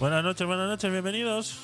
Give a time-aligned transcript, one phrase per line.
[0.00, 1.58] Buenas noches, buenas noches, bienvenidos.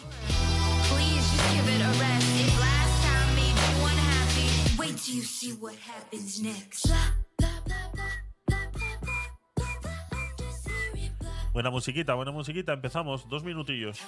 [11.52, 12.72] Buena musiquita, buena musiquita.
[12.72, 14.00] Empezamos, dos minutillos.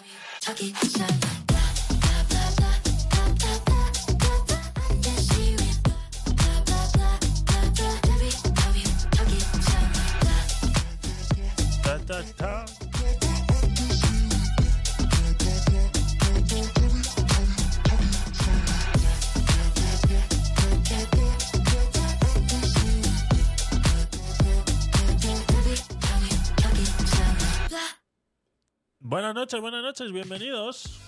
[29.46, 30.98] Noches, buenas noches, bienvenidos.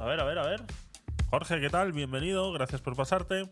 [0.00, 0.60] A ver, a ver, a ver.
[1.30, 1.92] Jorge, ¿qué tal?
[1.92, 3.48] Bienvenido, gracias por pasarte.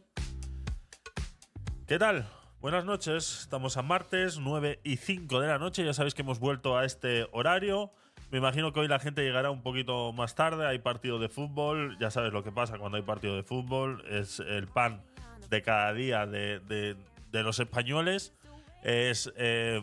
[1.87, 2.29] ¿Qué tal?
[2.61, 6.41] Buenas noches, estamos a martes 9 y 5 de la noche, ya sabéis que hemos
[6.41, 7.91] vuelto a este horario.
[8.31, 11.97] Me imagino que hoy la gente llegará un poquito más tarde, hay partido de fútbol,
[11.99, 15.03] ya sabes lo que pasa cuando hay partido de fútbol, es el pan
[15.49, 16.97] de cada día de, de-
[17.31, 18.35] de los españoles,
[18.83, 19.83] es eh,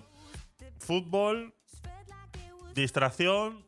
[0.78, 1.56] fútbol,
[2.76, 3.65] distracción,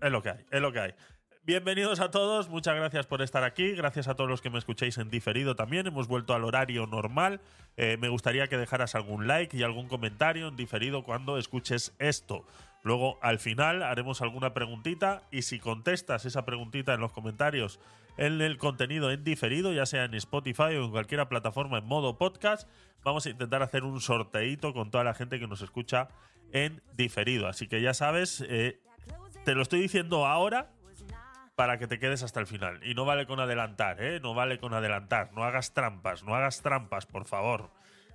[0.00, 0.94] es lo que hay, es lo que hay.
[1.42, 4.98] Bienvenidos a todos, muchas gracias por estar aquí, gracias a todos los que me escucháis
[4.98, 7.40] en diferido también, hemos vuelto al horario normal,
[7.76, 12.44] Eh, me gustaría que dejaras algún like y algún comentario en diferido cuando escuches esto.
[12.82, 17.80] Luego al final haremos alguna preguntita y si contestas esa preguntita en los comentarios
[18.18, 22.18] en el contenido en diferido, ya sea en Spotify o en cualquier plataforma en modo
[22.18, 22.68] podcast,
[23.02, 26.08] vamos a intentar hacer un sorteito con toda la gente que nos escucha
[26.52, 27.46] en diferido.
[27.46, 28.80] Así que ya sabes, eh,
[29.44, 30.70] te lo estoy diciendo ahora
[31.54, 32.80] para que te quedes hasta el final.
[32.86, 34.20] Y no vale con adelantar, ¿eh?
[34.20, 35.32] No vale con adelantar.
[35.34, 37.70] No hagas trampas, no hagas trampas, por favor.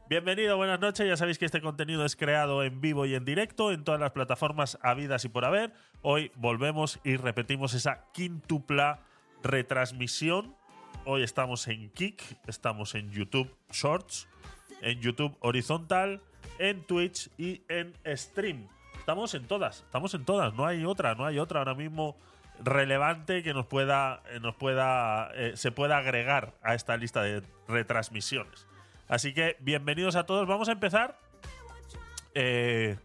[0.10, 1.08] Bienvenido, buenas noches.
[1.08, 4.12] Ya sabéis que este contenido es creado en vivo y en directo en todas las
[4.12, 5.74] plataformas habidas y por haber.
[6.02, 9.00] Hoy volvemos y repetimos esa quintupla
[9.44, 10.56] retransmisión.
[11.06, 14.28] Hoy estamos en Kik, estamos en YouTube Shorts,
[14.82, 16.22] en YouTube Horizontal,
[16.60, 18.68] en Twitch y en Stream.
[19.06, 22.18] Estamos en todas, estamos en todas, no hay otra, no hay otra ahora mismo
[22.64, 27.44] relevante que nos pueda, eh, nos pueda, eh, se pueda agregar a esta lista de
[27.68, 28.66] retransmisiones.
[29.08, 30.48] Así que bienvenidos a todos.
[30.48, 31.20] Vamos a empezar.
[32.34, 32.98] Eh,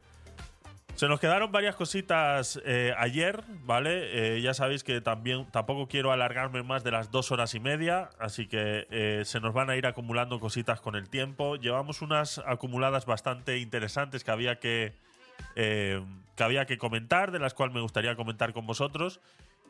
[0.94, 2.58] se nos quedaron varias cositas
[2.96, 4.40] ayer, ¿vale?
[4.40, 8.46] Ya sabéis que también tampoco quiero alargarme más de las dos horas y media, así
[8.46, 11.56] que se nos van a ir acumulando cositas con el tiempo.
[11.56, 14.94] Llevamos unas acumuladas bastante interesantes que había que,
[15.56, 16.04] eh,
[16.36, 19.20] que había que comentar, de las cuales me gustaría comentar con vosotros.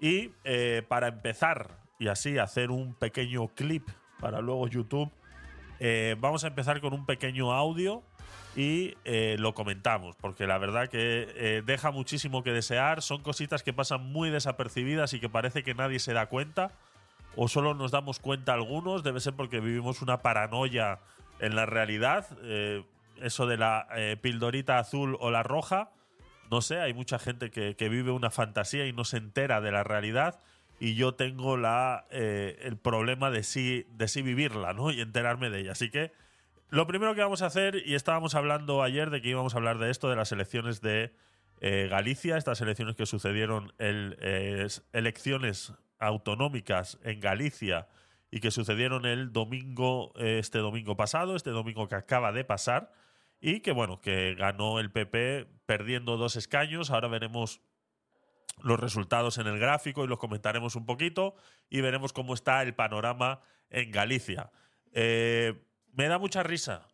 [0.00, 3.88] Y eh, para empezar y así hacer un pequeño clip
[4.18, 5.10] para luego YouTube,
[5.78, 8.02] eh, vamos a empezar con un pequeño audio
[8.56, 13.00] y lo comentamos, porque la verdad que deja muchísimo que desear.
[13.00, 16.72] Son cositas que pasan muy desapercibidas y que parece que nadie se da cuenta,
[17.36, 19.04] o solo nos damos cuenta algunos.
[19.04, 20.98] Debe ser porque vivimos una paranoia
[21.38, 22.26] en la realidad.
[23.22, 25.90] Eso de la eh, pildorita azul o la roja,
[26.50, 29.84] no sé, hay mucha gente que, vive una fantasía y no se entera de la
[29.84, 30.40] realidad.
[30.80, 34.90] Y yo tengo la, eh, el problema de sí, de sí vivirla, ¿no?
[34.90, 35.72] Y enterarme de ella.
[35.72, 36.10] Así que
[36.70, 39.78] lo primero que vamos a hacer, y estábamos hablando ayer de que íbamos a hablar
[39.78, 41.12] de esto, de las elecciones de
[41.60, 47.86] eh, Galicia, estas elecciones que sucedieron, el, es- elecciones autonómicas en Galicia
[48.30, 52.92] y que sucedieron el domingo, este domingo pasado, este domingo que acaba de pasar,
[53.40, 56.90] y que bueno, que ganó el PP perdiendo dos escaños.
[56.90, 57.60] Ahora veremos
[58.62, 61.34] los resultados en el gráfico y los comentaremos un poquito
[61.68, 63.40] y veremos cómo está el panorama
[63.70, 64.50] en Galicia.
[64.92, 65.54] Eh,
[65.92, 66.86] me da mucha risa.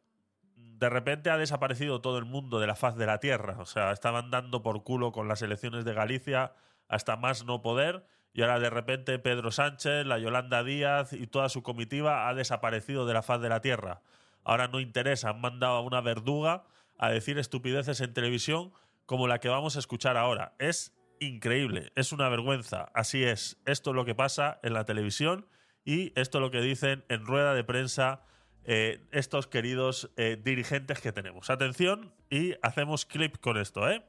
[0.54, 3.56] De repente ha desaparecido todo el mundo de la faz de la tierra.
[3.58, 6.52] O sea, estaban dando por culo con las elecciones de Galicia
[6.88, 8.06] hasta más no poder.
[8.32, 13.06] Y ahora de repente Pedro Sánchez, la Yolanda Díaz y toda su comitiva ha desaparecido
[13.06, 14.02] de la faz de la tierra.
[14.46, 16.64] Ahora no interesa, han mandado a una verduga
[16.98, 18.72] a decir estupideces en televisión
[19.04, 20.54] como la que vamos a escuchar ahora.
[20.60, 22.88] Es increíble, es una vergüenza.
[22.94, 25.48] Así es, esto es lo que pasa en la televisión
[25.84, 28.22] y esto es lo que dicen en rueda de prensa
[28.62, 31.50] eh, estos queridos eh, dirigentes que tenemos.
[31.50, 34.06] Atención y hacemos clip con esto, ¿eh?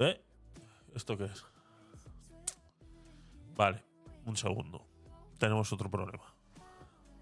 [0.00, 0.20] ¿Eh?
[0.92, 1.44] ¿Esto qué es?
[3.54, 3.80] Vale,
[4.24, 4.84] un segundo.
[5.38, 6.34] Tenemos otro problema.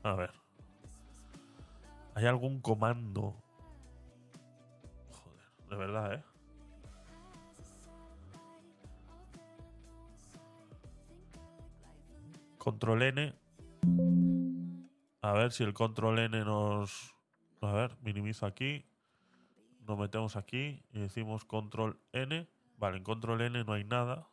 [0.04, 0.41] A ver.
[2.14, 3.34] ¿Hay algún comando?
[5.10, 6.24] Joder, de verdad, ¿eh?
[12.58, 13.34] Control N.
[15.22, 17.16] A ver si el control N nos.
[17.60, 18.84] A ver, minimizo aquí.
[19.86, 22.48] Nos metemos aquí y decimos control N.
[22.76, 24.28] Vale, en control N no hay nada.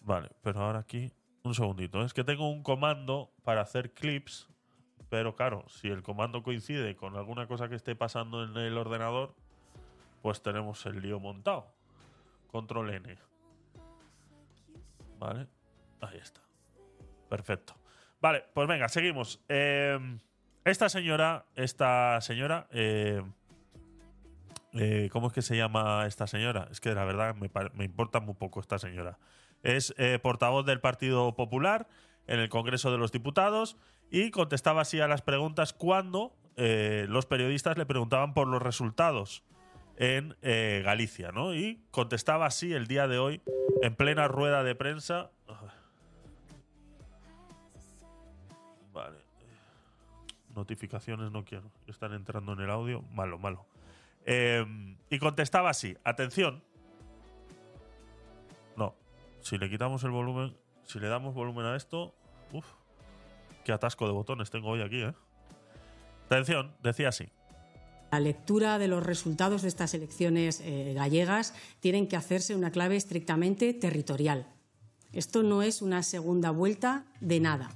[0.00, 1.12] Vale, pero ahora aquí.
[1.42, 2.02] Un segundito.
[2.02, 4.48] Es que tengo un comando para hacer clips.
[5.10, 9.34] Pero claro, si el comando coincide con alguna cosa que esté pasando en el ordenador,
[10.22, 11.66] pues tenemos el lío montado.
[12.50, 13.16] Control N.
[15.18, 15.46] Vale.
[16.00, 16.40] Ahí está.
[17.28, 17.74] Perfecto.
[18.20, 19.40] Vale, pues venga, seguimos.
[19.48, 19.98] Eh,
[20.64, 23.22] esta señora, esta señora, eh,
[24.74, 26.68] eh, ¿cómo es que se llama esta señora?
[26.70, 29.18] Es que la verdad me, me importa muy poco esta señora.
[29.62, 31.88] Es eh, portavoz del Partido Popular
[32.26, 33.76] en el Congreso de los Diputados
[34.10, 39.44] y contestaba así a las preguntas cuando eh, los periodistas le preguntaban por los resultados
[39.96, 41.54] en eh, Galicia, ¿no?
[41.54, 43.42] Y contestaba así el día de hoy
[43.82, 45.30] en plena rueda de prensa.
[48.92, 49.18] Vale.
[50.54, 51.70] Notificaciones no quiero.
[51.86, 53.02] Están entrando en el audio.
[53.12, 53.66] Malo, malo.
[54.24, 54.64] Eh,
[55.10, 55.96] y contestaba así.
[56.04, 56.62] Atención.
[58.76, 58.94] No.
[59.40, 62.14] Si le quitamos el volumen, si le damos volumen a esto,
[62.52, 62.66] uf,
[63.68, 65.12] qué atasco de botones tengo hoy aquí, ¿eh?
[66.24, 67.28] Atención, decía así.
[68.10, 72.96] La lectura de los resultados de estas elecciones eh, gallegas tienen que hacerse una clave
[72.96, 74.46] estrictamente territorial.
[75.12, 77.68] Esto no es una segunda vuelta de nada.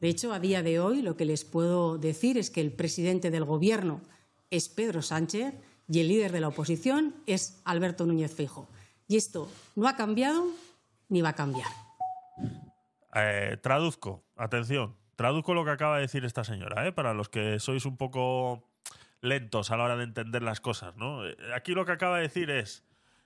[0.00, 3.32] De hecho, a día de hoy lo que les puedo decir es que el presidente
[3.32, 4.02] del Gobierno
[4.50, 5.52] es Pedro Sánchez
[5.88, 8.68] y el líder de la oposición es Alberto Núñez Feijóo.
[9.08, 10.46] Y esto no ha cambiado
[11.08, 11.81] ni va a cambiar.
[13.14, 16.92] Eh, traduzco, atención, traduzco lo que acaba de decir esta señora, ¿eh?
[16.92, 18.70] para los que sois un poco
[19.20, 20.96] lentos a la hora de entender las cosas.
[20.96, 21.26] ¿no?
[21.26, 22.84] Eh, Aquí lo que acaba de decir es,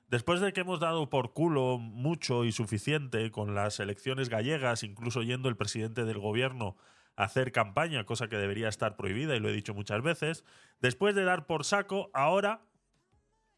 [0.08, 5.22] después de que hemos dado por culo mucho y suficiente con las elecciones gallegas, incluso
[5.22, 6.76] yendo el presidente del gobierno
[7.16, 10.44] a hacer campaña, cosa que debería estar prohibida y lo he dicho muchas veces,
[10.80, 12.60] después de dar por saco, ahora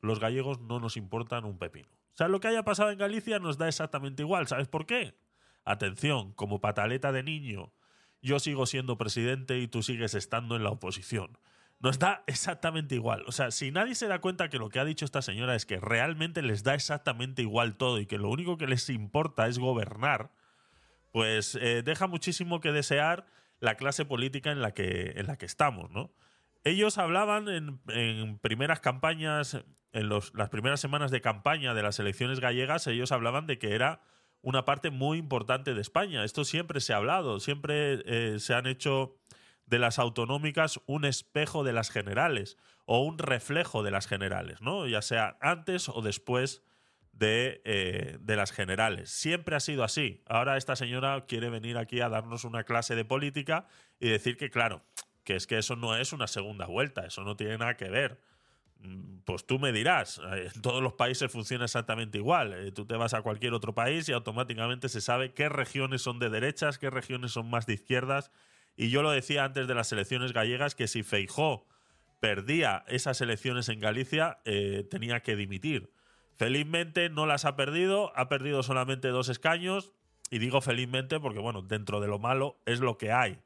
[0.00, 1.88] los gallegos no nos importan un pepino.
[1.88, 4.46] O sea, lo que haya pasado en Galicia nos da exactamente igual.
[4.46, 5.16] ¿Sabes por qué?
[5.69, 7.73] Atención, como pataleta de niño,
[8.23, 11.37] yo sigo siendo presidente y tú sigues estando en la oposición.
[11.79, 13.23] Nos da exactamente igual.
[13.26, 15.67] O sea, si nadie se da cuenta que lo que ha dicho esta señora es
[15.67, 19.59] que realmente les da exactamente igual todo y que lo único que les importa es
[19.59, 20.32] gobernar,
[21.12, 23.26] pues eh, deja muchísimo que desear
[23.61, 26.11] la clase política en la que, en la que estamos, ¿no?
[26.64, 29.62] Ellos hablaban en, primeras campañas,
[29.93, 34.00] en las primeras semanas de campaña de las elecciones gallegas, ellos hablaban de que era
[34.43, 36.25] una parte muy importante de España.
[36.25, 39.17] Esto siempre se ha hablado, siempre eh, se han hecho
[39.67, 42.56] de las autonómicas un espejo de las generales
[42.87, 44.87] o un reflejo de las generales, ¿no?
[44.87, 46.62] Ya sea antes o después
[47.12, 49.11] de, eh, de las generales.
[49.11, 50.23] Siempre ha sido así.
[50.26, 53.67] Ahora esta señora quiere venir aquí a darnos una clase de política
[54.00, 54.82] y decir que, claro,
[55.25, 58.20] que es que eso no es una segunda vuelta, eso no tiene nada que ver.
[58.80, 62.52] Mm, Pues tú me dirás, eh, en todos los países funciona exactamente igual.
[62.54, 66.19] Eh, Tú te vas a cualquier otro país y automáticamente se sabe qué regiones son
[66.19, 68.30] de derechas, qué regiones son más de izquierdas.
[68.76, 71.66] Y yo lo decía antes de las elecciones gallegas que si Feijó
[72.20, 75.92] perdía esas elecciones en Galicia, eh, tenía que dimitir.
[76.36, 79.92] Felizmente no las ha perdido, ha perdido solamente dos escaños.
[80.30, 83.40] Y digo felizmente porque, bueno, dentro de lo malo es lo que hay.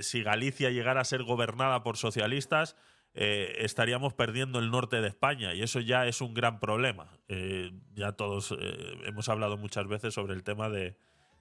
[0.00, 2.76] Si Galicia llegara a ser gobernada por socialistas,
[3.18, 7.18] eh, estaríamos perdiendo el norte de España y eso ya es un gran problema.
[7.28, 10.98] Eh, ya todos eh, hemos hablado muchas veces sobre el tema de,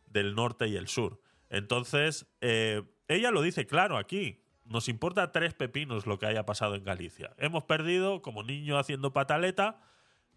[0.07, 1.19] del norte y el sur.
[1.49, 4.41] Entonces, ella lo dice claro aquí.
[4.63, 7.35] Nos importa tres pepinos lo que haya pasado en Galicia.
[7.37, 9.81] Hemos perdido como niño haciendo pataleta,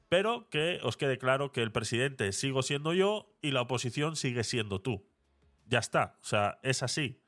[0.08, 4.42] pero que os quede claro que el presidente sigo siendo yo y la oposición sigue
[4.42, 5.06] siendo tú.
[5.66, 6.16] Ya está.
[6.20, 7.20] O sea, es así.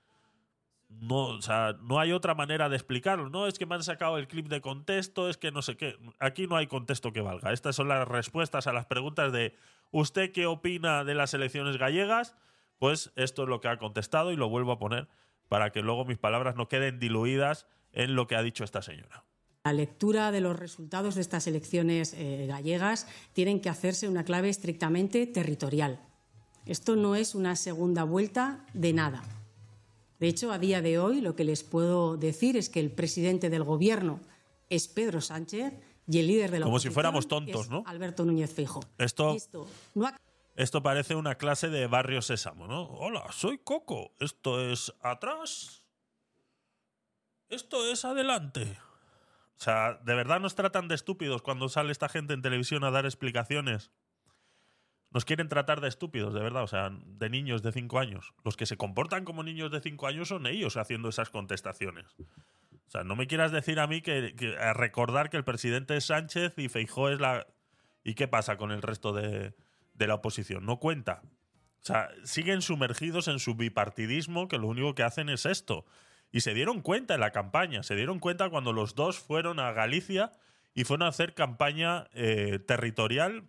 [0.91, 3.31] No, o sea, no hay otra manera de explicarlo.
[3.31, 5.97] No es que me han sacado el clip de contexto, es que no sé qué.
[6.19, 7.53] Aquí no hay contexto que valga.
[7.53, 9.55] Estas son las respuestas a las preguntas de
[9.93, 12.37] ¿usted qué opina de las elecciones gallegas?
[12.79, 15.09] Pues esto es lo que ha contestado y lo vuelvo a poner
[15.49, 19.25] para que luego mis palabras no queden diluidas en lo que ha dicho esta señora.
[19.65, 24.49] La lectura de los resultados de estas elecciones eh, gallegas tienen que hacerse una clave
[24.49, 26.01] estrictamente territorial.
[26.67, 29.23] Esto no es una segunda vuelta de nada.
[30.21, 33.49] De hecho, a día de hoy lo que les puedo decir es que el presidente
[33.51, 34.21] del Gobierno
[34.69, 35.73] es Pedro Sánchez
[36.07, 37.83] y el líder de la Como si oposición fuéramos tontos, es ¿no?
[37.87, 38.83] Alberto Núñez Feijóo.
[38.99, 40.17] Esto- esto no ha
[40.57, 42.83] Esto parece una clase de barrio sésamo, ¿no?
[42.83, 44.13] Hola, soy Coco.
[44.21, 45.85] Esto es atrás.
[47.49, 48.79] Esto es adelante.
[49.59, 52.91] O sea, ¿de verdad nos tratan de estúpidos cuando sale esta gente en televisión a
[52.91, 53.91] dar explicaciones?
[55.13, 58.33] Nos quieren tratar de estúpidos, de verdad, o sea, de niños de 5 años.
[58.45, 62.07] Los que se comportan como niños de 5 años son ellos haciendo esas contestaciones.
[62.19, 64.35] O sea, no me quieras decir a mí que,
[64.75, 67.47] recordar que el presidente es Sánchez y Feijó es la.
[68.05, 69.55] ¿Y qué pasa con el resto de,
[69.95, 70.65] de la oposición?
[70.65, 71.23] No cuenta.
[71.83, 75.87] O sea, siguen sumergidos en su bipartidismo que lo único que hacen es esto.
[76.33, 79.73] Y se dieron cuenta en la campaña, se dieron cuenta cuando los dos fueron a
[79.73, 80.33] Galicia
[80.75, 83.45] y fueron a hacer campaña eh, territorial,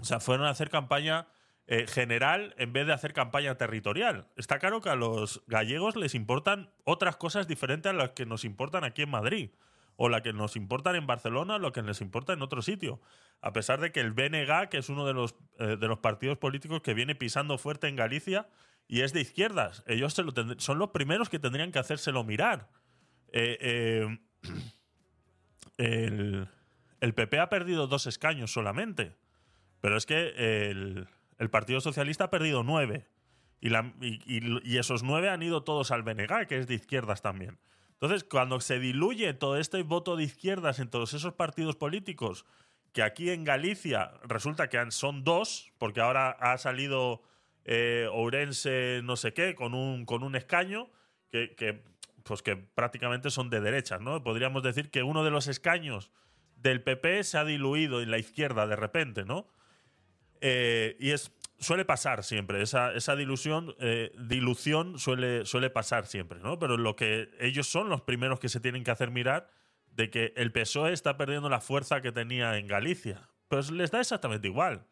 [0.00, 1.26] o sea, fueron a hacer campaña
[1.68, 4.28] eh, general en vez de hacer campaña territorial.
[4.36, 8.44] Está claro que a los gallegos les importan otras cosas diferentes a las que nos
[8.44, 9.50] importan aquí en Madrid,
[9.96, 13.00] o las que nos importan en Barcelona, o lo que les importa en otro sitio.
[13.40, 16.38] A pesar de que el BNG, que es uno de los, eh, de los partidos
[16.38, 18.48] políticos que viene pisando fuerte en Galicia,
[18.86, 19.82] y es de izquierdas.
[19.88, 22.68] Ellos se lo son los primeros que tendrían que hacérselo mirar.
[23.32, 24.06] Eh,
[25.78, 26.48] el,
[27.00, 29.16] el PP ha perdido dos escaños solamente.
[29.80, 31.08] Pero es que el,
[31.50, 33.06] Partido Socialista ha perdido nueve.
[33.60, 37.58] Y, esos nueve han ido todos al BNG, que es de izquierdas también.
[37.92, 42.44] Entonces, cuando se diluye todo este voto de izquierdas en todos esos partidos políticos,
[42.92, 47.22] que aquí en Galicia resulta que son dos, porque ahora ha salido
[47.64, 50.88] eh, Ourense no sé qué, con un, con un escaño,
[51.30, 51.82] que, que,
[52.22, 54.22] pues que prácticamente son de derechas, ¿no?
[54.22, 56.10] Podríamos decir que uno de los escaños
[56.56, 59.46] del PP se ha diluido en la izquierda de repente, ¿no?
[60.40, 66.38] Eh, y es suele pasar siempre, esa, esa dilución, eh, dilución suele, suele pasar siempre,
[66.40, 66.58] ¿no?
[66.58, 69.48] Pero lo que ellos son los primeros que se tienen que hacer mirar
[69.90, 73.28] de que el PSOE está perdiendo la fuerza que tenía en Galicia.
[73.48, 74.86] Pues les da exactamente igual.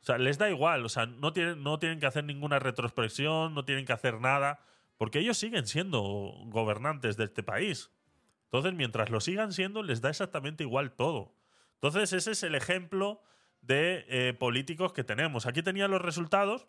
[0.00, 3.54] O sea, les da igual, o sea, no tienen, no tienen que hacer ninguna retrospección,
[3.54, 4.60] no tienen que hacer nada,
[4.96, 7.90] porque ellos siguen siendo gobernantes de este país.
[8.44, 11.34] Entonces, mientras lo sigan siendo, les da exactamente igual todo.
[11.74, 13.20] Entonces, ese es el ejemplo
[13.66, 15.46] de eh, políticos que tenemos.
[15.46, 16.66] Aquí tenía los resultados.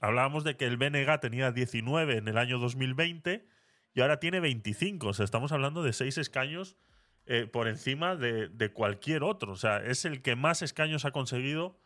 [0.00, 3.46] Hablábamos de que el BNG tenía 19 en el año 2020
[3.94, 5.08] y ahora tiene 25.
[5.08, 6.76] O sea, estamos hablando de seis escaños
[7.26, 9.52] eh, por encima de, de cualquier otro.
[9.52, 11.76] O sea, es el que más escaños ha conseguido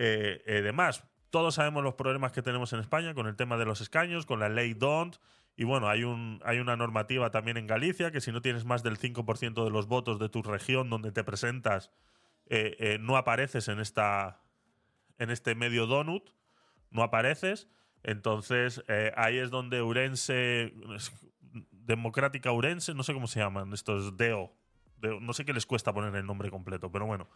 [0.00, 1.02] eh, eh, de más.
[1.30, 4.38] Todos sabemos los problemas que tenemos en España con el tema de los escaños, con
[4.38, 5.16] la ley DONT.
[5.56, 8.84] Y bueno, hay, un, hay una normativa también en Galicia que si no tienes más
[8.84, 11.90] del 5% de los votos de tu región donde te presentas,
[12.50, 14.40] eh, eh, no apareces en, esta,
[15.18, 16.30] en este medio donut,
[16.90, 17.68] no apareces.
[18.02, 20.72] Entonces eh, ahí es donde Urense,
[21.70, 24.52] Democrática Urense, no sé cómo se llaman, estos DEO,
[24.96, 27.28] DEO, no sé qué les cuesta poner el nombre completo, pero bueno,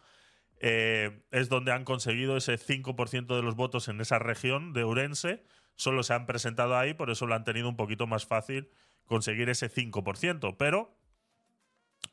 [0.59, 5.43] es donde han conseguido ese 5% de los votos en esa región de Urense,
[5.75, 8.69] solo se han presentado ahí, por eso lo han tenido un poquito más fácil
[9.05, 10.97] conseguir ese 5%, pero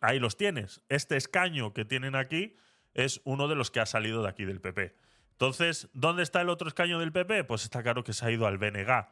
[0.00, 0.82] ahí los tienes.
[0.88, 2.56] Este escaño que tienen aquí
[2.94, 4.94] es uno de los que ha salido de aquí del PP.
[5.32, 7.44] Entonces, ¿dónde está el otro escaño del PP?
[7.44, 9.06] Pues está claro que se ha ido al BNG,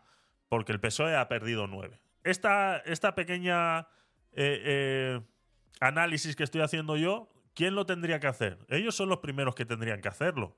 [0.48, 2.00] porque el PSOE ha perdido nueve.
[2.22, 3.88] Esta, esta pequeña
[4.32, 5.20] eh, eh,
[5.80, 8.58] análisis que estoy haciendo yo, ¿quién lo tendría que hacer?
[8.68, 10.54] Ellos son los primeros que tendrían que hacerlo.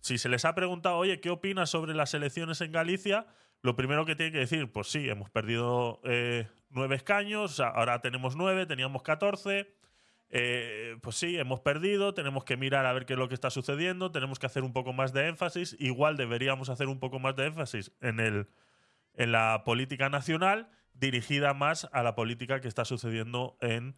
[0.00, 3.26] Si se les ha preguntado, oye, ¿qué opinas sobre las elecciones en Galicia?
[3.62, 8.36] Lo primero que tienen que decir, pues sí, hemos perdido eh, nueve escaños, ahora tenemos
[8.36, 9.72] nueve, teníamos 14.
[10.30, 13.50] Eh, pues sí, hemos perdido, tenemos que mirar a ver qué es lo que está
[13.50, 17.36] sucediendo, tenemos que hacer un poco más de énfasis, igual deberíamos hacer un poco más
[17.36, 18.48] de énfasis en, el,
[19.14, 23.96] en la política nacional dirigida más a la política que está sucediendo en,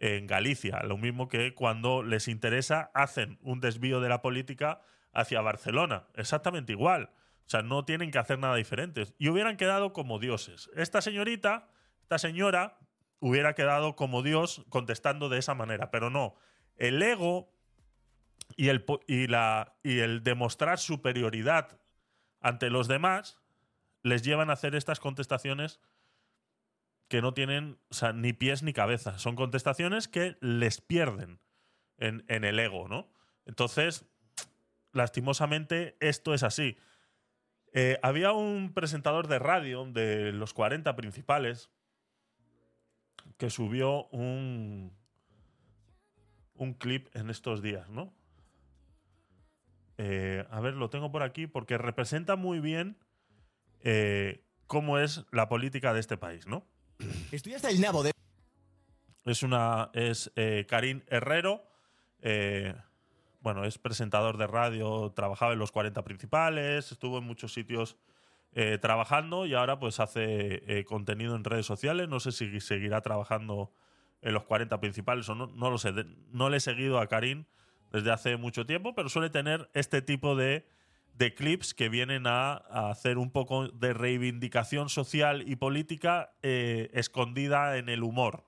[0.00, 0.80] en Galicia.
[0.82, 4.80] Lo mismo que cuando les interesa hacen un desvío de la política
[5.12, 6.08] hacia Barcelona.
[6.14, 7.10] Exactamente igual.
[7.46, 9.04] O sea, no tienen que hacer nada diferente.
[9.18, 10.70] Y hubieran quedado como dioses.
[10.76, 11.68] Esta señorita,
[12.02, 12.78] esta señora,
[13.20, 15.90] hubiera quedado como Dios contestando de esa manera.
[15.90, 16.34] Pero no.
[16.76, 17.52] El ego
[18.56, 21.78] y el, y la, y el demostrar superioridad
[22.40, 23.40] ante los demás
[24.02, 25.80] les llevan a hacer estas contestaciones
[27.08, 27.78] que no tienen
[28.14, 29.18] ni pies ni cabeza.
[29.18, 31.40] Son contestaciones que les pierden
[31.98, 33.12] en, en el ego, ¿no?
[33.46, 34.06] Entonces,
[34.92, 36.78] lastimosamente, esto es así.
[37.72, 41.70] Eh, había un presentador de radio de los 40 principales
[43.40, 44.92] que subió un,
[46.52, 48.12] un clip en estos días, ¿no?
[49.96, 52.98] Eh, a ver, lo tengo por aquí porque representa muy bien
[53.80, 56.66] eh, cómo es la política de este país, ¿no?
[57.32, 58.12] Estoy hasta el nabo de.
[59.24, 59.90] Es una.
[59.94, 61.64] Es eh, Karim Herrero.
[62.20, 62.74] eh,
[63.40, 67.96] bueno, es presentador de radio, trabajaba en los 40 principales, estuvo en muchos sitios
[68.52, 72.08] eh, trabajando y ahora pues hace eh, contenido en redes sociales.
[72.08, 73.72] No sé si seguirá trabajando
[74.22, 75.92] en los 40 principales o no, no lo sé.
[76.32, 77.44] No le he seguido a Karim
[77.92, 80.66] desde hace mucho tiempo, pero suele tener este tipo de,
[81.36, 82.54] clips que vienen a,
[82.90, 88.46] hacer un poco de reivindicación social y política eh, escondida en el humor.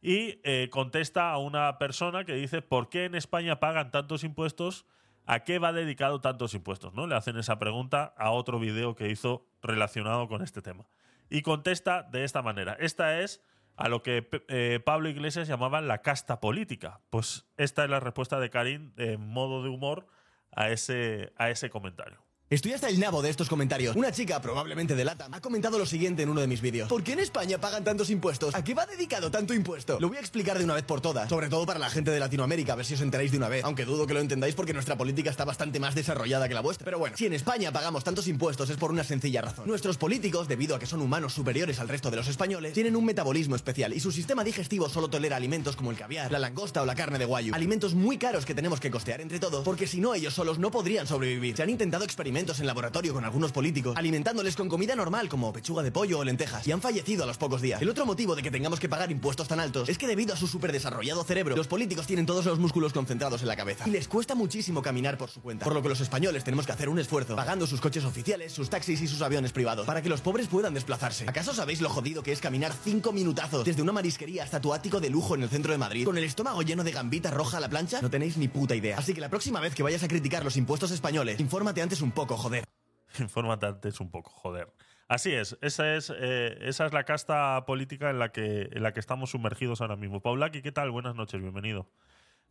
[0.00, 0.40] y
[0.70, 4.86] contesta a una persona que dice, ¿por qué en España pagan tantos impuestos?
[5.26, 6.94] ¿A qué va dedicado tantos impuestos?
[6.94, 7.06] ¿no?
[7.06, 10.86] Le hacen esa pregunta a otro video que hizo relacionado con este tema.
[11.28, 12.76] Y contesta de esta manera.
[12.78, 13.42] Esta es
[13.76, 17.00] a lo que eh, Pablo Iglesias llamaba la casta política.
[17.10, 20.06] Pues esta es la respuesta de Karim en modo de humor
[20.52, 22.25] a ese, a ese comentario.
[22.48, 23.96] Estoy hasta el nabo de estos comentarios.
[23.96, 26.88] Una chica, probablemente de LATAM, ha comentado lo siguiente en uno de mis vídeos.
[26.88, 28.54] ¿Por qué en España pagan tantos impuestos?
[28.54, 29.98] ¿A qué va dedicado tanto impuesto?
[29.98, 32.20] Lo voy a explicar de una vez por todas, sobre todo para la gente de
[32.20, 33.64] Latinoamérica, a ver si os enteráis de una vez.
[33.64, 36.84] Aunque dudo que lo entendáis porque nuestra política está bastante más desarrollada que la vuestra.
[36.84, 39.66] Pero bueno, si en España pagamos tantos impuestos es por una sencilla razón.
[39.66, 43.04] Nuestros políticos, debido a que son humanos superiores al resto de los españoles, tienen un
[43.04, 46.86] metabolismo especial y su sistema digestivo solo tolera alimentos como el caviar, la langosta o
[46.86, 47.56] la carne de guayu.
[47.56, 50.70] Alimentos muy caros que tenemos que costear entre todos, porque si no ellos solos no
[50.70, 51.56] podrían sobrevivir.
[51.56, 52.04] Se han intentado
[52.36, 56.66] en laboratorio con algunos políticos, alimentándoles con comida normal como pechuga de pollo o lentejas,
[56.68, 57.80] y han fallecido a los pocos días.
[57.80, 60.36] El otro motivo de que tengamos que pagar impuestos tan altos es que debido a
[60.36, 64.06] su superdesarrollado cerebro, los políticos tienen todos los músculos concentrados en la cabeza y les
[64.06, 65.64] cuesta muchísimo caminar por su cuenta.
[65.64, 68.68] Por lo que los españoles tenemos que hacer un esfuerzo pagando sus coches oficiales, sus
[68.68, 71.24] taxis y sus aviones privados para que los pobres puedan desplazarse.
[71.26, 75.00] ¿Acaso sabéis lo jodido que es caminar cinco minutazos desde una marisquería hasta tu ático
[75.00, 77.60] de lujo en el centro de Madrid con el estómago lleno de gambita roja a
[77.60, 78.02] la plancha?
[78.02, 78.98] No tenéis ni puta idea.
[78.98, 82.10] Así que la próxima vez que vayas a criticar los impuestos españoles, infórmate antes un
[82.10, 82.64] poco, joder.
[83.18, 84.72] Infórmate antes un poco, joder.
[85.08, 88.92] Así es, esa es, eh, esa es la casta política en la, que, en la
[88.92, 90.20] que estamos sumergidos ahora mismo.
[90.20, 90.90] Paulaki, ¿qué tal?
[90.90, 91.88] Buenas noches, bienvenido.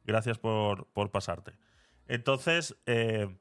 [0.06, 1.52] Gracias por, por pasarte.
[2.08, 3.36] Entonces, eh,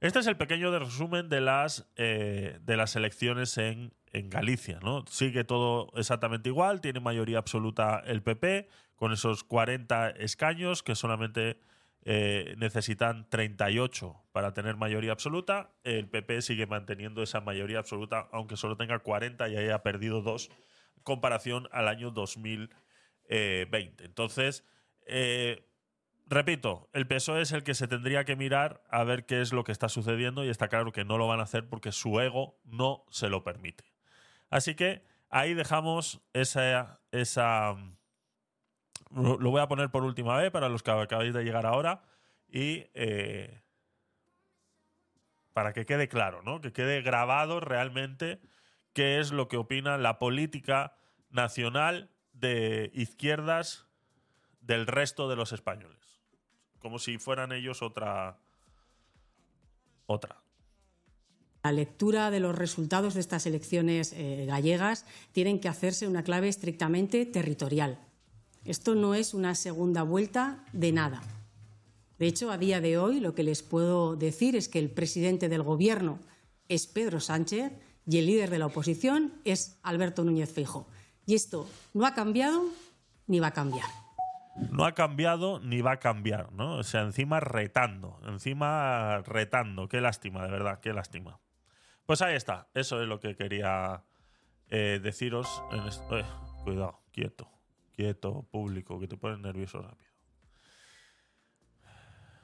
[0.00, 4.78] este es el pequeño resumen de las, eh, de las elecciones en, en Galicia.
[4.82, 5.04] ¿no?
[5.06, 11.58] Sigue todo exactamente igual, tiene mayoría absoluta el PP, con esos 40 escaños que solamente
[12.06, 15.70] eh, necesitan 38 para tener mayoría absoluta.
[15.84, 20.50] El PP sigue manteniendo esa mayoría absoluta, aunque solo tenga 40 y haya perdido dos
[21.02, 24.04] comparación al año 2020.
[24.04, 24.64] Entonces,
[25.06, 25.66] eh,
[26.26, 29.64] repito, el PSOE es el que se tendría que mirar a ver qué es lo
[29.64, 32.58] que está sucediendo y está claro que no lo van a hacer porque su ego
[32.64, 33.84] no se lo permite.
[34.50, 37.76] Así que ahí dejamos esa, esa
[39.14, 42.02] lo voy a poner por última vez para los que acabáis de llegar ahora
[42.48, 43.62] y eh,
[45.52, 46.60] para que quede claro, ¿no?
[46.60, 48.40] Que quede grabado realmente
[48.92, 50.96] qué es lo que opina la política
[51.30, 53.86] nacional de izquierdas
[54.60, 56.22] del resto de los españoles.
[56.80, 58.38] Como si fueran ellos otra.
[60.06, 60.40] otra.
[61.62, 66.48] La lectura de los resultados de estas elecciones eh, gallegas tienen que hacerse una clave
[66.48, 67.98] estrictamente territorial.
[68.64, 71.22] Esto no es una segunda vuelta de nada.
[72.18, 75.50] De hecho, a día de hoy lo que les puedo decir es que el presidente
[75.50, 76.18] del Gobierno
[76.68, 77.72] es Pedro Sánchez
[78.06, 80.86] y el líder de la oposición es Alberto Núñez Feijóo.
[81.26, 82.64] Y esto no ha cambiado
[83.26, 83.88] ni va a cambiar.
[84.70, 86.76] No ha cambiado ni va a cambiar, ¿no?
[86.76, 89.88] O sea, encima retando, encima retando.
[89.88, 91.40] Qué lástima, de verdad, qué lástima.
[92.06, 94.04] Pues ahí está, eso es lo que quería
[94.70, 95.62] eh, deciros.
[95.72, 96.24] Eh,
[96.64, 97.54] cuidado, quieto
[97.94, 100.10] quieto, público, que te ponen nervioso rápido.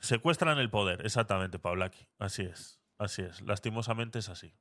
[0.01, 2.09] Secuestran el poder, exactamente, Pablaki.
[2.19, 3.43] Así es, así es.
[3.43, 4.55] Lastimosamente es así.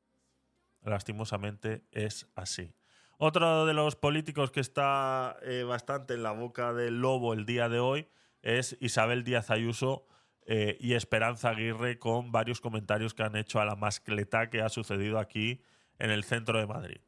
[0.81, 2.75] Lastimosamente es así.
[3.17, 7.69] Otro de los políticos que está eh, bastante en la boca del lobo el día
[7.69, 8.07] de hoy
[8.41, 10.07] es Isabel Díaz Ayuso
[10.45, 14.69] eh, y Esperanza Aguirre con varios comentarios que han hecho a la mascleta que ha
[14.69, 15.61] sucedido aquí
[15.99, 17.01] en el centro de Madrid.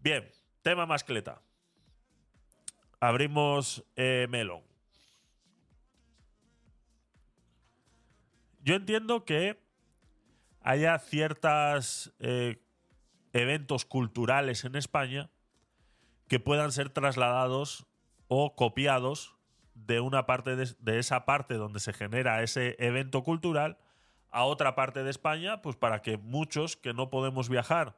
[0.00, 0.30] Bien,
[0.62, 1.42] tema mascleta
[3.00, 4.62] abrimos eh, Melon.
[8.60, 9.58] Yo entiendo que
[10.60, 12.62] haya ciertos eh,
[13.32, 15.30] eventos culturales en España
[16.26, 17.86] que puedan ser trasladados
[18.26, 19.36] o copiados
[19.74, 23.78] de una parte de, esa parte donde se genera ese evento cultural
[24.30, 27.96] a otra parte de España, pues para que muchos que no podemos viajar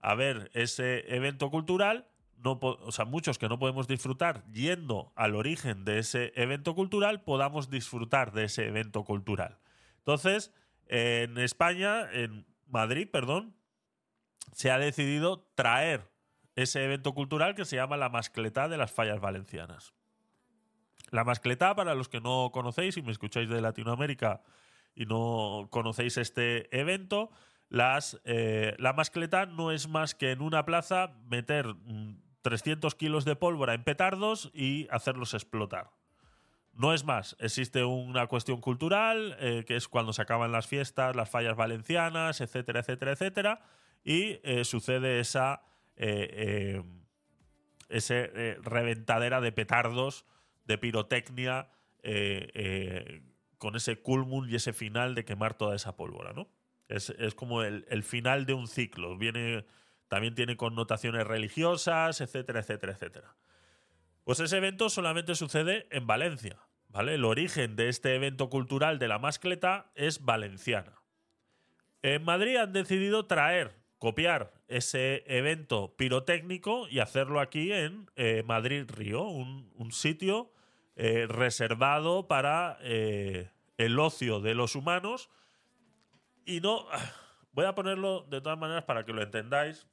[0.00, 2.09] a ver ese evento cultural
[2.42, 7.22] no, o sea, muchos que no podemos disfrutar yendo al origen de ese evento cultural,
[7.22, 9.58] podamos disfrutar de ese evento cultural.
[9.98, 10.52] Entonces,
[10.86, 13.54] en España, en Madrid, perdón,
[14.52, 16.10] se ha decidido traer
[16.56, 19.94] ese evento cultural que se llama la mascletá de las fallas valencianas.
[21.10, 24.42] La mascletá, para los que no conocéis y me escucháis de Latinoamérica
[24.94, 27.30] y no conocéis este evento,
[27.68, 31.66] las, eh, la mascletá no es más que en una plaza meter
[32.42, 35.90] 300 kilos de pólvora en petardos y hacerlos explotar.
[36.72, 41.16] No es más, existe una cuestión cultural, eh, que es cuando se acaban las fiestas,
[41.16, 43.60] las fallas valencianas, etcétera, etcétera, etcétera,
[44.04, 45.62] y eh, sucede esa,
[45.96, 46.82] eh,
[47.88, 50.24] ese reventadera de petardos,
[50.64, 51.68] de pirotecnia,
[53.58, 56.48] con ese culmum y ese final de quemar toda esa pólvora, ¿no?
[56.88, 59.18] Es, es como el, el final de un ciclo.
[59.18, 59.66] Viene,
[60.10, 63.36] también tiene connotaciones religiosas, etcétera, etcétera, etcétera.
[64.24, 67.14] Pues ese evento solamente sucede en Valencia, ¿vale?
[67.14, 71.00] El origen de este evento cultural de la mascleta es valenciana.
[72.02, 78.86] En Madrid han decidido traer, copiar ese evento pirotécnico y hacerlo aquí en eh, Madrid
[78.88, 80.50] Río, un, sitio
[80.96, 85.30] eh, reservado para eh, el ocio de los humanos.
[86.44, 86.84] Y no.
[87.52, 89.86] Voy a ponerlo de todas maneras para que lo entendáis.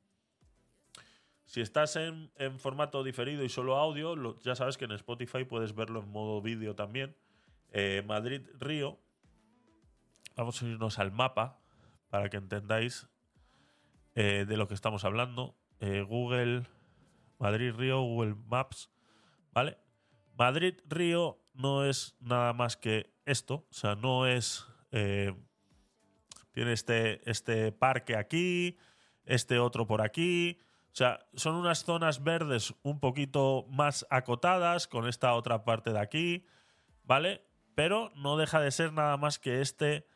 [1.48, 2.30] Si estás en,
[2.60, 6.76] formato diferido y solo audio, ya sabes que en Spotify puedes verlo en modo vídeo
[6.76, 7.16] también.
[7.72, 9.00] Eh, Madrid Río.
[10.36, 11.62] Vamos a irnos al mapa
[12.10, 13.08] para que entendáis
[14.16, 15.56] eh, de lo que estamos hablando.
[15.80, 16.64] Eh, Google,
[17.40, 18.92] Madrid Río, Google Maps,
[19.54, 19.78] ¿vale?
[20.38, 24.68] Madrid Río no es nada más que esto, o sea, no es...
[24.92, 28.78] tiene este, este parque aquí,
[29.24, 30.60] este otro por aquí.
[30.98, 36.00] O sea, son unas zonas verdes un poquito más acotadas con esta otra parte de
[36.00, 36.48] aquí,
[37.04, 37.46] ¿vale?
[37.76, 40.08] Pero no deja de ser nada más que este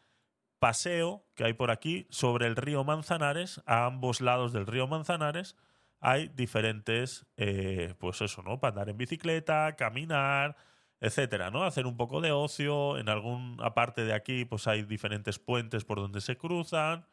[0.58, 3.62] paseo que hay por aquí sobre el río Manzanares.
[3.68, 5.56] A ambos lados del río Manzanares
[6.00, 8.60] hay diferentes, eh, pues eso, ¿no?
[8.60, 10.56] Para andar en bicicleta, caminar,
[11.00, 11.64] etcétera, ¿no?
[11.64, 12.98] Hacer un poco de ocio.
[12.98, 17.06] En alguna parte de aquí, pues hay diferentes puentes por donde se cruzan,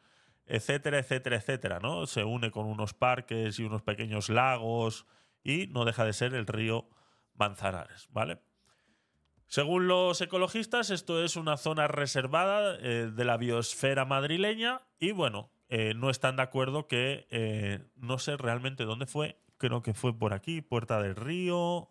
[0.49, 2.07] etcétera, etcétera, etcétera, ¿no?
[2.07, 5.05] Se une con unos parques y unos pequeños lagos
[5.43, 6.89] y no deja de ser el río
[7.35, 8.41] Manzanares, ¿vale?
[9.47, 15.51] Según los ecologistas, esto es una zona reservada eh, de la biosfera madrileña y bueno,
[15.69, 20.17] eh, no están de acuerdo que eh, no sé realmente dónde fue, creo que fue
[20.17, 21.89] por aquí, Puerta del Río,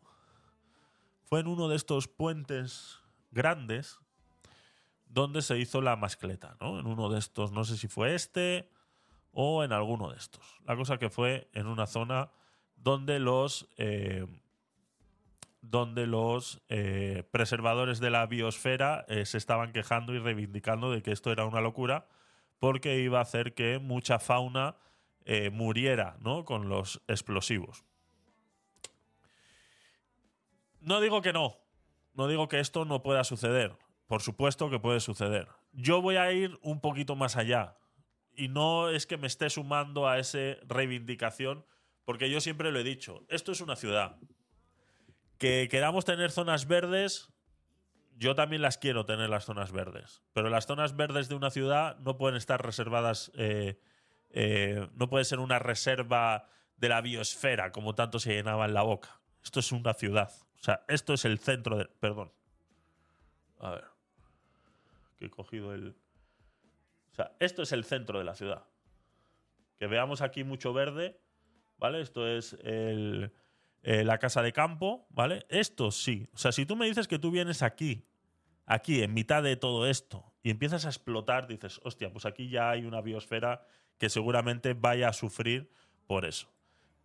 [1.25, 3.99] fue en uno de estos puentes grandes
[5.09, 6.79] donde se hizo la mascleta, ¿no?
[6.79, 8.71] En uno de estos, no sé si fue este
[9.33, 10.45] o en alguno de estos.
[10.65, 12.31] La cosa que fue en una zona
[12.77, 14.27] donde los eh,
[15.61, 21.13] donde los eh, preservadores de la biosfera eh, se estaban quejando y reivindicando de que
[21.13, 22.07] esto era una locura
[22.59, 24.77] porque iba a hacer que mucha fauna
[25.25, 26.45] eh, muriera ¿no?
[26.45, 27.85] con los explosivos.
[30.81, 31.57] No digo que no,
[32.15, 33.77] no digo que esto no pueda suceder,
[34.09, 35.47] por supuesto que puede suceder.
[35.73, 37.79] Yo voy a ir un poquito más allá
[38.35, 41.65] y no es que me esté sumando a esa reivindicación
[42.05, 44.19] porque yo siempre lo he dicho, esto es una ciudad
[45.39, 47.31] que queramos tener zonas verdes,
[48.17, 50.23] yo también las quiero tener las zonas verdes.
[50.33, 53.81] Pero las zonas verdes de una ciudad no pueden estar reservadas, eh,
[54.31, 58.83] eh, no puede ser una reserva de la biosfera, como tanto se llenaba en la
[58.83, 59.21] boca.
[59.43, 60.33] Esto es una ciudad.
[60.61, 61.87] O sea, esto es el centro de.
[62.01, 62.33] Perdón.
[63.61, 63.98] A ver.
[65.19, 65.97] Que he cogido el.
[67.13, 68.65] O sea, esto es el centro de la ciudad.
[69.79, 71.21] Que veamos aquí mucho verde,
[71.79, 72.01] ¿vale?
[72.01, 73.33] Esto es el
[73.83, 75.47] eh, la casa de campo, ¿vale?
[75.49, 76.29] Esto sí.
[76.35, 78.05] O sea, si tú me dices que tú vienes aquí,
[78.67, 82.71] aquí, en mitad de todo esto, y empiezas a explotar, dices, hostia, pues aquí ya
[82.71, 83.65] hay una biosfera
[83.97, 85.71] que seguramente vaya a sufrir
[86.07, 86.53] por eso.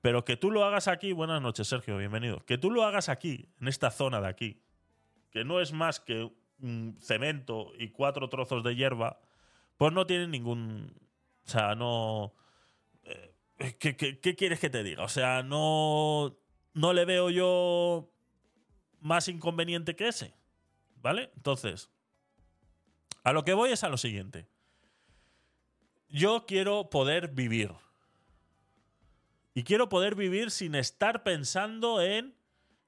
[0.01, 2.43] Pero que tú lo hagas aquí, buenas noches, Sergio, bienvenido.
[2.45, 4.61] Que tú lo hagas aquí, en esta zona de aquí,
[5.29, 6.31] que no es más que
[6.99, 9.19] cemento y cuatro trozos de hierba,
[9.77, 10.93] pues no tiene ningún.
[11.45, 12.33] O sea, no.
[13.03, 13.35] eh,
[13.79, 15.03] ¿Qué, qué, qué quieres que te diga?
[15.03, 16.37] O sea, no,
[16.73, 18.09] no le veo yo
[19.01, 20.33] más inconveniente que ese.
[21.01, 21.31] ¿Vale?
[21.35, 21.89] Entonces,
[23.23, 24.47] a lo que voy es a lo siguiente.
[26.07, 27.71] Yo quiero poder vivir.
[29.53, 32.35] Y quiero poder vivir sin estar pensando en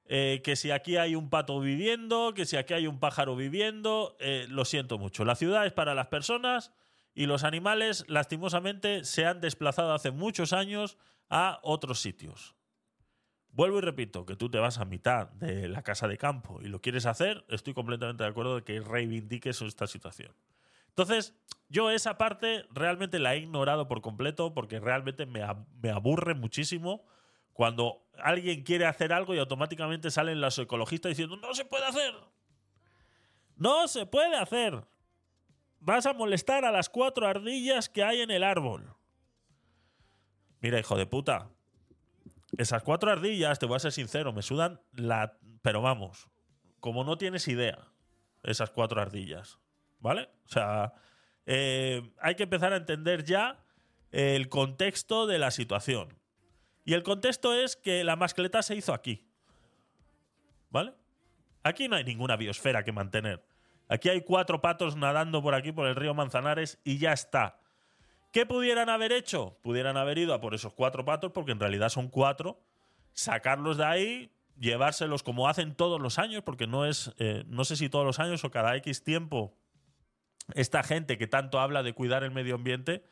[0.08, 4.16] eh, que si aquí hay un pato viviendo, que si aquí hay un pájaro viviendo.
[4.20, 5.26] eh, lo siento mucho.
[5.26, 6.72] La ciudad es para las personas
[7.14, 10.98] y los animales, lastimosamente, se han desplazado hace muchos años
[11.30, 12.56] a otros sitios.
[13.50, 16.68] Vuelvo y repito, que tú te vas a mitad de la casa de campo y
[16.68, 20.36] lo quieres hacer, estoy completamente de acuerdo de que reivindiques esta situación.
[20.90, 21.34] Entonces,
[21.70, 26.36] yo esa parte realmente la he ignorado por completo porque realmente me, ab- me aburre
[26.36, 27.06] muchísimo
[27.56, 32.14] cuando alguien quiere hacer algo y automáticamente salen los ecologistas diciendo, no se puede hacer.
[33.56, 34.84] No se puede hacer.
[35.80, 38.94] Vas a molestar a las cuatro ardillas que hay en el árbol.
[40.60, 41.50] Mira, hijo de puta.
[42.58, 45.38] Esas cuatro ardillas, te voy a ser sincero, me sudan la...
[45.62, 46.28] Pero vamos,
[46.82, 47.88] como no tienes idea,
[48.44, 49.60] esas cuatro ardillas.
[50.00, 50.30] ¿Vale?
[50.44, 50.94] O sea,
[51.46, 53.64] eh, hay que empezar a entender ya
[54.12, 56.20] el contexto de la situación.
[56.86, 59.28] Y el contexto es que la mascleta se hizo aquí.
[60.70, 60.94] ¿Vale?
[61.64, 63.44] Aquí no hay ninguna biosfera que mantener.
[63.90, 67.60] Aquí hay cuatro patos nadando por aquí, por el río Manzanares, y ya está.
[68.32, 69.58] ¿Qué pudieran haber hecho?
[69.64, 72.62] Pudieran haber ido a por esos cuatro patos, porque en realidad son cuatro,
[73.14, 77.76] sacarlos de ahí, llevárselos como hacen todos los años, porque no es, eh, no sé
[77.76, 79.58] si todos los años o cada X tiempo,
[80.54, 83.04] esta gente que tanto habla de cuidar el medio ambiente,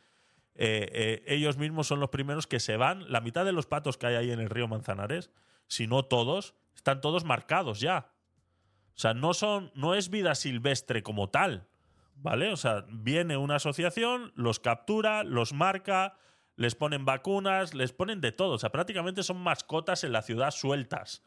[0.55, 3.11] eh, eh, ellos mismos son los primeros que se van.
[3.11, 5.31] La mitad de los patos que hay ahí en el río Manzanares,
[5.67, 8.11] si no todos, están todos marcados ya.
[8.95, 11.67] O sea, no son, no es vida silvestre como tal,
[12.15, 12.51] ¿vale?
[12.51, 16.15] O sea, viene una asociación, los captura, los marca,
[16.55, 18.53] les ponen vacunas, les ponen de todo.
[18.53, 21.23] O sea, prácticamente son mascotas en la ciudad sueltas,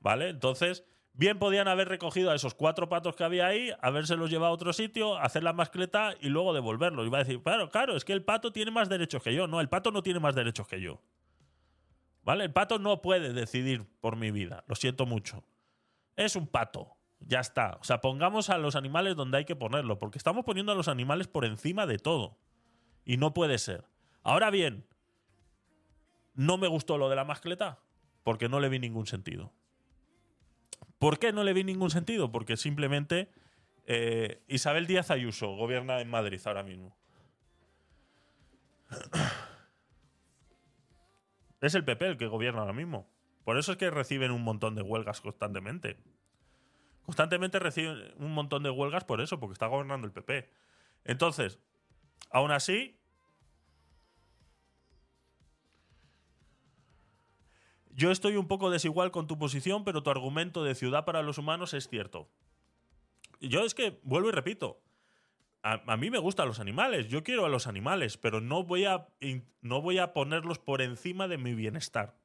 [0.00, 0.30] ¿vale?
[0.30, 0.84] Entonces,
[1.16, 4.72] bien podían haber recogido a esos cuatro patos que había ahí, habérselos llevado a otro
[4.72, 7.06] sitio, hacer la mascleta y luego devolverlos.
[7.06, 9.46] Y va a decir, claro, claro, es que el pato tiene más derechos que yo.
[9.46, 11.02] No, el pato no tiene más derechos que yo.
[12.22, 12.44] ¿Vale?
[12.44, 14.64] El pato no puede decidir por mi vida.
[14.66, 15.44] Lo siento mucho
[16.16, 16.96] es un pato.
[17.20, 17.78] Ya está.
[17.80, 20.88] O sea, pongamos a los animales donde hay que ponerlo, porque estamos poniendo a los
[20.88, 22.38] animales por encima de todo.
[23.04, 23.84] Y no puede ser.
[24.22, 24.86] Ahora bien,
[26.34, 27.80] no me gustó lo de la mascleta,
[28.22, 29.52] porque no le vi ningún sentido.
[30.98, 32.32] ¿Por qué no le vi ningún sentido?
[32.32, 33.28] Porque simplemente
[33.86, 36.96] eh, Isabel Díaz Ayuso gobierna en Madrid ahora mismo.
[41.60, 43.08] Es el PP el que gobierna ahora mismo.
[43.44, 45.96] Por eso es que reciben un montón de huelgas constantemente.
[47.04, 50.50] Constantemente reciben un montón de huelgas por eso, porque está gobernando el PP.
[51.04, 51.60] Entonces,
[52.30, 52.98] aún así,
[57.96, 61.38] yo estoy un poco desigual con tu posición, pero tu argumento de ciudad para los
[61.38, 62.28] humanos es cierto.
[63.40, 64.82] Yo es que, vuelvo y repito,
[65.62, 69.08] a, mí me gustan los animales, yo quiero a los animales, pero no voy a,
[69.62, 72.18] no voy a ponerlos por encima de mi bienestar.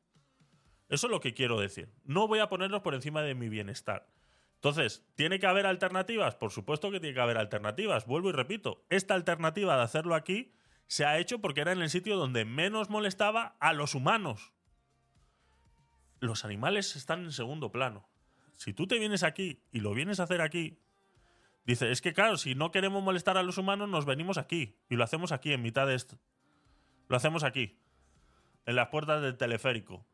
[0.90, 1.90] Eso es lo que quiero decir.
[2.04, 4.10] No voy a ponerlos por encima de mi bienestar.
[4.56, 6.36] Entonces, ¿tiene que haber alternativas?
[6.36, 8.06] Por supuesto que tiene que haber alternativas.
[8.06, 10.54] Vuelvo y repito, esta alternativa de hacerlo aquí
[10.88, 14.52] se ha hecho porque era en el sitio donde menos molestaba a los humanos.
[16.22, 18.08] Los animales están en segundo plano.
[18.56, 20.80] Si tú te vienes aquí y lo vienes a hacer aquí,
[21.66, 24.96] dice, es que claro, si no queremos molestar a los humanos, nos venimos aquí y
[24.96, 26.20] lo hacemos aquí, en mitad de esto.
[27.08, 27.80] Lo hacemos aquí,
[28.68, 30.06] en las puertas del teleférico.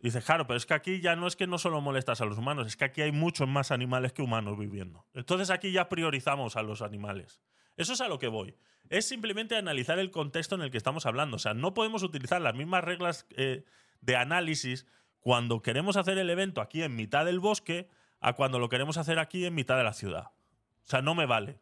[0.00, 2.38] Dices, claro, pero es que aquí ya no es que no solo molestas a los
[2.38, 5.06] humanos, es que aquí hay muchos más animales que humanos viviendo.
[5.12, 7.42] Entonces aquí ya priorizamos a los animales.
[7.76, 8.56] Eso es a lo que voy.
[8.88, 11.36] Es simplemente analizar el contexto en el que estamos hablando.
[11.36, 13.64] O sea, no podemos utilizar las mismas reglas eh,
[14.02, 14.86] de análisis
[15.20, 17.88] cuando queremos hacer el evento aquí en mitad del bosque
[18.20, 20.26] a cuando lo queremos hacer aquí en mitad de la ciudad.
[20.84, 21.58] O sea, no me vale.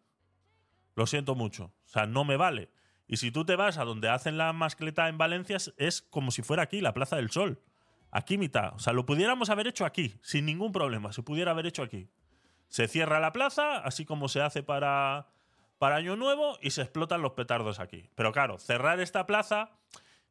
[0.96, 1.64] Lo siento mucho.
[1.84, 2.70] O sea, no me vale.
[3.06, 6.42] Y si tú te vas a donde hacen la mascleta en Valencia, es- como si
[6.42, 7.62] fuera aquí, la Plaza del Sol.
[8.10, 8.74] Aquí mitad.
[8.74, 11.12] O sea, lo pudiéramos haber hecho aquí, sin ningún problema.
[11.12, 12.08] Se pudiera haber hecho aquí.
[12.68, 15.28] Se cierra la plaza, así como se hace para,
[15.78, 18.08] para Año Nuevo, y se explotan los petardos aquí.
[18.14, 19.70] Pero claro, cerrar esta plaza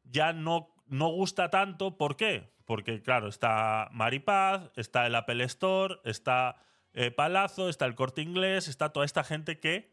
[0.04, 1.96] ya no, no gusta tanto.
[1.96, 2.52] ¿Por qué?
[2.66, 6.56] Porque, claro, está Maripaz, está el Apple Store, está
[6.92, 9.92] eh, Palazzo, está el Corte Inglés, está toda esta gente que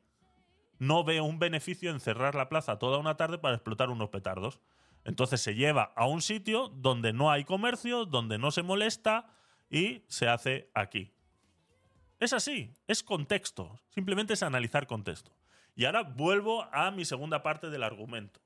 [0.79, 4.59] no ve un beneficio en cerrar la plaza toda una tarde para explotar unos petardos.
[5.05, 9.27] Entonces se lleva a un sitio donde no hay comercio, donde no se molesta
[9.69, 11.13] y se hace aquí.
[12.19, 15.31] Es así, es contexto, simplemente es analizar contexto.
[15.75, 18.41] Y ahora vuelvo a mi segunda parte del argumento.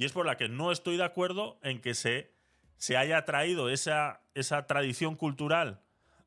[0.00, 2.32] Y es por la que no estoy de acuerdo en que se,
[2.78, 5.82] se haya traído esa, esa tradición cultural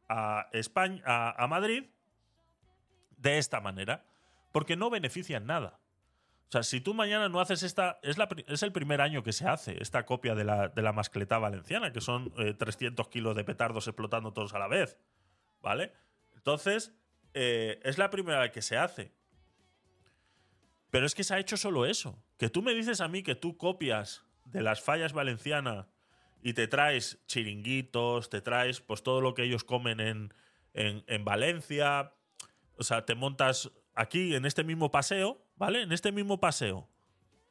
[0.07, 1.86] a, España, a, Madrid
[3.17, 4.05] de esta manera,
[4.51, 5.79] porque no beneficia en nada.
[6.49, 7.97] O sea, si tú mañana no haces esta.
[8.03, 10.93] Es, la es el primer año que se hace esta copia de la, de la
[10.93, 14.99] mascleta valenciana, que son eh, 300 kilos de petardos explotando todos a la vez.
[15.63, 15.93] ¿Vale?
[16.36, 16.93] Entonces,
[17.33, 19.12] eh, es la primera vez que se hace.
[20.93, 22.23] Pero es que se ha hecho solo eso.
[22.38, 25.88] Que tú me dices a mí que tú copias de las fallas valencianas
[26.43, 30.36] y te traes chiringuitos, te traes pues todo lo que ellos comen en,
[30.75, 32.13] en, en Valencia.
[32.77, 35.82] O sea, te montas aquí en este mismo paseo, ¿vale?
[35.82, 36.88] En este mismo paseo.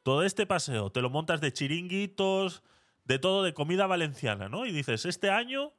[0.03, 2.63] Todo este paseo te lo montas de chiringuitos,
[3.03, 4.65] de todo, de comida valenciana, ¿no?
[4.65, 5.73] Y dices, este año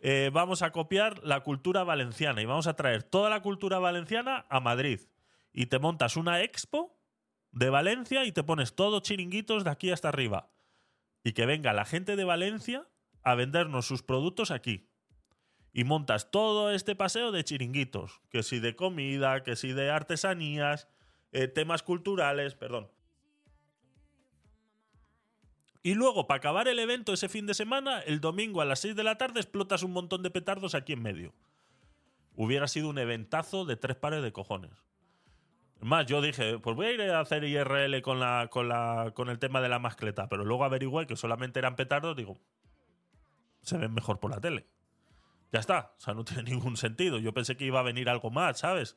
[0.00, 4.46] eh, vamos a copiar la cultura valenciana y vamos a traer toda la cultura valenciana
[4.48, 5.00] a Madrid.
[5.52, 6.93] Y te montas una expo
[7.54, 10.50] de Valencia y te pones todos chiringuitos de aquí hasta arriba.
[11.22, 12.86] Y que venga la gente de Valencia
[13.22, 14.90] a vendernos sus productos aquí.
[15.72, 20.88] Y montas todo este paseo de chiringuitos, que si de comida, que si de artesanías,
[21.32, 22.90] eh, temas culturales, perdón.
[25.82, 28.96] Y luego, para acabar el evento ese fin de semana, el domingo a las 6
[28.96, 31.34] de la tarde explotas un montón de petardos aquí en medio.
[32.36, 34.72] Hubiera sido un eventazo de tres pares de cojones.
[35.84, 39.28] Más, yo dije, pues voy a ir a hacer IRL con, la, con, la, con
[39.28, 42.38] el tema de la mascleta, pero luego averigüé que solamente eran petardos, digo,
[43.60, 44.66] se ven mejor por la tele.
[45.52, 47.18] Ya está, o sea, no tiene ningún sentido.
[47.18, 48.96] Yo pensé que iba a venir algo más, ¿sabes?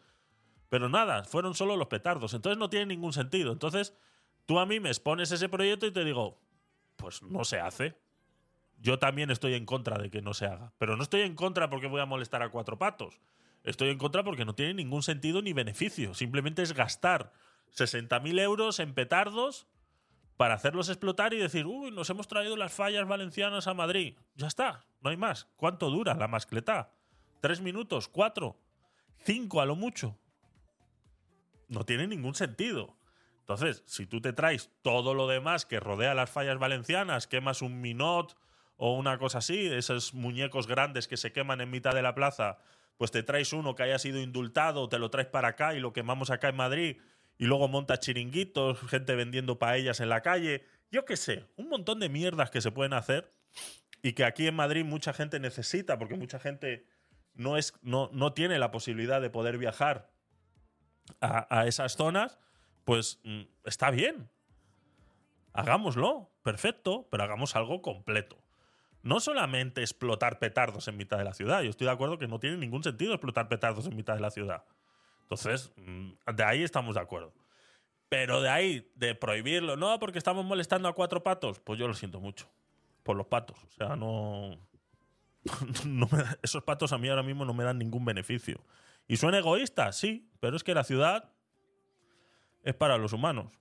[0.70, 3.52] Pero nada, fueron solo los petardos, entonces no tiene ningún sentido.
[3.52, 3.94] Entonces,
[4.46, 6.40] tú a mí me expones ese proyecto y te digo,
[6.96, 8.00] pues no se hace.
[8.78, 10.72] Yo también estoy en contra de que no se haga.
[10.78, 13.20] Pero no estoy en contra porque voy a molestar a cuatro patos.
[13.68, 16.14] Estoy en contra porque no tiene ningún sentido ni beneficio.
[16.14, 17.34] Simplemente es gastar
[17.76, 19.68] 60.000 euros en petardos
[20.38, 24.16] para hacerlos explotar y decir, uy, nos hemos traído las fallas valencianas a Madrid.
[24.36, 25.50] Ya está, no hay más.
[25.58, 26.94] ¿Cuánto dura la mascleta?
[27.42, 28.08] ¿Tres minutos?
[28.08, 28.58] ¿Cuatro?
[29.26, 30.18] ¿Cinco a lo mucho?
[31.68, 32.96] No tiene ningún sentido.
[33.42, 37.82] Entonces, si tú te traes todo lo demás que rodea las fallas valencianas, quemas un
[37.82, 38.38] minot
[38.78, 42.60] o una cosa así, esos muñecos grandes que se queman en mitad de la plaza,
[42.98, 45.94] pues te traes uno que haya sido indultado, te lo traes para acá y lo
[45.94, 46.98] quemamos acá en Madrid,
[47.38, 52.00] y luego montas chiringuitos, gente vendiendo paellas en la calle, yo qué sé, un montón
[52.00, 53.32] de mierdas que se pueden hacer
[54.02, 56.88] y que aquí en Madrid mucha gente necesita, porque mucha gente
[57.34, 60.10] no, es, no, no tiene la posibilidad de poder viajar
[61.22, 62.40] a, a esas zonas,
[62.86, 64.30] pues mm, está bien.
[65.54, 68.38] Hagámoslo, perfecto, pero hagamos algo completo.
[69.08, 71.62] No solamente explotar petardos en mitad de la ciudad.
[71.62, 74.32] Yo estoy de acuerdo que no tiene ningún sentido explotar petardos en mitad de la
[74.32, 74.66] ciudad.
[75.22, 77.34] Entonces, mm, de ahí estamos de acuerdo.
[78.10, 81.94] Pero de ahí, de prohibirlo, no, porque estamos molestando a cuatro patos, pues yo lo
[81.94, 82.50] siento mucho.
[83.04, 83.58] Por los patos.
[83.64, 84.58] O sea, no.
[86.44, 88.60] esos patos a mí ahora mismo no me dan ningún beneficio.
[89.08, 91.32] Y suena egoísta, sí, pero es que la ciudad
[92.64, 93.54] es para los humanos.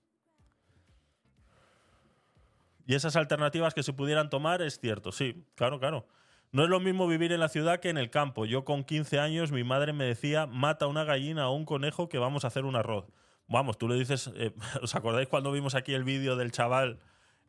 [2.87, 6.07] Y esas alternativas que se pudieran tomar es cierto, sí, claro, claro.
[6.53, 8.47] No es lo mismo vivir en la ciudad que en el campo.
[8.47, 12.19] Yo con 15 años mi madre me decía, mata una gallina o un conejo que
[12.19, 13.07] vamos a hacer un arroz.
[13.49, 17.01] Vamos, tú le dices, eh, ¿os acordáis cuando vimos aquí el vídeo del chaval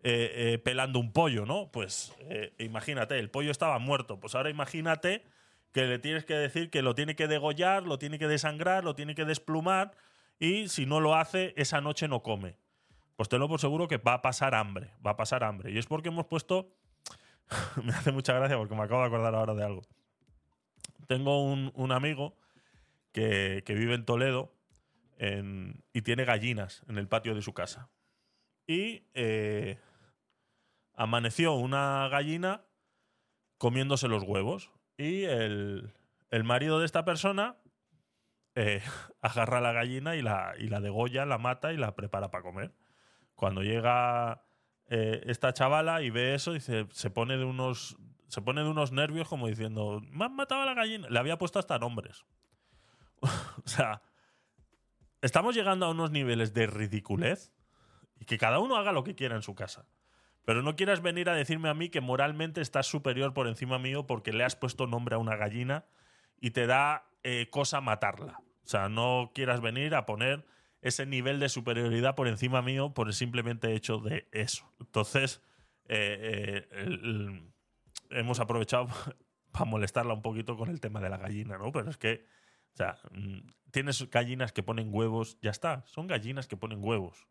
[0.04, 1.71] eh, eh, pelando un pollo, no?
[1.71, 2.13] Pues
[2.58, 4.19] imagínate, el pollo estaba muerto.
[4.19, 5.23] Pues ahora imagínate
[5.71, 8.95] que le tienes que decir que lo tiene que degollar, lo tiene que desangrar, lo
[8.95, 9.91] tiene que desplumar
[10.39, 12.58] y si no lo hace, esa noche no come.
[13.18, 15.72] Pues tenlo por seguro que va a pasar hambre, va a pasar hambre.
[15.72, 16.72] Y es porque hemos puesto...
[17.84, 19.82] me hace mucha gracia porque me acabo de acordar ahora de algo.
[21.08, 22.38] Tengo un, un amigo
[23.12, 24.54] que, que vive en Toledo
[25.94, 27.90] y tiene gallinas en el patio de su casa.
[28.68, 29.80] Y eh,
[30.94, 32.62] amaneció una gallina
[33.58, 34.72] comiéndose los huevos.
[34.98, 35.94] Y el,
[36.30, 37.58] el marido de esta persona
[38.56, 38.82] eh,
[39.22, 42.72] agarra la gallina y la, y la degolla, la mata y la prepara para comer.
[43.38, 44.41] Cuando llega
[44.88, 47.95] eh, esta chavala y ve eso, dice, se pone de unos.
[48.28, 51.08] Se pone de unos nervios como diciendo, me han matado a la gallina.
[51.08, 52.26] Le había puesto hasta nombres.
[53.21, 53.30] o
[53.67, 54.02] sea,
[55.21, 57.54] estamos llegando a unos niveles de ridiculez
[58.19, 59.88] y que cada uno haga lo que quiera en su casa.
[60.43, 64.08] Pero no quieras venir a decirme a mí que moralmente estás superior por encima mío
[64.08, 65.86] porque le has puesto nombre a una gallina
[66.41, 68.39] y te da eh, cosa matarla.
[68.65, 70.45] O sea, no quieras venir a poner
[70.88, 74.71] ese nivel de superioridad por encima mío por el simplemente hecho de eso.
[74.80, 75.41] Entonces,
[75.88, 77.41] eh, eh,
[78.10, 78.88] hemos aprovechado
[79.52, 81.71] para molestarla un poquito con el tema de la gallina, ¿no?
[81.71, 82.26] Pero es que,
[82.73, 83.39] o sea, mm,
[83.71, 87.28] tienes gallinas que ponen huevos, ya está, son gallinas que ponen huevos.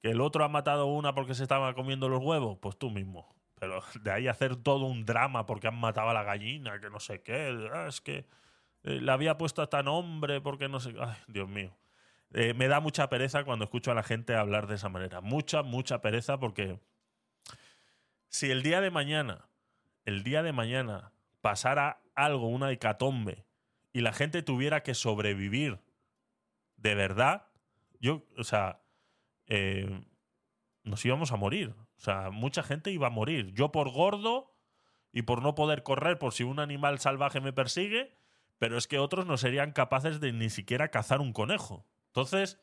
[0.00, 3.34] Que el otro ha matado una porque se estaba comiendo los huevos, pues tú mismo.
[3.56, 7.00] Pero de ahí hacer todo un drama porque han matado a la gallina, que no
[7.00, 8.26] sé qué, ah, es que
[8.84, 10.94] eh, le había puesto hasta nombre porque no sé.
[10.98, 11.76] Ay, Dios mío.
[12.34, 15.20] Eh, me da mucha pereza cuando escucho a la gente hablar de esa manera.
[15.20, 16.78] Mucha, mucha pereza porque
[18.28, 19.48] si el día de mañana,
[20.04, 23.46] el día de mañana pasara algo, una hecatombe,
[23.92, 25.80] y la gente tuviera que sobrevivir
[26.76, 27.46] de verdad,
[28.00, 28.82] yo, o sea,
[29.46, 30.04] eh,
[30.84, 31.74] nos íbamos a morir.
[31.96, 33.52] O sea, mucha gente iba a morir.
[33.54, 34.54] Yo por gordo
[35.12, 38.16] y por no poder correr por si un animal salvaje me persigue,
[38.58, 41.84] pero es que otros no serían capaces de ni siquiera cazar un conejo.
[42.08, 42.60] Entonces,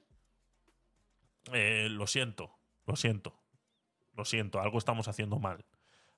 [1.53, 2.51] eh, lo siento,
[2.85, 3.39] lo siento,
[4.15, 5.65] lo siento, algo estamos haciendo mal.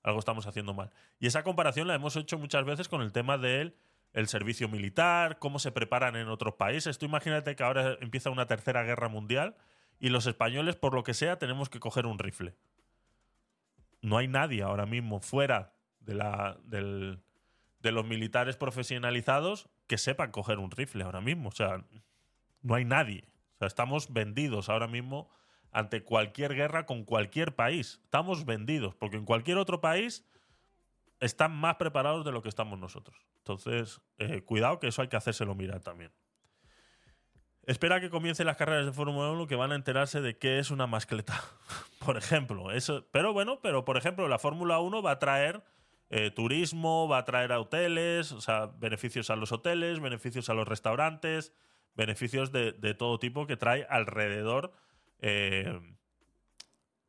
[0.03, 0.91] Algo estamos haciendo mal.
[1.19, 3.75] Y esa comparación la hemos hecho muchas veces con el tema del
[4.13, 6.97] el servicio militar, cómo se preparan en otros países.
[6.97, 9.57] Tú imagínate que ahora empieza una tercera guerra mundial
[9.99, 12.55] y los españoles, por lo que sea, tenemos que coger un rifle.
[14.01, 17.19] No hay nadie ahora mismo fuera de, la, del-
[17.81, 21.49] de los militares profesionalizados que sepan coger un rifle ahora mismo.
[21.49, 21.83] O sea,
[22.67, 23.23] no hay nadie.
[23.55, 25.29] O sea, estamos vendidos ahora mismo
[25.71, 28.01] ante cualquier guerra con cualquier país.
[28.03, 30.25] Estamos vendidos, porque en cualquier otro país
[31.19, 33.17] están más preparados de lo que estamos nosotros.
[33.37, 36.11] Entonces, eh, cuidado que eso hay que hacérselo mirar también.
[37.63, 40.69] Espera que comiencen las carreras de Fórmula 1 que van a enterarse de qué es
[40.69, 41.41] una mascleta.
[42.05, 45.63] por ejemplo, eso, pero bueno, pero por ejemplo, la Fórmula 1 va a traer
[46.09, 50.53] eh, turismo, va a traer a hoteles, o sea, beneficios a los hoteles, beneficios a
[50.53, 51.53] los restaurantes,
[51.97, 54.71] beneficios de, de todo tipo que trae alrededor.
[55.19, 55.79] eh,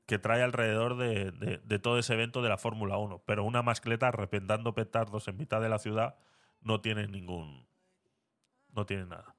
[0.07, 3.23] que trae alrededor de, de- todo ese evento de la Fórmula 1.
[3.27, 6.17] Pero una mascleta arrepentando petardos en mitad de la ciudad
[6.63, 7.69] no tiene ningún.
[8.75, 9.37] No tiene nada.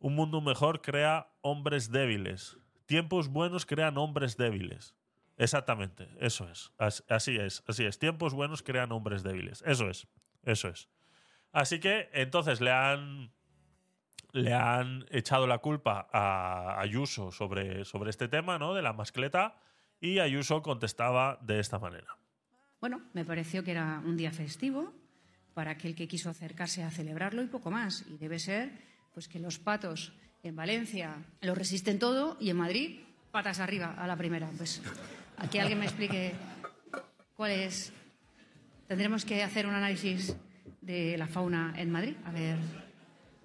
[0.00, 2.58] Un mundo mejor crea hombres débiles.
[2.86, 4.96] Tiempos buenos crean hombres débiles.
[5.36, 6.72] Exactamente, eso es.
[6.76, 8.00] As- Así es, así es.
[8.00, 9.62] Tiempos buenos crean hombres débiles.
[9.64, 10.08] Eso es,
[10.42, 10.88] eso es.
[11.52, 13.32] Así que entonces le han
[14.32, 18.74] le han echado la culpa a Ayuso sobre, sobre este tema, ¿no?
[18.74, 19.56] De la mascleta.
[20.00, 22.16] Y Ayuso contestaba de esta manera.
[22.80, 24.92] Bueno, me pareció que era un día festivo
[25.54, 28.06] para aquel que quiso acercarse a celebrarlo y poco más.
[28.08, 28.70] Y debe ser
[29.12, 30.12] pues que los patos
[30.42, 33.00] en Valencia lo resisten todo y en Madrid
[33.30, 34.48] patas arriba a la primera.
[34.56, 34.80] Pues
[35.36, 36.32] aquí alguien me explique
[37.36, 37.92] cuál es.
[38.88, 40.34] Tendremos que hacer un análisis
[40.80, 42.89] de la fauna en Madrid, a ver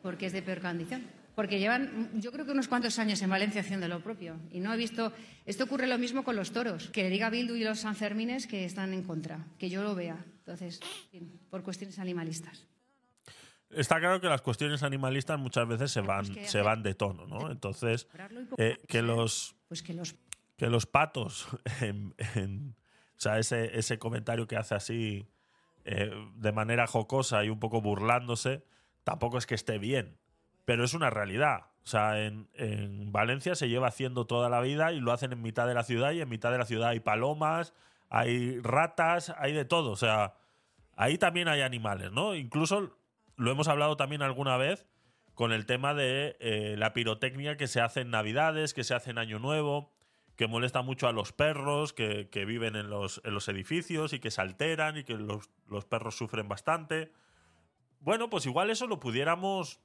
[0.06, 1.02] por qué es de peor condición.
[1.34, 4.38] Porque llevan, yo creo que unos cuantos años en Valencia haciendo lo propio.
[4.52, 5.12] Y no he visto.
[5.48, 6.90] Esto ocurre lo mismo con los toros.
[6.92, 9.48] Que le diga Bildu y los Sanfermines que están en contra.
[9.58, 10.24] Que yo lo vea.
[10.40, 10.80] Entonces,
[11.50, 12.68] por cuestiones animalistas.
[13.72, 16.94] Está claro que las cuestiones animalistas muchas veces se van, Pues que se van de
[16.94, 17.50] tono, ¿no?
[17.52, 18.08] Entonces,
[18.60, 20.16] eh, que los Pues que los
[20.56, 21.48] que los patos,
[21.82, 22.76] en- en-
[23.18, 25.28] o sea, ese, ese comentario que hace así
[25.84, 28.64] eh, de manera jocosa y un poco burlándose,
[29.06, 30.18] tampoco es que esté bien,
[30.66, 31.68] pero es una realidad.
[31.86, 35.42] O sea, en, en Valencia se lleva haciendo toda la vida y lo hacen en
[35.42, 37.74] mitad de la ciudad y en mitad de la ciudad hay palomas,
[38.10, 39.92] hay ratas, hay de todo.
[39.92, 40.34] O sea,
[40.96, 42.36] ahí también hay animales, ¿no?
[42.36, 42.98] Incluso
[43.38, 44.88] lo hemos hablado también alguna vez
[45.36, 49.12] con el tema de eh, la pirotecnia que se hace en Navidades, que se hace
[49.12, 49.94] en Año Nuevo,
[50.36, 54.98] que molesta mucho a los perros que, viven en los, edificios y que se alteran
[54.98, 57.12] y que los perros sufren bastante.
[58.06, 59.82] Bueno, pues igual eso lo pudiéramos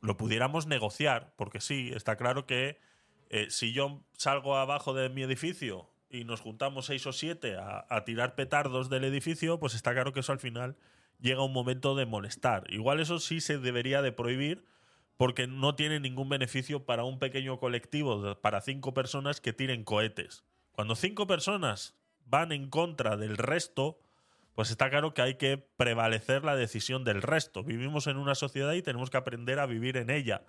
[0.00, 2.80] lo pudiéramos negociar, porque sí, está claro que
[3.28, 7.84] eh, si yo salgo abajo de mi edificio y nos juntamos seis o siete a,
[7.90, 10.78] a tirar petardos del edificio, pues está claro que eso al final
[11.18, 12.64] llega un momento de molestar.
[12.72, 14.64] Igual eso sí se debería de prohibir
[15.18, 20.42] porque no tiene ningún beneficio para un pequeño colectivo, para cinco personas que tiren cohetes.
[20.72, 23.98] Cuando cinco personas van en contra del resto,
[24.54, 27.62] pues está claro que hay que prevalecer la decisión del resto.
[27.62, 30.42] Vivimos en una sociedad y tenemos que aprender a vivir en ella.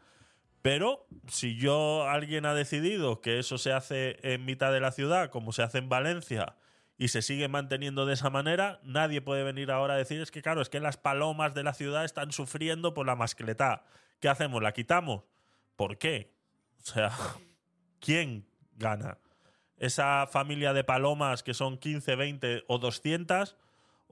[0.61, 5.29] Pero si yo, alguien ha decidido que eso se hace en mitad de la ciudad,
[5.29, 6.55] como se hace en Valencia,
[6.97, 10.43] y se sigue manteniendo de esa manera, nadie puede venir ahora a decir, es que
[10.43, 13.85] claro, es que las palomas de la ciudad están sufriendo por la mascletá.
[14.19, 14.61] ¿Qué hacemos?
[14.61, 15.23] ¿La quitamos?
[15.75, 16.35] ¿Por qué?
[16.79, 17.11] O sea,
[17.99, 19.17] ¿quién gana?
[19.77, 23.57] ¿Esa familia de palomas que son 15, 20 o 200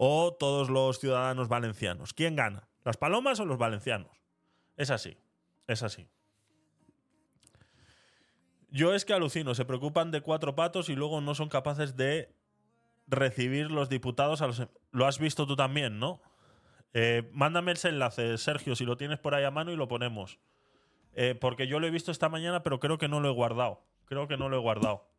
[0.01, 2.13] o todos los ciudadanos valencianos?
[2.13, 2.69] ¿Quién gana?
[2.85, 4.09] ¿Las palomas o los valencianos?
[4.77, 5.17] Es así,
[5.67, 6.07] es así.
[8.71, 12.33] Yo es que alucino, se preocupan de cuatro patos y luego no son capaces de
[13.07, 14.65] recibir los diputados a los...
[14.91, 16.21] Lo has visto tú también, ¿no?
[16.93, 20.39] Eh, mándame ese enlace, Sergio, si lo tienes por ahí a mano y lo ponemos.
[21.13, 23.83] Eh, porque yo lo he visto esta mañana, pero creo que no lo he guardado.
[24.05, 25.09] Creo que no lo he guardado.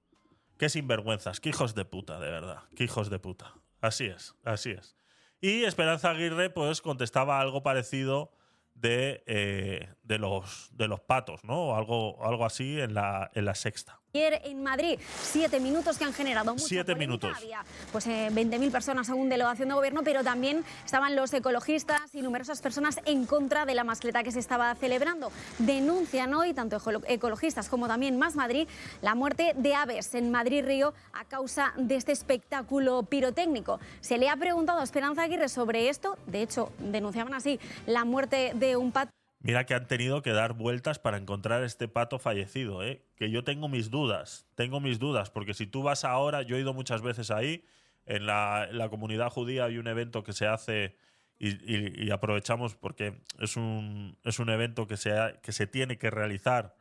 [0.57, 2.63] Qué sinvergüenzas, qué hijos de puta, de verdad.
[2.75, 3.60] Qué hijos de puta.
[3.81, 4.97] Así es, así es.
[5.41, 8.33] Y Esperanza Aguirre, pues, contestaba algo parecido
[8.75, 11.69] de, eh, de, los, de los patos, ¿no?
[11.69, 14.01] O algo, algo así en la, en la sexta.
[14.13, 17.31] Ayer en Madrid, siete minutos que han generado mucha Siete minutos.
[17.37, 22.21] Había pues eh, 20.000 personas según delegación de gobierno, pero también estaban los ecologistas y
[22.21, 25.31] numerosas personas en contra de la mascleta que se estaba celebrando.
[25.61, 28.67] Denuncian hoy, tanto ecolo- ecologistas como también Más Madrid,
[29.01, 33.79] la muerte de aves en Madrid-Río a causa de este espectáculo pirotécnico.
[34.01, 38.51] Se le ha preguntado a Esperanza Aguirre sobre esto, de hecho, denunciaban así la muerte
[38.57, 39.13] de un pato.
[39.43, 43.03] Mira que han tenido que dar vueltas para encontrar este pato fallecido, ¿eh?
[43.17, 46.61] Que yo tengo mis dudas, tengo mis dudas, porque si tú vas ahora, yo he
[46.61, 47.65] ido muchas veces ahí,
[48.05, 50.97] en la, comunidad judía hay un evento que se hace
[51.39, 56.75] y, aprovechamos porque es un, es un evento que se, que se tiene que realizar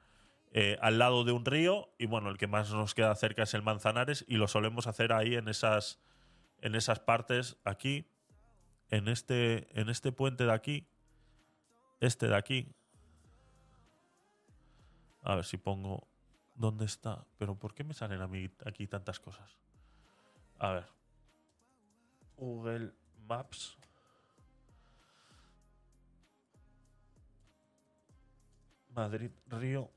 [0.51, 3.53] eh, al lado de un río y bueno, el que más nos queda cerca es
[3.53, 6.01] el Manzanares y lo solemos hacer ahí en esas,
[6.61, 8.11] en esas partes, aquí,
[8.89, 10.89] en este, en este puente de aquí,
[11.99, 12.67] este de aquí.
[15.23, 16.09] A ver si pongo
[16.59, 17.25] ¿Dónde está?
[17.37, 19.57] Pero ¿por qué me salen a mí aquí tantas cosas?
[20.57, 20.85] A ver.
[22.35, 22.93] Google
[23.25, 23.77] Maps.
[28.89, 29.89] Madrid, Río.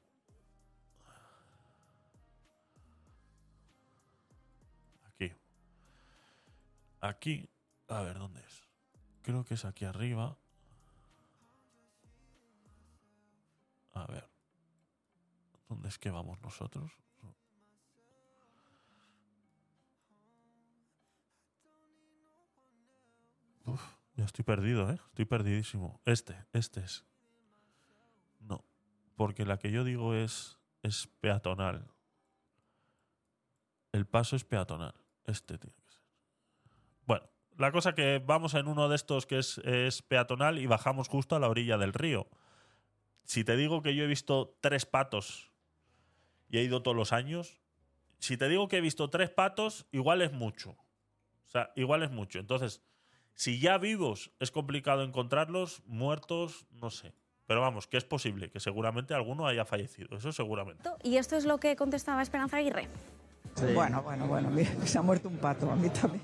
[5.08, 5.32] Aquí.
[7.00, 7.50] Aquí.
[7.88, 8.62] A ver, ¿dónde es?
[9.22, 10.38] Creo que es aquí arriba.
[13.92, 14.28] A ver.
[15.68, 16.92] ¿Dónde es que vamos nosotros?
[23.64, 23.82] Uf,
[24.16, 24.98] ya estoy perdido, ¿eh?
[25.08, 26.00] Estoy perdidísimo.
[26.04, 27.04] Este, este es.
[28.40, 28.64] No,
[29.16, 31.88] porque la que yo digo es, es peatonal.
[33.92, 34.94] El paso es peatonal.
[35.24, 36.02] Este tiene que ser.
[37.06, 41.08] Bueno, la cosa que vamos en uno de estos que es, es peatonal y bajamos
[41.08, 42.26] justo a la orilla del río.
[43.24, 45.52] Si te digo que yo he visto tres patos
[46.48, 47.60] y he ido todos los años,
[48.18, 50.70] si te digo que he visto tres patos, igual es mucho.
[50.70, 52.38] O sea, igual es mucho.
[52.38, 52.82] Entonces,
[53.34, 57.14] si ya vivos es complicado encontrarlos, muertos, no sé.
[57.46, 60.16] Pero vamos, que es posible, que seguramente alguno haya fallecido.
[60.16, 60.88] Eso seguramente.
[61.02, 62.88] Y esto es lo que contestaba Esperanza Aguirre.
[63.74, 66.22] Bueno, bueno, bueno, mira, se ha muerto un pato, a mí también.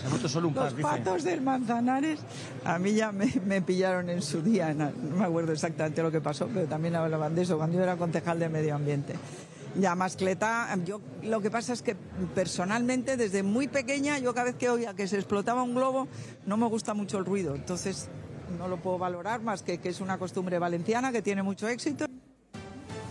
[0.00, 0.82] Se ha muerto solo un Los par, dice.
[0.88, 2.20] patos del Manzanares,
[2.64, 6.10] a mí ya me, me pillaron en su día, no, no me acuerdo exactamente lo
[6.10, 9.14] que pasó, pero también hablaban de eso, cuando yo era concejal de medio ambiente.
[9.76, 11.94] Ya mascleta, yo lo que pasa es que
[12.34, 16.08] personalmente desde muy pequeña, yo cada vez que oía que se explotaba un globo,
[16.46, 18.08] no me gusta mucho el ruido, entonces
[18.58, 22.06] no lo puedo valorar más que que es una costumbre valenciana que tiene mucho éxito.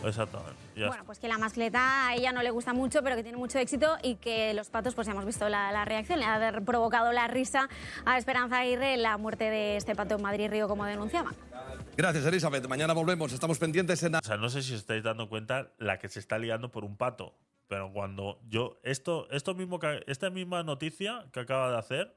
[0.05, 0.55] Exactamente.
[0.75, 3.37] Ya Bueno, pues que la mascleta a ella no le gusta mucho, pero que tiene
[3.37, 6.61] mucho éxito y que los patos, pues ya hemos visto la, la reacción, le ha
[6.65, 7.69] provocado la risa
[8.05, 11.35] a Esperanza Aguirre la muerte de este pato en Madrid-Río, como denunciaban.
[11.97, 12.67] Gracias, Elizabeth.
[12.67, 13.33] Mañana volvemos.
[13.33, 14.15] Estamos pendientes en...
[14.15, 16.85] O sea, no sé si os estáis dando cuenta la que se está liando por
[16.85, 17.35] un pato.
[17.67, 18.79] Pero cuando yo.
[18.83, 22.15] Esto, esto mismo que, esta misma noticia que acaba de hacer.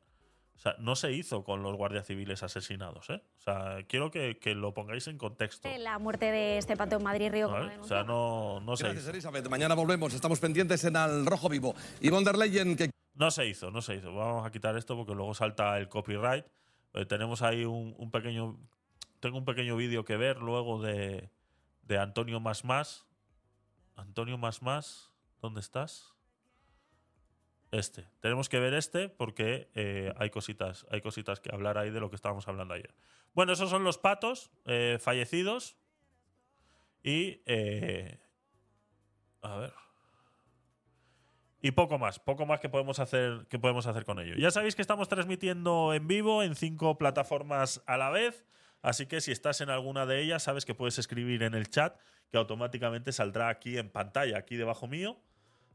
[0.62, 3.20] O sea, no se hizo con los guardias civiles asesinados, ¿eh?
[3.38, 5.68] O sea, quiero que, que lo pongáis en contexto.
[5.78, 7.78] La muerte de este pato en Madrid-Río, como ¿vale?
[7.80, 9.10] O sea, no, no se Gracias, hizo.
[9.10, 9.48] Elizabeth.
[9.48, 10.14] Mañana volvemos.
[10.14, 11.74] Estamos pendientes en Al Rojo Vivo.
[12.00, 14.14] Y von der Leyen, que No se hizo, no se hizo.
[14.14, 16.46] Vamos a quitar esto porque luego salta el copyright.
[16.94, 18.56] Eh, tenemos ahí un, un pequeño.
[19.18, 21.28] Tengo un pequeño vídeo que ver luego de,
[21.82, 23.04] de Antonio Más Más.
[23.96, 25.10] Antonio Más Más,
[25.40, 26.14] ¿dónde estás?
[27.72, 28.06] Este.
[28.20, 32.10] Tenemos que ver este porque eh, hay cositas, hay cositas que hablar ahí de lo
[32.10, 32.94] que estábamos hablando ayer.
[33.32, 35.78] Bueno, esos son los patos eh, fallecidos.
[37.02, 37.42] Y.
[37.46, 38.20] eh,
[39.40, 39.72] a ver.
[41.62, 44.34] Y poco más, poco más que podemos hacer, que podemos hacer con ello.
[44.36, 48.44] Ya sabéis que estamos transmitiendo en vivo en cinco plataformas a la vez.
[48.82, 51.96] Así que si estás en alguna de ellas, sabes que puedes escribir en el chat,
[52.30, 55.22] que automáticamente saldrá aquí en pantalla, aquí debajo mío.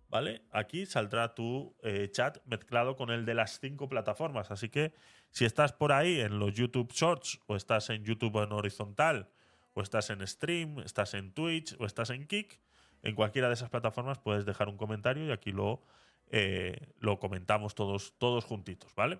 [0.09, 0.41] ¿Vale?
[0.51, 4.51] Aquí saldrá tu eh, chat mezclado con el de las cinco plataformas.
[4.51, 4.93] Así que
[5.31, 9.29] si estás por ahí en los YouTube Shorts, o estás en YouTube en horizontal,
[9.73, 12.59] o estás en Stream, estás en Twitch, o estás en Kick,
[13.03, 15.81] en cualquiera de esas plataformas puedes dejar un comentario y aquí lo,
[16.29, 19.19] eh, lo comentamos todos, todos juntitos, ¿vale?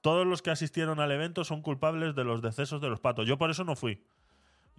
[0.00, 3.28] Todos los que asistieron al evento son culpables de los decesos de los patos.
[3.28, 4.02] Yo por eso no fui.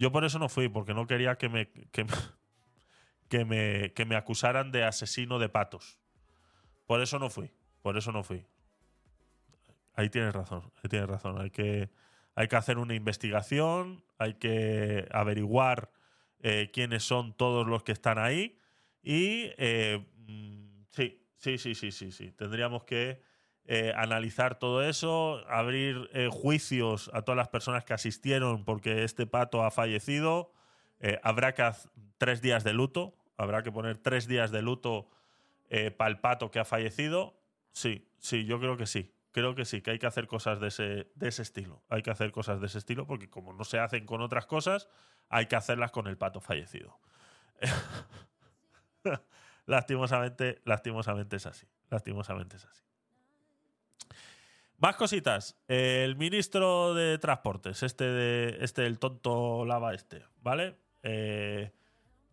[0.01, 2.09] Yo por eso no fui, porque no quería que me, que, me-
[3.29, 5.99] que me, que me acusaran de asesino de patos.
[6.87, 7.51] Por eso no fui.
[7.83, 8.43] Por eso no fui.
[9.93, 10.71] Ahí tienes razón.
[10.77, 11.39] Ahí tienes razón.
[11.39, 11.91] Hay que,
[12.33, 14.03] hay que hacer una investigación.
[14.17, 15.91] Hay que averiguar
[16.39, 18.57] eh, quiénes son todos los que están ahí.
[19.03, 22.31] Y eh, mm, sí, sí, sí, sí, sí, sí.
[22.31, 23.21] Tendríamos que
[23.65, 29.27] eh, analizar todo eso, abrir eh, juicios a todas las personas que asistieron porque este
[29.27, 30.51] pato ha fallecido.
[30.99, 33.15] Eh, habrá que hacer tres días de luto.
[33.37, 35.09] Habrá que poner tres días de luto
[35.97, 37.39] para el pato que ha fallecido.
[37.71, 39.15] Sí, sí, yo creo que sí.
[39.31, 41.81] Creo que sí, que hay que hacer cosas de ese, de ese estilo.
[41.87, 44.89] Hay que hacer cosas de ese estilo porque como no se hacen con otras cosas,
[45.29, 46.99] hay que hacerlas con el pato fallecido.
[49.65, 51.67] lastimosamente, lastimosamente es así.
[51.89, 52.83] Lastimosamente es así.
[54.81, 55.55] Más cositas.
[55.67, 60.75] El ministro de Transportes, este de este el tonto lava este, ¿vale?
[61.03, 61.71] Eh,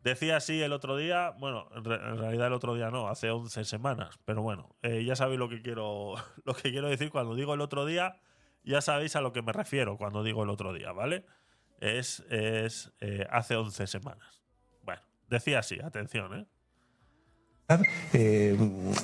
[0.02, 3.30] decía así el otro día, bueno, en, re- en realidad el otro día no, hace
[3.30, 6.14] 11 semanas, pero bueno, eh, ya sabéis lo que quiero
[6.46, 8.16] lo que quiero decir cuando digo el otro día,
[8.64, 11.26] ya sabéis a lo que me refiero cuando digo el otro día, ¿vale?
[11.80, 14.42] Es, es eh, hace 11 semanas.
[14.84, 16.46] Bueno, decía así, atención, ¿eh?
[18.14, 18.56] Eh,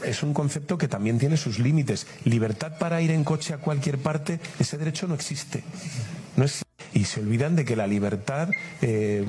[0.06, 2.06] es un concepto que también tiene sus límites.
[2.24, 5.62] Libertad para ir en coche a cualquier parte, ese derecho no existe.
[6.36, 8.48] No es, Y se olvidan de que la libertad
[8.80, 9.22] eh,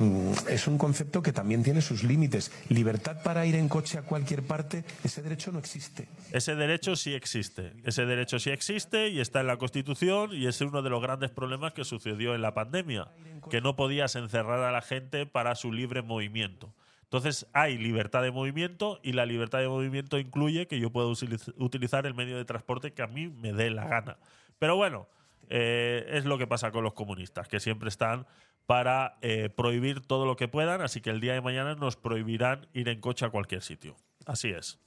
[0.48, 2.50] es un concepto que también tiene sus límites.
[2.70, 6.08] Libertad para ir en coche a cualquier parte, ese derecho no existe.
[6.32, 7.74] Ese derecho sí existe.
[7.84, 11.30] Ese derecho sí existe y está en la Constitución y es uno de los grandes
[11.30, 13.08] problemas que sucedió en la pandemia,
[13.50, 16.72] que no podías encerrar a la gente para su libre movimiento.
[17.06, 22.04] Entonces hay libertad de movimiento y la libertad de movimiento incluye que yo utiliz- utilizar
[22.04, 24.18] el medio de transporte que a mí me dé la gana.
[24.58, 25.08] Pero bueno,
[25.48, 28.26] eh, es lo que pasa con los comunistas, que siempre están
[28.66, 32.66] para eh, prohibir todo lo que puedan, así que el día de mañana nos prohibirán
[32.72, 33.94] ir en coche a cualquier sitio.
[34.26, 34.80] Así es.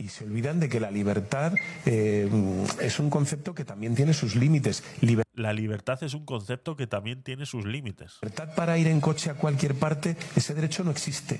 [0.00, 1.52] Y se olvidan de que la libertad
[1.84, 2.26] eh,
[2.80, 4.82] es un concepto que también tiene sus límites.
[5.02, 8.18] Liber- La libertad es un concepto que también tiene sus límites.
[8.22, 11.38] Libertad para ir en coche a cualquier parte, ese derecho no existe.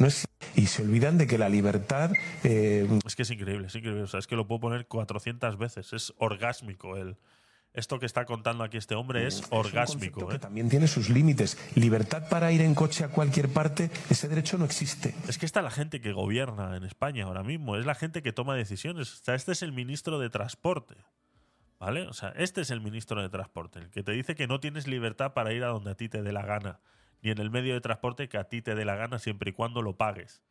[0.00, 0.26] No es-
[0.56, 2.10] y se olvidan de que la libertad
[2.42, 4.02] eh, Es que es increíble, es increíble.
[4.02, 5.92] O sea, es que lo puedo poner 400 veces.
[5.92, 6.96] Es orgásmico.
[6.96, 7.16] El,
[7.76, 10.20] esto que está contando aquí este hombre es orgásmico.
[10.20, 10.34] concepto ¿eh?
[10.34, 11.58] que también tiene sus límites.
[11.74, 15.14] Libertad para ir en coche a cualquier parte, ese derecho no existe.
[15.28, 17.76] Es que está la gente que gobierna en España ahora mismo.
[17.76, 19.12] Es la gente que toma decisiones.
[19.12, 20.96] O sea, este es el ministro de Transporte.
[21.78, 22.06] ¿Vale?
[22.08, 23.80] O sea, este es el ministro de Transporte.
[23.80, 26.22] El que te dice que no tienes libertad para ir a donde a ti te
[26.22, 26.80] dé la gana.
[27.20, 29.52] Ni en el medio de transporte que a ti te dé la gana siempre y
[29.52, 30.42] cuando lo pagues.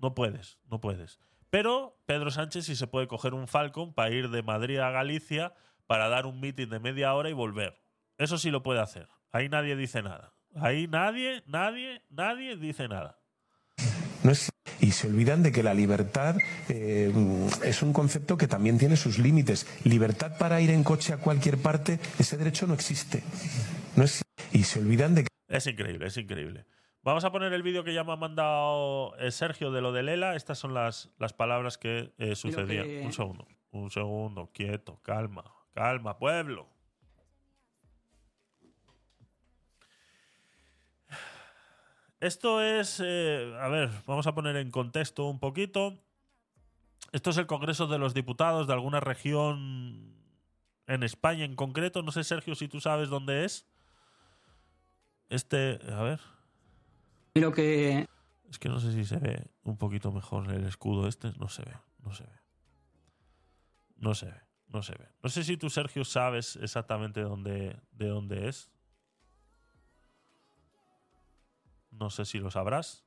[0.00, 1.18] No puedes, no puedes.
[1.50, 5.54] Pero Pedro Sánchez sí se puede coger un Falcon para ir de Madrid a Galicia
[5.86, 7.80] para dar un meeting de media hora y volver.
[8.18, 9.08] Eso sí lo puede hacer.
[9.32, 10.32] Ahí nadie dice nada.
[10.56, 13.18] Ahí nadie, nadie, nadie dice nada.
[14.22, 16.36] No es- y se olvidan de que la libertad
[16.68, 17.12] eh,
[17.64, 19.66] es un concepto que también tiene sus límites.
[19.84, 23.22] Libertad para ir en coche a cualquier parte, ese derecho no existe.
[23.96, 24.22] No es-
[24.52, 26.64] y se olvidan de que Es increíble, es increíble.
[27.02, 30.02] Vamos a poner el vídeo que ya me ha mandado eh, Sergio de lo de
[30.02, 30.36] Lela.
[30.36, 32.86] Estas son las, las palabras que eh, sucedían.
[32.86, 35.44] que- Un segundo, un segundo, quieto, calma,
[35.74, 36.68] calma, pueblo.
[42.20, 45.98] Esto es, eh, a ver, vamos a poner en contexto un poquito.
[47.12, 50.14] Esto es el Congreso de los Diputados de alguna región
[50.86, 52.02] en España en concreto.
[52.02, 53.66] No sé, Sergio, si tú sabes dónde es.
[55.28, 56.20] Este, a ver.
[57.34, 58.06] Lo que
[58.48, 61.32] Es que no sé si se ve un poquito mejor el escudo este.
[61.38, 62.40] No se ve, no se ve.
[63.96, 64.40] No se ve,
[64.74, 65.08] no se ve.
[65.22, 68.70] No sé si tú, Sergio, sabes exactamente dónde, de dónde es.
[71.92, 73.04] No sé si lo sabrás.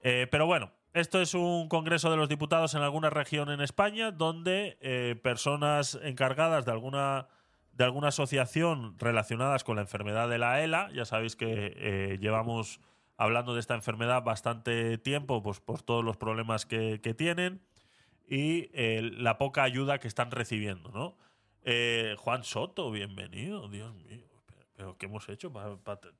[0.00, 4.12] Eh, pero bueno, esto es un Congreso de los Diputados en alguna región en España
[4.12, 7.28] donde eh, personas encargadas de alguna,
[7.72, 12.80] de alguna asociación relacionadas con la enfermedad de la ELA, ya sabéis que eh, llevamos
[13.16, 17.62] hablando de esta enfermedad bastante tiempo pues, por todos los problemas que, que tienen
[18.28, 21.16] y eh, la poca ayuda que están recibiendo, ¿no?
[21.62, 24.26] Eh, Juan Soto, bienvenido, Dios mío.
[24.76, 25.50] Pero, ¿qué hemos hecho?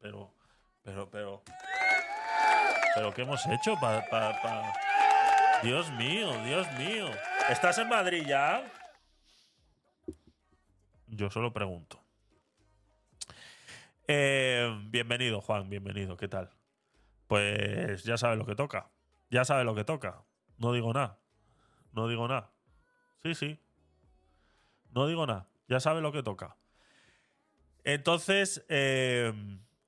[0.00, 0.34] Pero,
[0.82, 1.42] pero, pero...
[2.94, 3.76] ¿Pero qué hemos hecho?
[5.62, 7.10] Dios mío, Dios mío.
[7.50, 8.64] ¿Estás en Madrid ya?
[11.06, 12.00] Yo solo pregunto.
[14.06, 16.16] Eh, bienvenido, Juan, bienvenido.
[16.16, 16.50] ¿Qué tal?
[17.26, 18.90] Pues ya sabe lo que toca.
[19.30, 20.22] Ya sabe lo que toca.
[20.56, 21.18] No digo nada.
[21.98, 22.52] No digo nada.
[23.24, 23.58] Sí, sí.
[24.92, 25.48] No digo nada.
[25.66, 26.56] Ya sabe lo que toca.
[27.82, 29.32] Entonces, eh,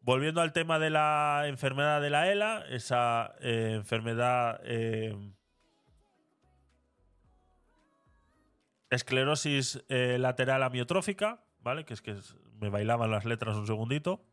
[0.00, 5.16] volviendo al tema de la enfermedad de la ELA, esa eh, enfermedad eh,
[8.90, 11.84] esclerosis lateral amiotrófica, ¿vale?
[11.84, 12.16] Que es que
[12.58, 14.24] me bailaban las letras un segundito.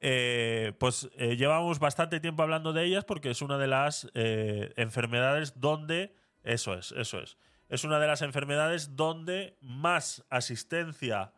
[0.00, 6.23] Pues llevamos bastante tiempo hablando de ellas porque es una de las enfermedades donde.
[6.44, 7.36] Eso es, eso es.
[7.68, 11.32] Es una de las enfermedades donde más asistencia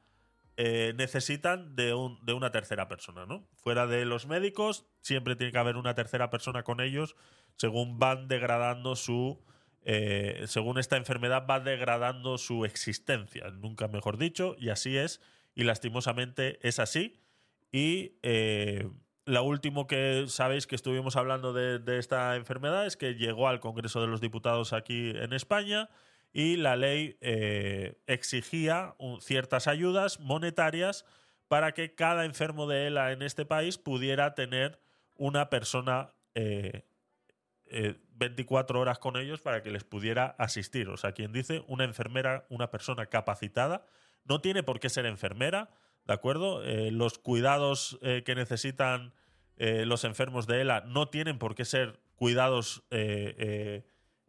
[0.58, 3.46] eh, necesitan de, un- de una tercera persona, ¿no?
[3.54, 7.14] Fuera de los médicos, siempre tiene que haber una tercera persona con ellos
[7.56, 9.42] según van degradando su.
[9.88, 15.20] eh, según esta enfermedad va degradando su existencia, nunca mejor dicho, y así es,
[15.54, 17.20] y lastimosamente es así.
[17.70, 18.88] Y eh,
[19.26, 24.00] lo último que sabéis que estuvimos hablando de, esta enfermedad es que llegó al Congreso
[24.00, 25.90] de los Diputados aquí en España
[26.32, 31.04] y la ley eh, exigía ciertas ayudas monetarias
[31.48, 34.80] para que cada enfermo de ELA en este país pudiera tener
[35.16, 36.84] una persona eh,
[37.66, 40.88] eh, 24 horas con ellos para que les pudiera asistir.
[40.88, 43.86] O sea, quien dice una enfermera, una persona capacitada,
[44.24, 45.70] no tiene por qué ser enfermera,
[46.06, 46.62] ¿de acuerdo?
[46.64, 49.12] Eh, los cuidados eh, que necesitan
[49.56, 52.82] eh, los enfermos de ELA no tienen por qué ser cuidados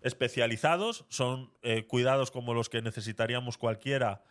[0.01, 1.53] especializados, son
[1.87, 4.23] cuidados como los que necesitaríamos cualquiera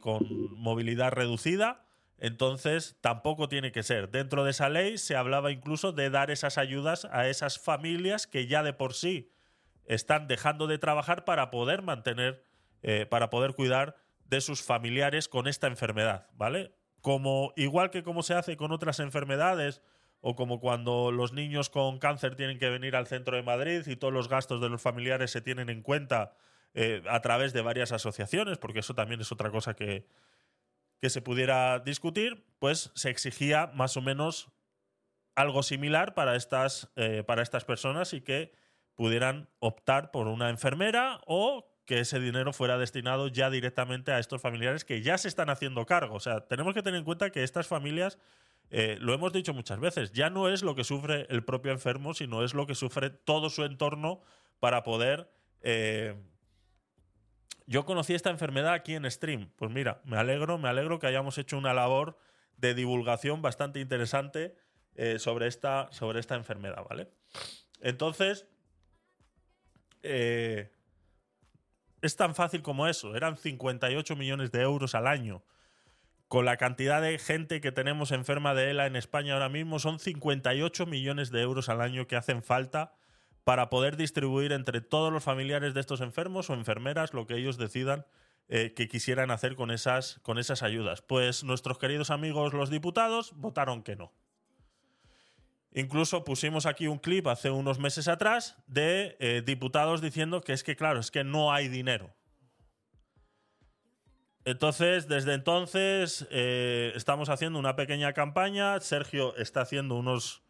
[0.00, 1.84] con movilidad reducida.
[2.16, 4.10] Entonces, tampoco tiene que ser.
[4.10, 8.46] Dentro de esa ley se hablaba incluso de dar esas ayudas a esas familias que
[8.46, 9.30] ya de por sí
[9.84, 12.46] están dejando de trabajar para poder mantener,
[13.10, 13.94] para poder cuidar
[14.24, 16.74] de sus familiares con esta enfermedad, ¿vale?
[17.00, 19.82] Como, igual que como se hace con otras enfermedades,
[20.26, 23.96] o como cuando los niños con cáncer tienen que venir al centro de Madrid y
[23.96, 26.32] todos los gastos de los familiares se tienen en cuenta
[26.72, 30.06] eh, a través de varias asociaciones, porque eso también es otra cosa que,
[30.98, 34.50] que se pudiera discutir, pues se exigía más o menos
[35.34, 38.54] algo similar para estas, eh, para estas personas y que
[38.94, 44.40] pudieran optar por una enfermera o que ese dinero fuera destinado ya directamente a estos
[44.40, 46.14] familiares que ya se están haciendo cargo.
[46.14, 48.18] O sea, tenemos que tener en cuenta que estas familias,
[48.70, 52.14] eh, lo hemos dicho muchas veces, ya no es lo que sufre el propio enfermo,
[52.14, 54.22] sino es lo que sufre todo su entorno
[54.60, 55.30] para poder...
[55.60, 56.14] eh,
[57.66, 59.50] yo conocí esta enfermedad aquí en stream.
[59.56, 62.18] Pues mira, me alegro, me alegro que hayamos hecho una labor
[62.56, 64.54] de divulgación bastante interesante
[64.96, 67.10] eh, sobre, esta, sobre esta enfermedad, ¿vale?
[67.80, 68.46] Entonces,
[72.04, 73.16] es tan fácil como eso.
[73.16, 75.42] Eran 58 millones de euros al año.
[76.28, 79.98] Con la cantidad de gente que tenemos enferma de ELA en España ahora mismo, son
[79.98, 82.92] 58 millones de euros al año que hacen falta
[83.44, 87.56] para poder distribuir entre todos los familiares de estos enfermos o enfermeras lo que ellos
[87.56, 88.06] decidan
[88.48, 91.00] eh, que quisieran hacer con esas, con esas ayudas.
[91.00, 94.12] Pues nuestros queridos amigos los diputados votaron que no.
[95.76, 100.62] Incluso pusimos aquí un clip hace unos meses atrás de eh, diputados diciendo que es
[100.62, 102.14] que, claro, es que no hay dinero.
[104.44, 108.78] Entonces, desde entonces, eh, estamos haciendo una pequeña campaña.
[108.78, 110.44] Sergio está haciendo unos,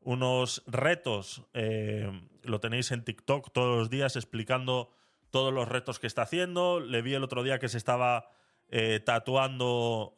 [0.00, 1.42] unos retos.
[1.52, 2.10] eh,
[2.42, 4.90] lo tenéis en TikTok todos los días explicando
[5.30, 6.80] todos los retos que está haciendo.
[6.80, 8.30] Le vi el otro día que se estaba
[9.04, 10.16] tatuando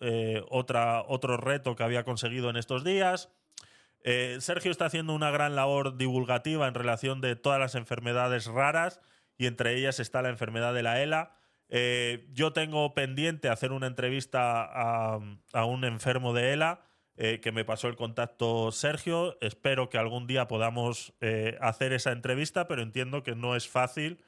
[0.49, 3.31] otra, otro reto que había conseguido en estos días.
[4.05, 9.01] Eh, Sergio está haciendo una gran labor divulgativa en relación de todas las enfermedades raras
[9.39, 11.35] y entre ellas está la enfermedad de la ELA.
[11.71, 16.83] Eh, yo tengo pendiente hacer una entrevista a, un enfermo de ELA
[17.17, 19.39] eh, que me pasó el contacto Sergio.
[19.41, 21.15] Espero que algún día podamos
[21.61, 24.23] hacer esa entrevista, pero entiendo que no es fácil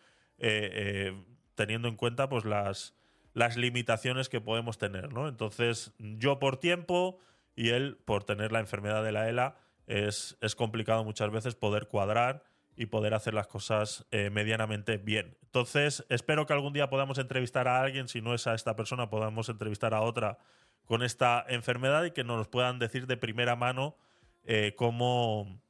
[1.55, 2.95] teniendo en cuenta pues, las,
[3.35, 5.13] las limitaciones que podemos tener.
[5.13, 5.29] ¿no?
[5.29, 7.19] Entonces, yo por tiempo
[7.55, 9.57] y él por tener la enfermedad de la ELA,
[9.87, 12.45] es, es complicado muchas veces poder cuadrar
[12.77, 15.37] y poder hacer las cosas eh, medianamente bien.
[15.43, 19.09] Entonces, espero que algún día podamos entrevistar a alguien, si no es a esta persona,
[19.09, 20.39] podamos entrevistar a otra
[20.85, 23.97] con esta enfermedad y que nos puedan decir de primera mano
[24.45, 25.61] eh, cómo,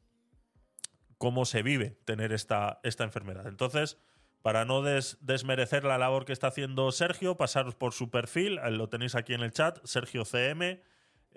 [1.19, 3.47] cómo se vive tener esta, esta enfermedad.
[3.47, 3.99] Entonces,
[4.43, 8.89] para no des- desmerecer la labor que está haciendo Sergio, pasaros por su perfil, lo
[8.89, 10.83] tenéis aquí en el chat, Sergio CM,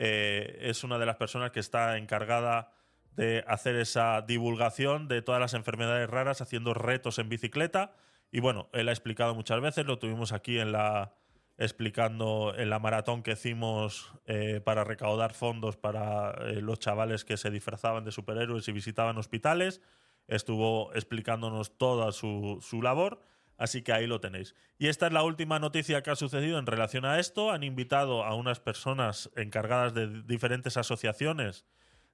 [0.02, 2.72] eh, es una de las personas que está encargada
[3.18, 7.92] de hacer esa divulgación de todas las enfermedades raras haciendo retos en bicicleta.
[8.32, 11.14] Y bueno, él ha explicado muchas veces, lo tuvimos aquí en la
[11.58, 17.36] explicando en la maratón que hicimos eh, para recaudar fondos para eh, los chavales que
[17.36, 19.82] se disfrazaban de superhéroes y visitaban hospitales.
[20.28, 23.22] Estuvo explicándonos toda su, su labor.
[23.60, 24.56] Así que ahí lo tenéis.
[24.80, 27.52] Y esta es la última noticia que ha sucedido en relación a esto.
[27.52, 31.66] Han invitado a unas personas encargadas de diferentes asociaciones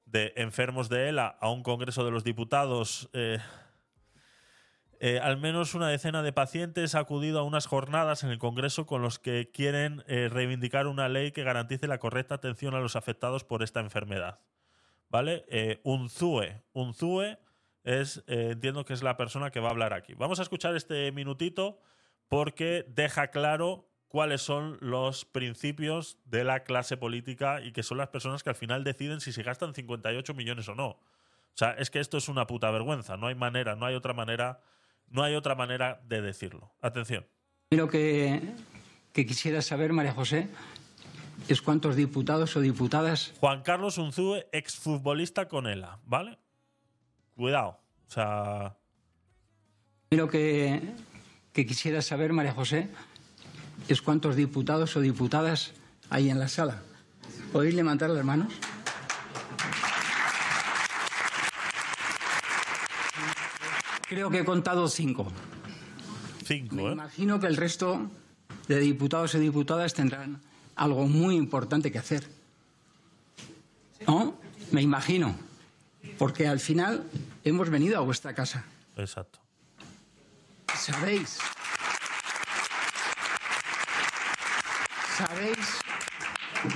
[0.06, 3.10] de enfermos de ELA a un congreso de los diputados.
[3.14, 3.40] eh,
[5.00, 8.86] eh, al menos una decena de pacientes ha acudido a unas jornadas en el Congreso
[8.86, 12.96] con los que quieren eh, reivindicar una ley que garantice la correcta atención a los
[12.96, 14.40] afectados por esta enfermedad.
[15.10, 15.46] ¿Vale?
[15.50, 16.64] Eh, Unzue.
[16.74, 17.38] Unzue
[17.86, 20.14] es, eh, entiendo que es la persona que va a hablar aquí.
[20.16, 21.80] Vamos a escuchar este minutito
[22.28, 28.10] porque deja claro cuáles son los principios de la clase política y que son las
[28.10, 30.88] personas que al final deciden si se gastan 58 millones o no.
[30.88, 33.18] O sea, es que esto es una puta vergüenza.
[33.18, 34.62] No hay manera, no hay otra manera,
[35.08, 36.74] no hay otra manera de decirlo.
[36.82, 37.28] Atención.
[37.70, 38.42] Lo que,
[39.14, 40.50] que quisiera saber, María José,
[41.48, 46.40] es cuántos diputados o diputadas Juan Carlos Unzúe, exfutbolista con ELA, ¿vale?
[47.36, 47.78] Cuidado.
[48.08, 48.76] O sea,
[50.12, 50.82] Lo que,
[51.54, 52.90] que quisiera saber, María José,
[53.88, 55.74] es cuántos diputados o diputadas
[56.10, 56.82] hay en la sala.
[57.52, 58.54] ¿Podéis levantar las manos?
[64.08, 65.32] Creo que he contado cinco.
[66.46, 66.92] cinco, Me ¿eh?
[66.94, 68.10] imagino que el resto
[68.68, 70.42] de diputados y diputadas tendrán
[70.76, 72.28] algo muy importante que hacer.
[74.08, 74.36] ¿No?
[74.72, 75.36] Me imagino.
[76.18, 77.04] Porque al final
[77.44, 78.66] hemos venido a vuestra casa.
[85.16, 85.80] sabéis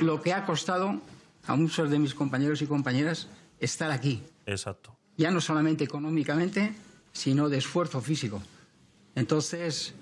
[0.02, 1.02] lo que ha costado
[1.46, 3.28] a muchos de mis compañeros y compañeras
[3.60, 4.24] estar aquí.
[4.46, 4.96] Exacto.
[5.18, 6.74] Ya no solamente económicamente,
[7.12, 8.42] sino de esfuerzo físico.
[9.16, 9.94] Entonces,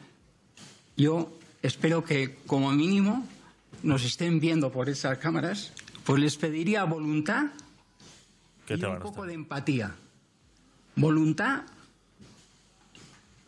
[0.95, 1.31] yo
[1.61, 3.25] espero que como mínimo
[3.81, 5.71] nos estén viendo por esas cámaras,
[6.03, 7.66] pues les pediría voluntad ¿Qué
[8.75, 9.95] y un poco de empatía.
[10.95, 11.63] Voluntad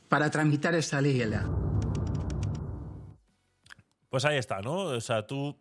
[0.07, 1.21] para tramitar esta ley.
[4.09, 4.75] Pues ahí está, ¿no?
[4.77, 5.57] O sea, tú.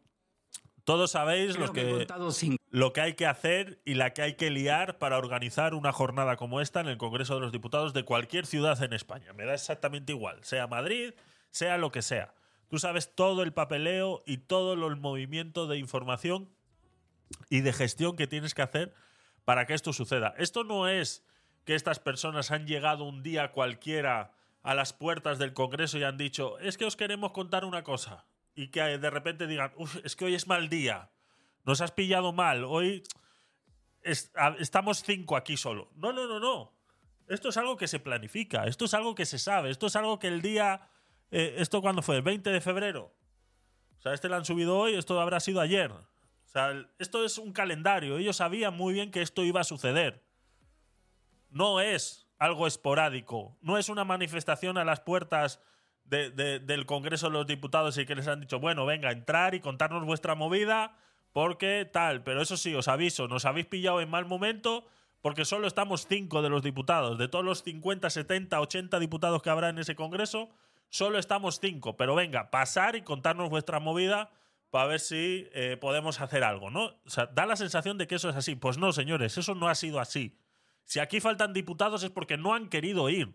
[0.84, 4.36] Todos sabéis Creo lo que que, lo que hay que hacer y la que hay
[4.36, 8.04] que liar para organizar una jornada como esta en el Congreso de los Diputados de
[8.04, 9.34] cualquier ciudad en España.
[9.34, 11.12] Me da exactamente igual, sea Madrid,
[11.50, 12.32] sea lo que sea.
[12.68, 16.48] Tú sabes todo el papeleo y todo el movimiento de información
[17.50, 18.94] y de gestión que tienes que hacer
[19.48, 20.34] para que esto suceda.
[20.36, 21.24] Esto no es
[21.64, 26.18] que estas personas han llegado un día cualquiera a las puertas del Congreso y han
[26.18, 28.26] dicho, es que os queremos contar una cosa.
[28.54, 31.08] Y que de repente digan, "Uf, es que hoy es mal día.
[31.64, 32.62] Nos has pillado mal.
[32.62, 33.02] Hoy
[34.02, 35.88] estamos cinco aquí solo.
[35.94, 36.74] No, no, no, no.
[37.26, 38.64] Esto es algo que se planifica.
[38.66, 39.70] Esto es algo que se sabe.
[39.70, 40.90] Esto es algo que el día...
[41.30, 42.16] eh, ¿Esto cuándo fue?
[42.16, 43.14] ¿El 20 de febrero?
[43.96, 45.90] O sea, este lo han subido hoy, esto habrá sido ayer.
[46.48, 48.16] O sea, esto es un calendario.
[48.18, 50.24] Ellos sabían muy bien que esto iba a suceder.
[51.50, 53.56] No es algo esporádico.
[53.60, 55.60] No es una manifestación a las puertas
[56.04, 59.54] de- de- del Congreso de los Diputados y que les han dicho, bueno, venga, entrar
[59.54, 60.96] y contarnos vuestra movida
[61.32, 62.22] porque tal.
[62.22, 64.86] Pero eso sí, os aviso, nos habéis pillado en mal momento
[65.20, 67.18] porque solo estamos cinco de los diputados.
[67.18, 70.48] De todos los 50, 70, 80 diputados que habrá en ese Congreso,
[70.88, 71.96] solo estamos cinco.
[71.98, 74.30] Pero venga, pasar y contarnos vuestra movida
[74.70, 76.86] para ver si eh, podemos hacer algo, ¿no?
[77.06, 78.54] O sea, da la sensación de que eso es así.
[78.54, 80.38] Pues no, señores, eso no ha sido así.
[80.84, 83.34] Si aquí faltan diputados es porque no han querido ir.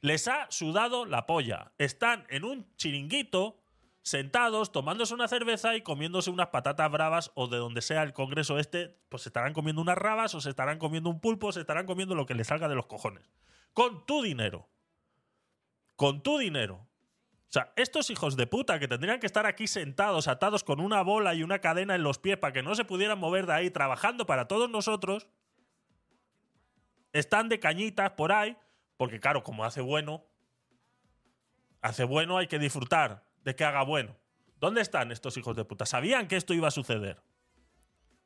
[0.00, 1.72] Les ha sudado la polla.
[1.78, 3.62] Están en un chiringuito,
[4.02, 8.58] sentados, tomándose una cerveza y comiéndose unas patatas bravas o de donde sea el congreso
[8.58, 11.86] este, pues se estarán comiendo unas rabas o se estarán comiendo un pulpo, se estarán
[11.86, 13.30] comiendo lo que les salga de los cojones.
[13.72, 14.68] Con tu dinero.
[15.96, 16.88] Con tu dinero.
[17.52, 21.02] O sea, estos hijos de puta que tendrían que estar aquí sentados, atados con una
[21.02, 23.70] bola y una cadena en los pies para que no se pudieran mover de ahí,
[23.70, 25.28] trabajando para todos nosotros,
[27.12, 28.56] están de cañitas por ahí,
[28.96, 30.24] porque claro, como hace bueno,
[31.82, 34.16] hace bueno, hay que disfrutar de que haga bueno.
[34.56, 35.84] ¿Dónde están estos hijos de puta?
[35.84, 37.22] ¿Sabían que esto iba a suceder?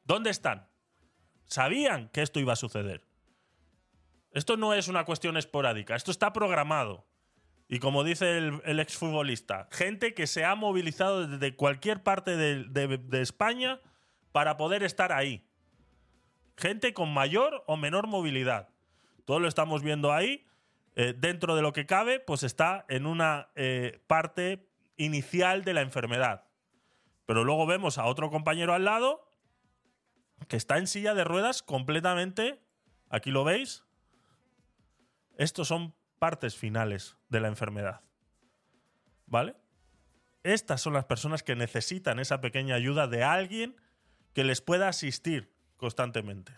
[0.04, 0.68] ¿Dónde están?
[1.46, 3.04] Sabían que esto iba a suceder.
[4.30, 7.08] Esto no es una cuestión esporádica, esto está programado.
[7.68, 13.80] Y como dice el, exfutbolista, gente que se ha movilizado desde cualquier parte de España
[14.30, 15.48] para poder estar ahí.
[16.56, 18.68] Gente con mayor o menor movilidad.
[19.24, 20.46] Todo lo estamos viendo ahí.
[20.94, 25.82] Eh, dentro de lo que cabe, pues está en una eh, parte inicial de la
[25.82, 26.44] enfermedad.
[27.26, 29.26] Pero luego vemos a otro compañero al lado
[30.48, 32.62] que está en silla de ruedas completamente.
[33.10, 33.84] Aquí lo veis.
[35.36, 38.02] Estos son partes finales de la enfermedad.
[39.26, 39.56] ¿Vale?
[40.42, 43.76] Estas son las personas que necesitan esa pequeña ayuda de alguien
[44.32, 46.52] que les pueda asistir constantemente.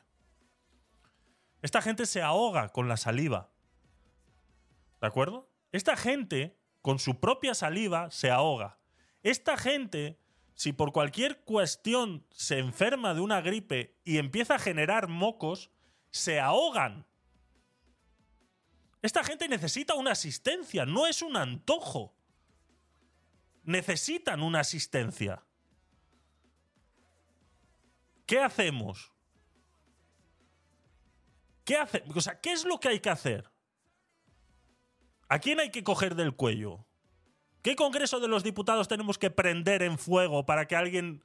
[1.63, 3.51] Esta gente se ahoga con la saliva.
[5.01, 5.51] ¿De acuerdo?
[5.73, 8.79] Esta gente, con su propia saliva, se ahoga.
[9.23, 10.21] Esta gente,
[10.55, 15.71] si por cualquier cuestión se enferma de una gripe y empieza a generar mocos,
[16.11, 17.07] se ahogan.
[19.01, 22.15] Esta gente necesita una asistencia, no es un antojo.
[23.63, 25.45] Necesitan una asistencia.
[28.27, 29.13] ¿Qué hacemos?
[31.65, 32.03] ¿Qué hace?
[32.15, 33.51] O sea, ¿qué es lo que hay que hacer?
[35.29, 36.87] ¿A quién hay que coger del cuello?
[37.63, 41.23] ¿Qué Congreso de los Diputados tenemos que prender en fuego para que alguien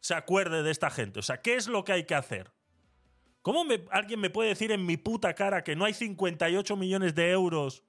[0.00, 1.20] se acuerde de esta gente?
[1.20, 2.52] O sea, ¿qué es lo que hay que hacer?
[3.46, 7.30] ¿Cómo alguien me puede decir en mi puta cara que no hay 58 millones de
[7.30, 7.84] euros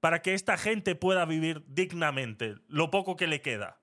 [0.00, 3.80] para que esta gente pueda vivir dignamente lo poco que le queda?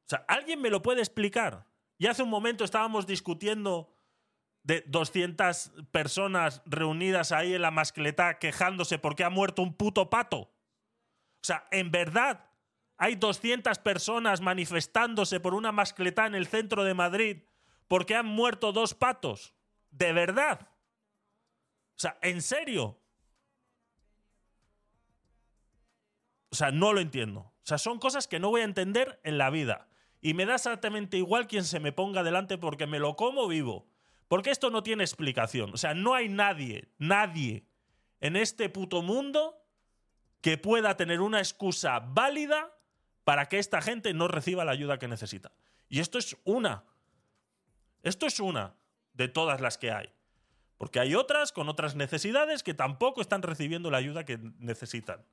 [0.00, 1.68] O sea, ¿alguien me lo puede explicar?
[1.96, 3.96] Y hace un momento estábamos discutiendo
[4.64, 10.38] de 200 personas reunidas ahí en la mascletá quejándose porque ha muerto un puto pato.
[10.38, 12.50] O sea, en verdad
[12.96, 17.44] hay 200 personas manifestándose por una mascletá en el centro de Madrid
[17.94, 19.54] porque han muerto dos patos.
[19.92, 20.68] De verdad.
[21.90, 22.98] O sea, en serio.
[26.48, 27.42] O sea, no lo entiendo.
[27.42, 29.86] O sea, son cosas que no voy a entender en la vida.
[30.20, 33.86] Y me da exactamente igual quien se me ponga delante porque me lo como vivo.
[34.26, 35.72] Porque esto no tiene explicación.
[35.72, 37.64] O sea, no hay nadie, nadie
[38.20, 39.64] en este puto mundo
[40.40, 42.76] que pueda tener una excusa válida
[43.22, 45.52] para que esta gente no reciba la ayuda que necesita.
[45.88, 46.86] Y esto es una.
[48.04, 48.76] Esto es una
[49.14, 50.12] de todas las que hay.
[50.76, 55.24] Porque hay otras con otras necesidades que tampoco están recibiendo la ayuda que necesitan.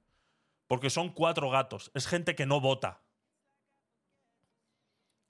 [0.67, 1.91] Porque son cuatro gatos.
[1.93, 3.01] Es gente que no vota.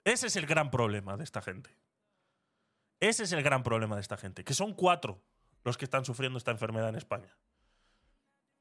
[0.04, 1.76] Ese es el gran problema de esta gente.
[3.00, 4.44] Ese es el gran problema de esta gente.
[4.44, 5.24] Que son cuatro
[5.64, 7.36] los que están sufriendo esta enfermedad en España.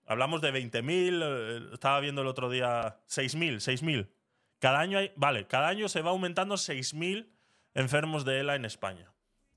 [0.06, 4.10] Hablamos de 20.000, eh, estaba viendo el otro día 6.000, 6.000.
[4.58, 7.30] Cada año hay, vale, cada año se va aumentando 6.000
[7.74, 9.12] enfermos de ELA en España.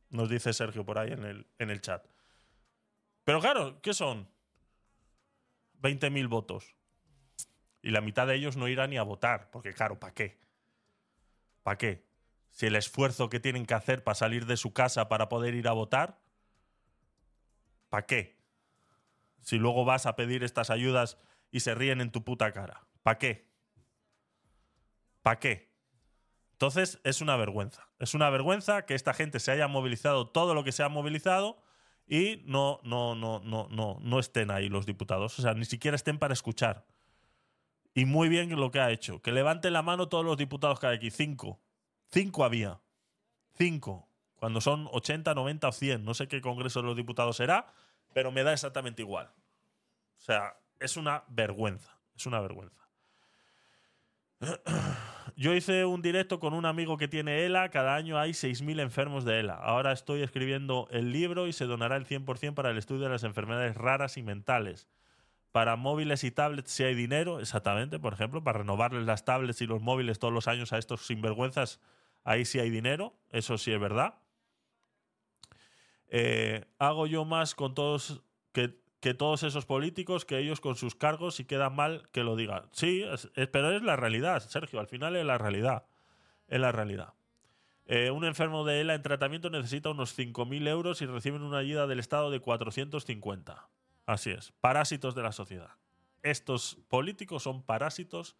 [0.10, 2.06] Nos dice Sergio por ahí en el, en el chat.
[3.24, 4.30] Pero claro, ¿qué son?
[5.82, 6.76] 20.000 votos.
[7.82, 10.40] Y la mitad de ellos no irán ni a votar, porque claro, ¿para qué?
[11.64, 12.06] ¿Para qué?
[12.52, 15.68] Si el esfuerzo que tienen que hacer para salir de su casa para poder ir
[15.68, 16.20] a votar,
[17.90, 18.38] ¿para qué?
[19.42, 21.18] Si luego vas a pedir estas ayudas
[21.52, 22.88] y se ríen en tu puta cara.
[23.02, 23.50] ¿Para qué?
[25.22, 25.73] ¿Para qué?
[26.54, 27.90] Entonces es una vergüenza.
[28.00, 31.62] Es una vergüenza que esta gente se haya movilizado todo lo que se ha movilizado
[32.08, 35.38] y no, no, no, no, no, no estén ahí los diputados.
[35.40, 36.86] O sea, ni siquiera estén para escuchar.
[37.94, 39.22] Y muy bien lo que ha hecho.
[39.22, 41.12] Que levanten la mano todos los diputados que hay aquí.
[41.12, 41.60] Cinco.
[42.12, 42.80] Cinco había.
[43.56, 44.08] Cinco.
[44.36, 46.06] Cuando son 80, 90 o 100.
[46.06, 47.68] No sé qué congreso de los diputados será,
[48.14, 49.32] pero me da exactamente igual.
[50.18, 51.98] O sea, es una vergüenza.
[52.16, 52.83] Es una vergüenza.
[55.36, 57.70] Yo hice un directo con un amigo que tiene ELA.
[57.70, 59.56] Cada año hay 6.000 enfermos de ELA.
[59.56, 63.24] Ahora estoy escribiendo el libro y se donará el 100% para el estudio de las
[63.24, 64.88] enfermedades raras y mentales.
[65.52, 69.68] Para móviles y tablets, si hay dinero, exactamente, por ejemplo, para renovarles las tablets y
[69.68, 71.80] los móviles todos los años a estos sinvergüenzas,
[72.24, 73.14] ahí sí hay dinero.
[73.30, 74.16] Eso sí es verdad.
[76.10, 80.96] Eh, hago yo más con todos que, que todos esos políticos que ellos con sus
[80.96, 82.70] cargos y queda mal que lo digan.
[82.72, 84.80] Sí, es- pero es la realidad, Sergio.
[84.80, 85.86] Al final es la realidad.
[86.48, 87.14] Es la realidad.
[87.86, 91.86] Eh, un enfermo de ELA en tratamiento necesita unos 5.000 euros y reciben una ayuda
[91.86, 93.68] del Estado de 450.
[94.06, 94.54] Así es.
[94.62, 95.72] Parásitos de la sociedad.
[96.22, 98.38] Estos políticos son parásitos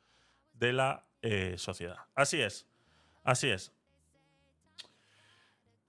[0.54, 1.98] de la eh, sociedad.
[2.16, 2.66] Así es.
[3.26, 3.74] Así es.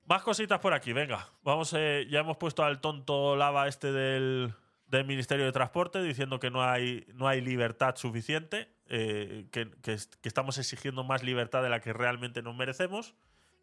[0.06, 1.28] Más cositas por aquí, venga.
[1.42, 4.52] Vamos, eh, ya hemos puesto al tonto lava este del,
[4.98, 9.92] del Ministerio de Transporte diciendo que no hay, no hay libertad suficiente, eh, que, que
[9.94, 13.14] est- que estamos exigiendo más libertad de la que realmente nos merecemos.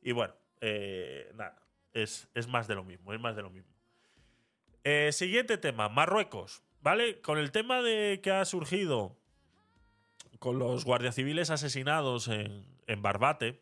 [0.02, 1.62] Y bueno, eh, nada,
[1.94, 3.72] es, es más de lo mismo, es más de lo mismo.
[4.84, 7.22] Eh, siguiente tema, Marruecos, ¿vale?
[7.22, 9.16] Con el tema de que ha surgido
[10.40, 13.62] con los guardias civiles asesinados en, en Barbate,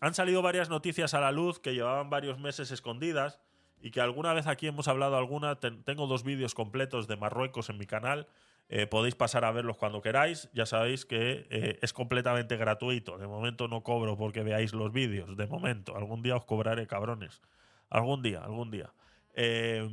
[0.00, 3.40] han salido varias noticias a la luz que llevaban varios meses escondidas
[3.80, 5.60] y que alguna vez aquí hemos hablado alguna.
[5.60, 8.26] Ten- tengo dos vídeos completos de Marruecos en mi canal.
[8.70, 10.50] eh, podéis pasar a verlos cuando queráis.
[10.52, 13.16] Ya sabéis que eh, es completamente gratuito.
[13.16, 15.36] De momento no cobro porque veáis los vídeos.
[15.38, 15.96] De momento.
[15.96, 17.40] Algún día os cobraré, cabrones.
[17.88, 18.92] Algún día, algún día.
[19.34, 19.88] Eh,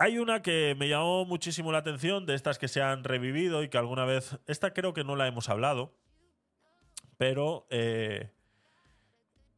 [0.00, 3.68] Hay una que me llamó muchísimo la atención, de estas que se han revivido y
[3.68, 4.38] que alguna vez.
[4.46, 5.92] Esta creo que no la hemos hablado,
[7.16, 8.30] pero eh,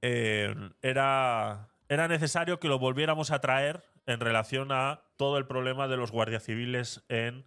[0.03, 5.89] eh, era, era necesario que lo volviéramos a traer en relación a todo el problema
[5.89, 7.47] de los guardias civiles en,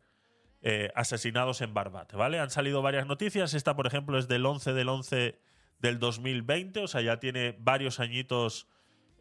[0.61, 2.39] eh, asesinados en Barbate, ¿vale?
[2.39, 3.53] Han salido varias noticias.
[3.53, 5.39] Esta, por ejemplo, es del 11 del 11
[5.79, 8.67] del 2020, o sea, ya tiene varios añitos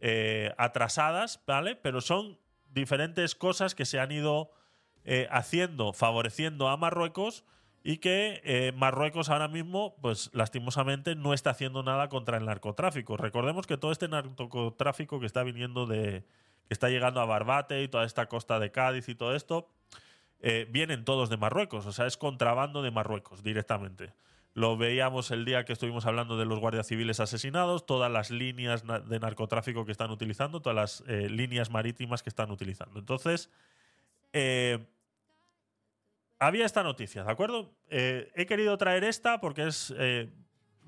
[0.01, 1.75] eh, atrasadas, ¿vale?
[1.77, 2.39] Pero son
[2.71, 4.53] diferentes cosas que se han ido
[5.31, 7.45] haciendo, favoreciendo a Marruecos
[7.85, 13.17] y que eh, Marruecos ahora mismo, pues lastimosamente, no está haciendo nada contra el narcotráfico.
[13.17, 16.25] Recordemos que todo este narcotráfico que está viniendo de.
[16.69, 19.69] que está llegando a Barbate y toda esta costa de Cádiz y todo esto,
[20.41, 21.87] eh, vienen todos de Marruecos.
[21.87, 24.13] O sea, es contrabando de Marruecos directamente.
[24.55, 28.85] Lo veíamos el día que estuvimos hablando de los guardias civiles asesinados, todas las líneas
[28.87, 33.01] de narcotráfico que están utilizando, todas las eh, líneas marítimas que están utilizando.
[33.01, 33.51] Entonces,
[36.47, 37.73] había esta noticia, ¿de acuerdo?
[37.89, 40.29] Eh, he querido traer esta porque es eh,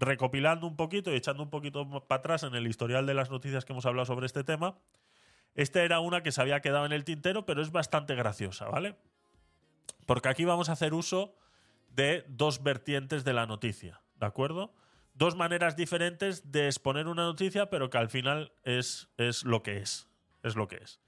[0.00, 3.64] recopilando un poquito y echando un poquito para atrás en el historial de las noticias
[3.64, 4.76] que hemos hablado sobre este tema.
[5.55, 8.96] Esta era una que se había quedado en el tintero, pero es bastante graciosa, ¿vale?
[10.07, 11.36] Porque aquí vamos a hacer uso
[11.90, 14.74] de dos vertientes de la noticia, ¿de acuerdo?
[15.14, 19.78] Dos maneras diferentes de exponer una noticia, pero que al final es, es lo que
[19.78, 20.09] es.
[20.42, 21.03] Es lo que es.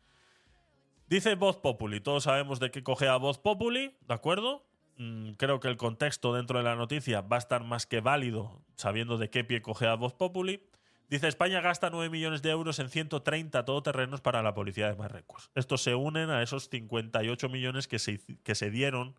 [1.09, 2.01] Dice Voz Populi.
[2.01, 4.67] Todos sabemos de qué coge a Voz Populi, ¿de acuerdo?
[4.99, 8.61] Mm, creo que el contexto dentro de la noticia va a estar más que válido
[8.75, 10.61] sabiendo de qué pie coge a Voz Populi.
[11.09, 15.53] Dice, España gasta 9 millones de euros en 130 todoterrenos para la policía de Marruecos.
[15.55, 19.15] Estos se unen a esos 58 millones que se, que se dieron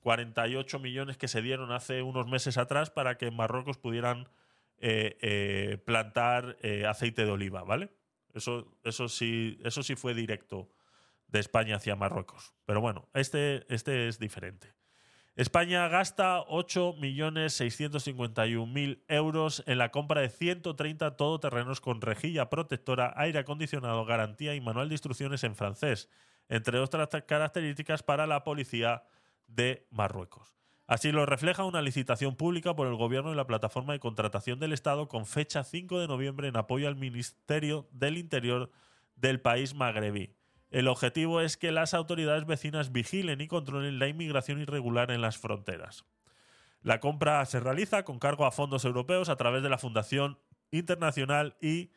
[0.00, 4.28] 48 millones que se dieron hace unos meses atrás para que en Marruecos pudieran
[4.78, 7.90] eh, eh, plantar eh, aceite de oliva, ¿vale?
[8.34, 10.68] Eso, eso, sí, eso sí fue directo
[11.30, 12.54] de España hacia Marruecos.
[12.64, 14.74] Pero bueno, este, este es diferente.
[15.36, 24.04] España gasta 8.651.000 euros en la compra de 130 todoterrenos con rejilla protectora, aire acondicionado,
[24.04, 26.08] garantía y manual de instrucciones en francés,
[26.48, 29.04] entre otras características para la policía
[29.46, 30.56] de Marruecos.
[30.86, 34.72] Así lo refleja una licitación pública por el Gobierno y la plataforma de contratación del
[34.72, 38.72] Estado con fecha 5 de noviembre en apoyo al Ministerio del Interior
[39.14, 40.34] del país magrebí.
[40.70, 45.36] El objetivo es que las autoridades vecinas vigilen y controlen la inmigración irregular en las
[45.36, 46.04] fronteras.
[46.82, 50.38] La compra se realiza con cargo a fondos europeos a través de la Fundación
[50.70, 51.90] Internacional y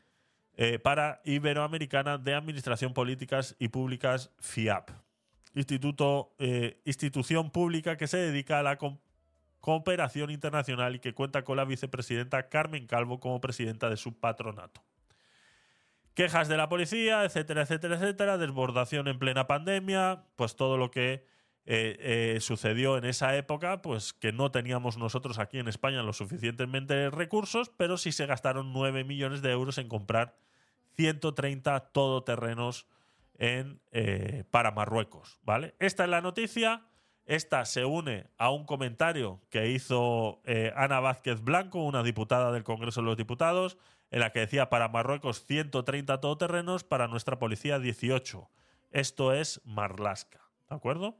[0.55, 4.89] eh, para Iberoamericana de Administración Políticas y Públicas FIAP,
[5.55, 8.99] eh, institución pública que se dedica a la co-
[9.59, 14.82] cooperación internacional y que cuenta con la vicepresidenta Carmen Calvo como presidenta de su patronato.
[16.14, 21.26] Quejas de la policía, etcétera, etcétera, etcétera, desbordación en plena pandemia, pues todo lo que
[21.66, 26.18] eh, eh, sucedió en esa época, pues que no teníamos nosotros aquí en España los
[26.18, 30.36] suficientemente recursos, pero sí se gastaron 9 millones de euros en comprar
[30.97, 32.86] 130 todoterrenos
[33.38, 35.74] en, eh, para Marruecos, ¿vale?
[35.80, 36.86] Esta es la noticia.
[37.26, 40.41] Esta se une a un comentario que hizo
[40.76, 43.78] Ana Vázquez Blanco, una diputada del Congreso de los Diputados,
[44.14, 48.47] en la que decía para Marruecos 130 todoterrenos, para nuestra policía 18.
[48.91, 50.39] Esto es Marlasca,
[50.70, 51.18] ¿de acuerdo?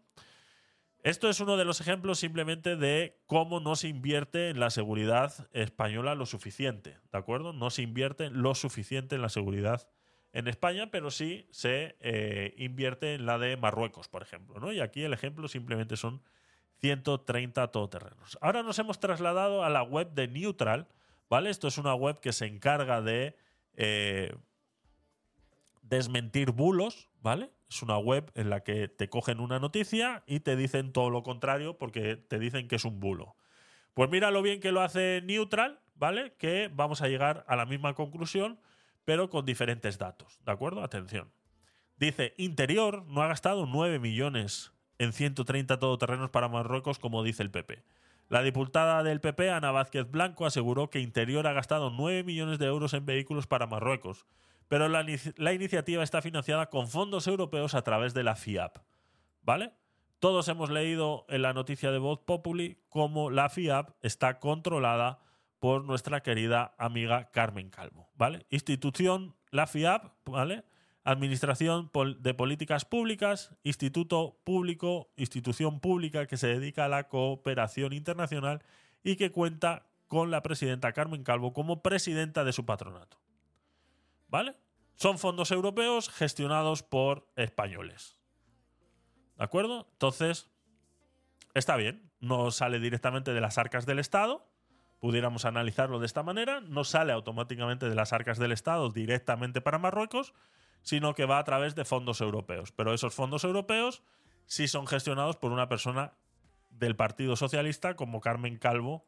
[1.02, 5.50] Esto es uno de los ejemplos simplemente de cómo no se invierte en la seguridad
[5.54, 7.52] española lo suficiente, ¿de acuerdo?
[7.52, 9.90] No se invierte lo suficiente en la seguridad
[10.32, 14.72] en España, pero sí se eh, invierte en la de Marruecos, por ejemplo, ¿no?
[14.72, 16.22] Y aquí el ejemplo simplemente son
[16.82, 18.38] 130 todoterrenos.
[18.40, 20.88] Ahora nos hemos trasladado a la web de Neutral,
[21.34, 21.50] ¿vale?
[21.50, 23.36] Esto es una web que se encarga de
[23.74, 24.36] eh,
[25.82, 27.50] desmentir bulos, ¿vale?
[27.68, 31.24] Es una web en la que te cogen una noticia y te dicen todo lo
[31.24, 33.36] contrario porque te dicen que es un bulo.
[33.96, 36.36] Pues mira lo bien que lo hace Neutral, ¿vale?
[36.38, 38.60] Que vamos a llegar a la misma conclusión,
[39.04, 40.84] pero con diferentes datos, ¿de acuerdo?
[40.84, 41.34] Atención.
[41.98, 47.50] Dice, Interior no ha gastado 9 millones en 130 todoterrenos para Marruecos, como dice el
[47.50, 47.84] PP.
[48.30, 52.66] La diputada del PP, Ana Vázquez Blanco, aseguró que Interior ha gastado 9 millones de
[52.66, 54.26] euros en vehículos para Marruecos,
[54.68, 58.78] pero la, inici- la iniciativa está financiada con fondos europeos a través de la FIAP.
[59.42, 59.74] ¿Vale?
[60.20, 65.20] Todos hemos leído en la noticia de Voz Populi cómo la FIAP está controlada
[65.60, 68.46] por nuestra querida amiga Carmen Calvo, ¿vale?
[68.50, 70.64] Institución, la FIAP, ¿vale?
[71.04, 78.64] Administración de Políticas Públicas, Instituto Público, institución pública que se dedica a la cooperación internacional
[79.04, 83.18] y que cuenta con la presidenta Carmen Calvo como presidenta de su patronato.
[84.30, 84.56] ¿Vale?
[84.96, 88.16] Son fondos europeos gestionados por españoles.
[89.38, 89.88] ¿De acuerdo?
[89.92, 90.50] Entonces,
[91.54, 92.12] está bien.
[92.20, 94.48] No sale directamente de las arcas del Estado.
[95.00, 96.62] Pudiéramos analizarlo de esta manera.
[96.62, 100.34] No sale automáticamente de las arcas del Estado directamente para Marruecos,
[100.84, 102.72] sino que va a través de fondos europeos.
[102.72, 104.04] Pero esos fondos europeos
[104.46, 106.14] sí son gestionados por una persona
[106.70, 109.06] del Partido Socialista como Carmen Calvo.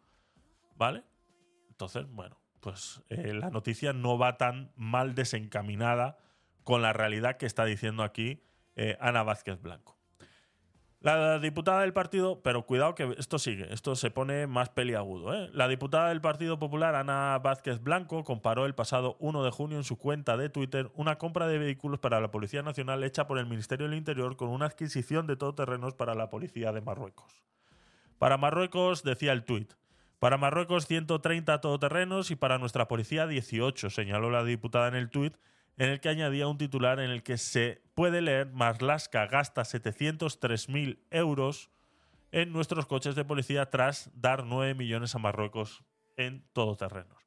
[0.76, 1.04] ¿Vale?
[1.70, 6.18] Entonces, bueno, pues eh, la noticia no va tan mal desencaminada
[6.64, 8.42] con la realidad que está diciendo aquí
[8.76, 9.98] eh, Ana Vázquez Blanco.
[11.02, 15.34] La diputada del partido, pero cuidado que esto sigue, esto se pone más peliagudo.
[15.36, 15.50] ¿eh?
[15.54, 19.84] La diputada del Partido Popular, Ana Vázquez Blanco, comparó el pasado 1 de junio en
[19.84, 23.46] su cuenta de Twitter una compra de vehículos para la Policía Nacional hecha por el
[23.46, 27.44] Ministerio del Interior con una adquisición de todoterrenos para la Policía de Marruecos.
[28.18, 29.74] Para Marruecos, decía el tuit,
[30.20, 35.36] para Marruecos 130 todoterrenos y para nuestra policía 18, señaló la diputada en el tuit,
[35.78, 41.00] en el que añadía un titular en el que se puede leer Marlaska gasta 703.000
[41.12, 41.70] euros
[42.32, 45.84] en nuestros coches de policía tras dar 9 millones a Marruecos
[46.18, 47.18] en todoterrenos.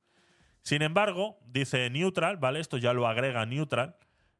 [0.62, 2.60] Sin embargo, dice Neutral, ¿vale?
[2.60, 3.96] Esto ya lo agrega Neutral.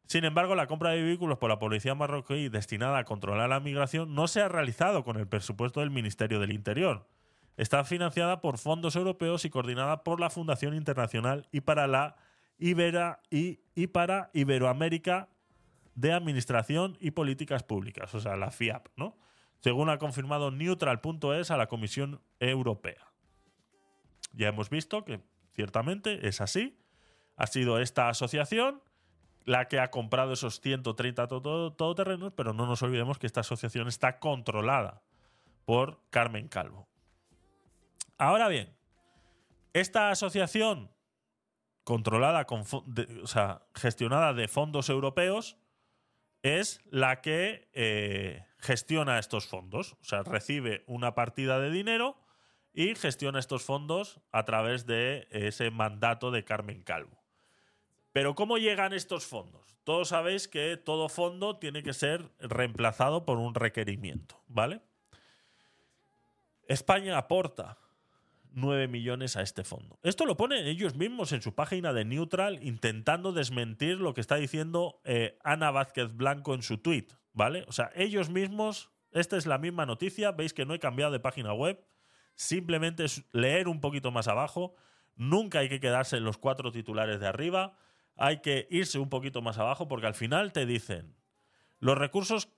[0.06, 4.14] Sin embargo, la compra de vehículos por la policía marroquí destinada a controlar la migración
[4.14, 7.06] no se ha realizado con el presupuesto del Ministerio del Interior.
[7.59, 12.16] Está financiada por fondos europeos y coordinada por la Fundación Internacional y para la
[12.59, 13.59] Ibera y,
[13.89, 15.28] para Iberoamérica
[15.94, 19.16] de Administración y Políticas Públicas, o sea, la FIAP, ¿no?
[19.60, 23.12] Según ha confirmado Neutral.es a la Comisión Europea.
[24.32, 25.20] Ya hemos visto que
[25.55, 26.78] ciertamente es así.
[27.36, 28.80] Ha sido esta asociación
[29.44, 33.40] la que ha comprado esos 130 to- to- todoterrenos, pero no nos olvidemos que esta
[33.40, 35.02] asociación está controlada
[35.64, 36.86] por Carmen Calvo.
[38.18, 38.76] Ahora bien,
[39.72, 40.90] esta asociación
[41.89, 45.56] controlada, con, de- o sea, gestionada de fondos europeos,
[46.43, 49.94] es la que eh, gestiona estos fondos.
[49.94, 52.15] O sea, recibe una partida de dinero
[52.74, 57.16] y gestiona estos fondos a través de ese mandato de Carmen Calvo.
[58.12, 59.78] Pero ¿cómo llegan estos fondos?
[59.85, 64.82] Todos sabéis que todo fondo tiene que ser reemplazado por un requerimiento, ¿vale?
[66.66, 67.78] España aporta
[68.53, 69.99] 9 millones a este fondo.
[70.03, 74.37] Esto lo ponen ellos mismos en su página de Neutral intentando desmentir lo que está
[74.37, 77.65] diciendo eh, Ana Vázquez Blanco en su tweet, ¿vale?
[77.69, 81.20] O sea, ellos mismos, esta es la misma noticia, veis que no he cambiado de
[81.20, 81.85] página web,
[82.35, 84.75] simplemente es leer un poquito más abajo,
[85.16, 87.77] nunca hay que quedarse en los cuatro titulares de arriba,
[88.16, 91.16] hay que irse un poquito más abajo porque al final te dicen
[91.81, 92.49] los recursos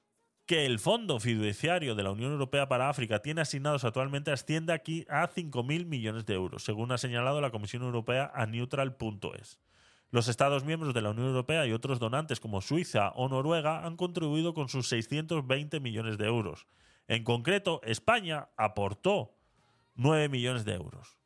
[0.51, 5.07] que el Fondo Fiduciario de la Unión Europea para África tiene asignados actualmente asciende aquí
[5.09, 9.61] a 5.000 millones de euros, según ha señalado la Comisión Europea a neutral.es.
[10.11, 13.97] Los Estados miembros de la Unión Europea y otros donantes como Suiza o Noruega han
[13.97, 16.67] contribuido con sus 620 millones de euros.
[17.07, 19.37] En concreto, España aportó
[19.95, 21.17] 9 millones de euros.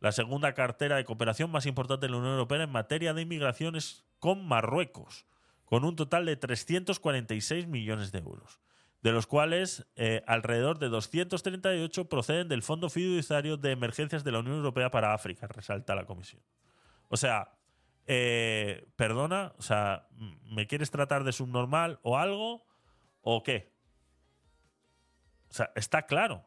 [0.00, 3.74] La segunda cartera de cooperación más importante de la Unión Europea en materia de inmigración
[3.74, 5.24] es con Marruecos,
[5.64, 8.60] con un total de 346 millones de euros,
[9.02, 14.40] de los cuales eh, alrededor de 238 proceden del Fondo Fiduciario de Emergencias de la
[14.40, 16.42] Unión Europea para África, resalta la Comisión.
[17.08, 17.56] O sea,
[18.06, 20.08] eh, perdona, o sea,
[20.44, 22.66] ¿me quieres tratar de subnormal o algo?
[23.20, 23.74] ¿O qué?
[25.50, 26.44] O sea, está claro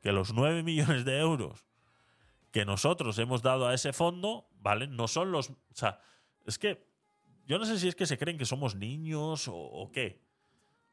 [0.00, 1.66] que los 9 millones de euros
[2.54, 4.86] que nosotros hemos dado a ese fondo, ¿vale?
[4.86, 5.50] No son los.
[5.50, 5.98] O sea,
[6.46, 6.86] es que.
[7.46, 10.22] Yo no sé si es que se creen que somos niños o, o qué.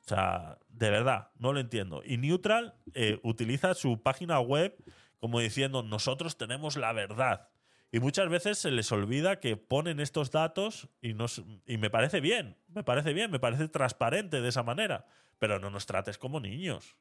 [0.06, 2.02] O sea, de verdad, no lo entiendo.
[2.04, 4.76] Y Neutral eh, utiliza su página web
[5.22, 7.50] como diciendo, nosotros tenemos la verdad.
[7.92, 12.58] Y muchas veces se les olvida que ponen estos datos y, y me parece bien,
[12.70, 15.06] me parece bien, me parece transparente de esa manera.
[15.38, 16.96] Pero no nos trates como niños.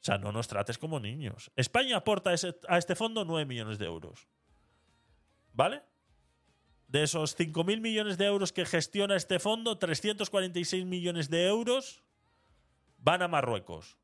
[0.00, 1.50] O sea, no nos trates como niños.
[1.56, 4.28] España aporta a este fondo 9 millones de euros.
[5.54, 5.82] ¿Vale?
[6.88, 12.02] De esos 5.000 millones de euros que gestiona este fondo, 346 millones de euros
[13.00, 13.98] van a Marruecos.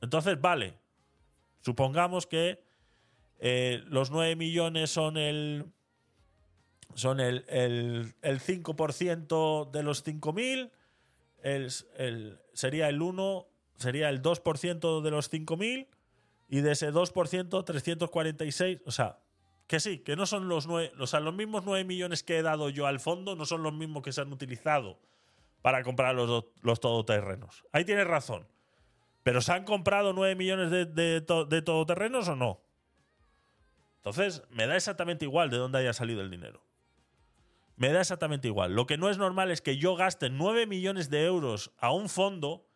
[0.00, 0.78] Entonces, vale.
[1.60, 2.64] Supongamos que
[3.38, 5.66] eh, los 9 millones son el.
[6.94, 10.70] Son el, el, el 5% de los 5.000.
[11.42, 13.46] El, el, sería el 1
[13.80, 15.88] sería el 2% de los 5.000
[16.48, 19.20] y de ese 2%, 346, o sea,
[19.66, 22.42] que sí, que no son los 9, o sea, los mismos 9 millones que he
[22.42, 24.98] dado yo al fondo no son los mismos que se han utilizado
[25.62, 27.64] para comprar los, los todoterrenos.
[27.72, 28.46] Ahí tienes razón.
[29.22, 32.62] Pero ¿se han comprado 9 millones de, de de todoterrenos o no?
[33.96, 36.64] Entonces, me da exactamente igual de dónde haya salido el dinero.
[37.76, 38.74] Me da exactamente igual.
[38.74, 42.08] Lo que no es normal es que yo gaste 9 millones de euros a un
[42.08, 42.66] fondo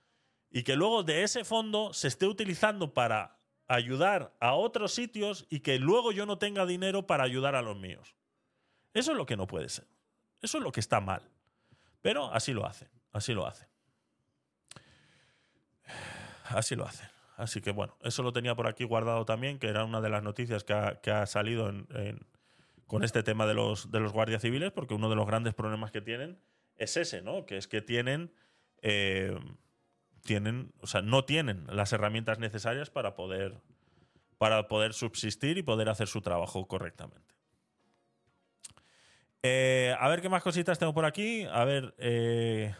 [0.50, 5.60] y que luego de ese fondo se esté utilizando para ayudar a otros sitios y
[5.60, 8.14] que luego yo no tenga dinero para ayudar a los míos.
[8.92, 9.86] Eso es lo que no puede ser.
[10.42, 11.28] Eso es lo que está mal.
[12.04, 13.66] Pero así lo hacen, así lo hacen.
[16.44, 17.08] Así lo hacen.
[17.38, 20.22] Así que bueno, eso lo tenía por aquí guardado también, que era una de las
[20.22, 21.72] noticias que ha, salido
[22.86, 25.92] con este tema de los, de los guardias civiles, porque uno de los grandes problemas
[25.92, 26.38] que tienen
[26.76, 27.46] es ese, ¿no?
[27.46, 28.34] Que es que tienen,
[28.82, 29.40] eh,
[30.24, 33.62] tienen, o sea, no tienen las herramientas necesarias para poder,
[34.36, 37.33] para poder subsistir y poder hacer su trabajo correctamente.
[39.46, 41.44] Eh, a ver qué más cositas tengo por aquí.
[41.44, 42.74] A ver, eh,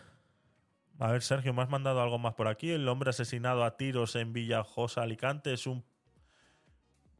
[0.98, 2.70] a ver, Sergio, me has mandado algo más por aquí.
[2.70, 5.84] El hombre asesinado a tiros en Villajosa, Alicante, es un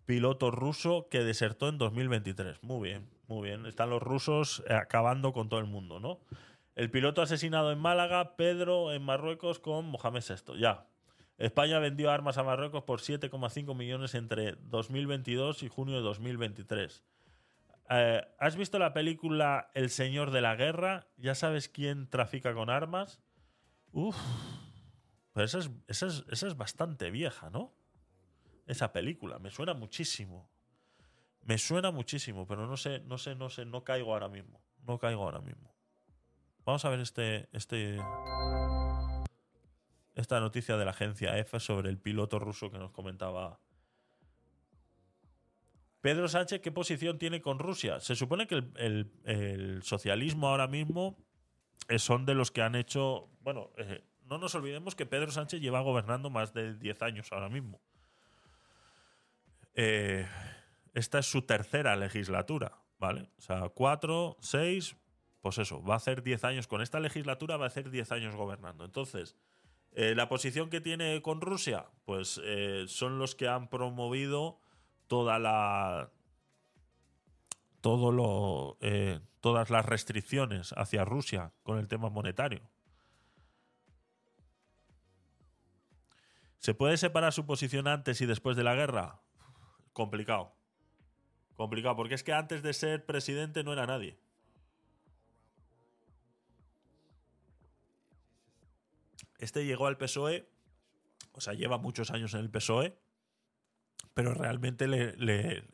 [0.07, 2.63] piloto ruso que desertó en 2023.
[2.63, 3.67] Muy bien, muy bien.
[3.67, 6.21] Están los rusos acabando con todo el mundo, ¿no?
[6.75, 10.59] El piloto asesinado en Málaga, Pedro en Marruecos con Mohamed VI.
[10.59, 10.87] Ya.
[11.37, 17.05] España vendió armas a Marruecos por 7,5 millones entre 2022 y junio de 2023.
[17.91, 21.07] Eh, ¿Has visto la película El Señor de la Guerra?
[21.17, 23.21] ¿Ya sabes quién trafica con armas?
[23.93, 24.17] Uf.
[25.33, 27.75] Pero esa es, esa es- esa es bastante vieja, ¿no?
[28.67, 29.39] Esa película.
[29.39, 30.49] Me suena muchísimo.
[31.43, 34.63] Me suena muchísimo, pero no sé, no sé, no sé, no caigo ahora mismo.
[34.87, 35.75] No caigo ahora mismo.
[36.65, 37.99] Vamos a ver este, este,
[40.15, 43.61] esta noticia de la agencia EFE sobre el piloto ruso que nos comentaba
[46.05, 47.99] Pedro Sánchez, ¿qué posición tiene con Rusia?
[47.99, 51.17] Se supone que el, socialismo ahora mismo
[51.89, 53.31] eh, son de los que han hecho.
[53.41, 57.49] Bueno, eh, no, nos olvidemos que Pedro Sánchez lleva gobernando más de 10 años ahora
[57.49, 57.81] mismo.
[59.73, 60.29] Eh,
[60.93, 63.31] esta es su tercera legislatura, ¿vale?
[63.39, 64.99] O sea, cuatro, seis,
[65.41, 66.67] pues eso, va a hacer 10 años.
[66.67, 68.85] Con esta legislatura va a hacer 10 años gobernando.
[68.85, 69.37] Entonces,
[69.93, 72.43] la posición que tiene con Rusia, pues
[72.89, 74.61] son los que han promovido
[75.07, 76.11] toda la.
[78.81, 82.63] Eh, todas las restricciones hacia Rusia con el tema monetario.
[86.59, 89.21] ¿Se puede separar su posición antes y después de la guerra?
[89.93, 90.57] Complicado.
[91.57, 94.19] Complicado, porque es que antes de ser presidente no era nadie.
[99.39, 100.49] Este llegó al PSOE,
[101.33, 102.97] o sea, lleva muchos años en el PSOE,
[104.15, 105.15] pero realmente le,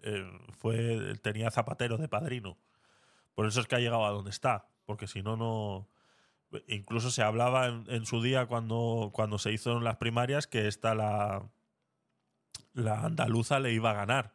[0.03, 2.57] eh, fue, tenía Zapatero de padrino.
[3.35, 5.89] Por eso es que ha llegado a donde está, porque si no, no.
[6.67, 10.97] Incluso se hablaba en, en su día cuando, cuando se hizo las primarias que esta
[10.97, 11.49] la,
[12.73, 14.35] la andaluza le iba a ganar,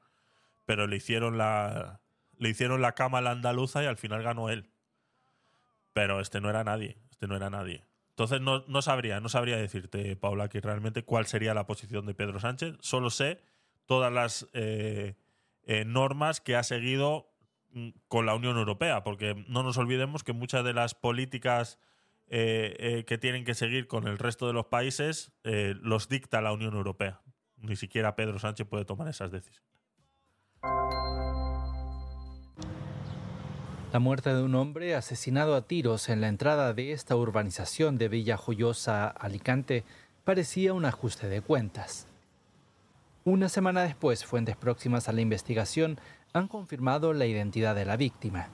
[0.65, 1.99] pero le hicieron la,
[2.37, 4.69] le hicieron la cama a la andaluza y al final ganó él.
[5.93, 7.83] Pero este no era nadie, este no era nadie.
[8.11, 12.13] Entonces no, no sabría, no sabría decirte, Paula, que realmente cuál sería la posición de
[12.13, 12.77] Pedro Sánchez.
[12.79, 13.41] Solo sé
[13.85, 15.15] todas las eh,
[15.63, 17.31] eh, normas que ha seguido
[17.71, 21.79] mm, con la Unión Europea, porque no nos olvidemos que muchas de las políticas
[22.27, 26.73] eh, que tienen que seguir con el resto de los países los dicta la Unión
[26.73, 27.21] Europea.
[27.57, 29.75] Ni siquiera Pedro Sánchez puede tomar esas decisiones.
[33.93, 38.09] La muerte de un hombre asesinado a tiros en la entrada de esta urbanización de
[38.09, 39.85] Villa Joyosa, Alicante,
[40.25, 42.07] parecía un ajuste de cuentas.
[43.27, 45.99] Una semana después, fuentes próximas a la investigación
[46.31, 48.49] han confirmado la identidad de la víctima.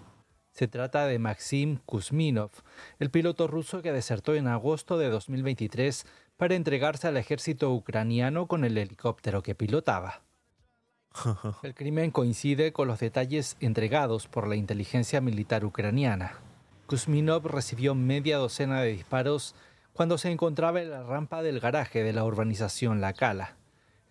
[0.54, 2.52] Se trata de Maxim Kuzminov,
[2.98, 6.06] el piloto ruso que desertó en agosto de 2023
[6.38, 10.22] para entregarse al ejército ucraniano con el helicóptero que pilotaba.
[11.64, 16.36] El crimen coincide con los detalles entregados por la inteligencia militar ucraniana.
[16.88, 19.54] Kuzminov recibió media docena de disparos
[19.92, 23.58] cuando se encontraba en la rampa del garaje de la urbanización La Cala.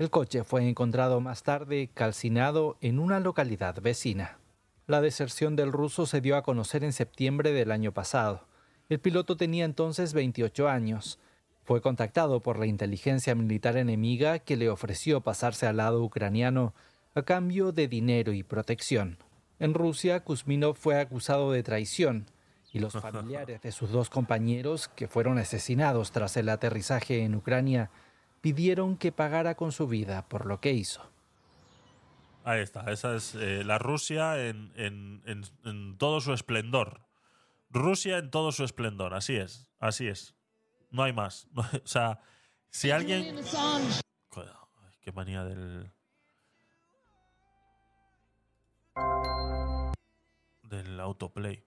[0.01, 4.39] El coche fue encontrado más tarde calcinado en una localidad vecina.
[4.87, 8.47] La deserción del ruso se dio a conocer en septiembre del año pasado.
[8.89, 11.19] El piloto tenía entonces 28 años.
[11.65, 16.73] Fue contactado por la inteligencia militar enemiga que le ofreció pasarse al lado ucraniano
[17.15, 19.19] a cambio de dinero y protección.
[19.59, 22.25] En Rusia, Kuzminov fue acusado de traición
[22.73, 27.91] y los familiares de sus dos compañeros, que fueron asesinados tras el aterrizaje en Ucrania,
[28.41, 31.09] pidieron que pagara con su vida por lo que hizo.
[32.45, 37.03] Ahí está, esa es eh, la Rusia en, en- en- en todo su esplendor.
[37.71, 40.35] Rusia en todo su esplendor, así es, así es.
[40.91, 41.47] No hay más.
[41.53, 42.21] No- o sea,
[42.71, 43.37] si alguien...
[45.03, 45.91] Qué manía del...
[50.63, 51.65] Del autoplay.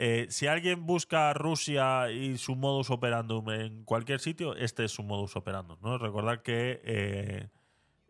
[0.00, 5.02] Eh, si alguien busca Rusia y su modus operandum en cualquier sitio, este es su
[5.02, 5.76] modus operandum.
[5.82, 5.98] ¿no?
[5.98, 7.48] Recordad que eh,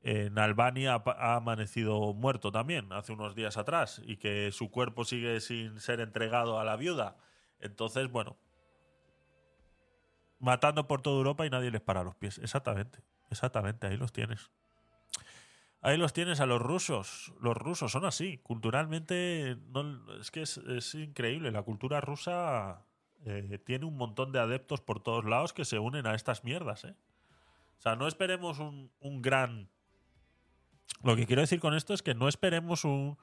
[0.02, 5.40] en Albania ha, amanecido muerto también hace unos días atrás y que su cuerpo sigue
[5.40, 7.16] sin ser entregado a la viuda.
[7.58, 8.36] Entonces, bueno,
[10.40, 12.36] matando por toda Europa y nadie les para los pies.
[12.36, 12.98] Exactamente,
[13.30, 14.50] exactamente, ahí los tienes.
[15.88, 17.32] Ahí los tienes a los rusos.
[17.40, 18.36] Los rusos son así.
[18.42, 19.56] Culturalmente,
[20.20, 21.50] es que es, increíble.
[21.50, 22.84] La cultura rusa
[23.24, 26.84] eh, tiene un montón de adeptos por todos lados que se unen a estas mierdas.
[26.84, 26.94] ¿eh?
[27.78, 28.90] O sea, no esperemos un,
[29.22, 29.70] gran...
[31.02, 33.16] Lo que quiero decir con esto es que no esperemos un-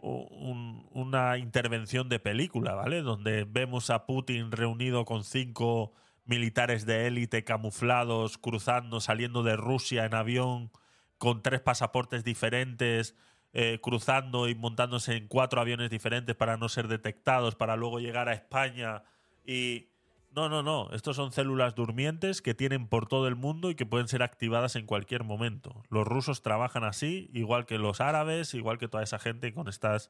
[0.00, 3.02] una intervención de película, ¿vale?
[3.02, 5.92] Donde vemos a Putin reunido con cinco
[6.24, 10.70] militares de élite camuflados, cruzando, saliendo de Rusia en avión,
[11.20, 13.14] con tres pasaportes diferentes,
[13.52, 18.28] eh, cruzando y montándose en cuatro aviones diferentes para no ser detectados, para luego llegar
[18.28, 19.04] a España
[19.44, 19.86] y...
[20.32, 20.88] No, no, no.
[20.92, 24.76] Estos son células durmientes que tienen por todo el mundo y que pueden ser activadas
[24.76, 25.82] en cualquier momento.
[25.90, 30.08] Los rusos trabajan así, igual que los árabes, igual que toda esa gente con estas,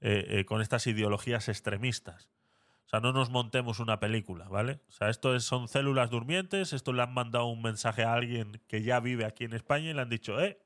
[0.00, 2.28] eh, eh, con estas ideologías extremistas.
[2.86, 4.80] O sea, no nos montemos una película, ¿vale?
[4.88, 8.62] O sea, esto es- son células durmientes, esto le han mandado un mensaje a alguien
[8.68, 10.60] que ya vive aquí en España y le han dicho, eh,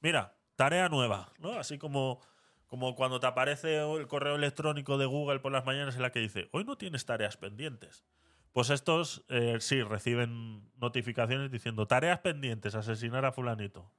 [0.00, 1.52] mira, tarea nueva, ¿no?
[1.52, 2.20] Así como,
[2.66, 6.18] como cuando te aparece el correo electrónico de Google por las mañanas en la que
[6.20, 8.04] dice, hoy no tienes tareas pendientes.
[8.52, 13.90] Pues estos eh, sí reciben notificaciones diciendo tareas pendientes, asesinar a fulanito.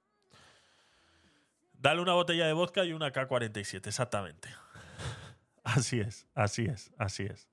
[1.74, 4.50] Dale una botella de vodka y una K-47, exactamente.
[5.68, 7.50] Así es, así es, así es.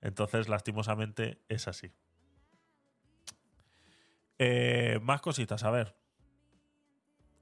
[0.00, 1.92] Entonces, lastimosamente, es así.
[4.38, 5.96] Eh, más cositas, a ver.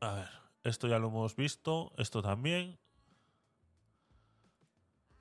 [0.01, 0.29] A ver,
[0.63, 2.79] esto ya lo hemos visto, esto también.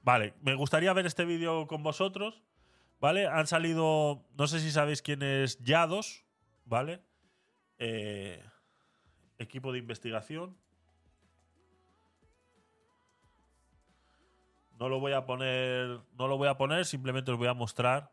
[0.01, 2.43] Vale, me gustaría ver este vídeo con vosotros.
[2.99, 3.25] ¿Vale?
[3.27, 4.27] Han salido.
[4.37, 6.25] No sé si sabéis quién es Yados.
[6.65, 7.01] ¿Vale?
[7.77, 8.43] Eh,
[9.37, 10.57] equipo de investigación.
[14.79, 15.99] No lo voy a poner.
[16.17, 18.11] No lo voy a poner, simplemente os voy a mostrar.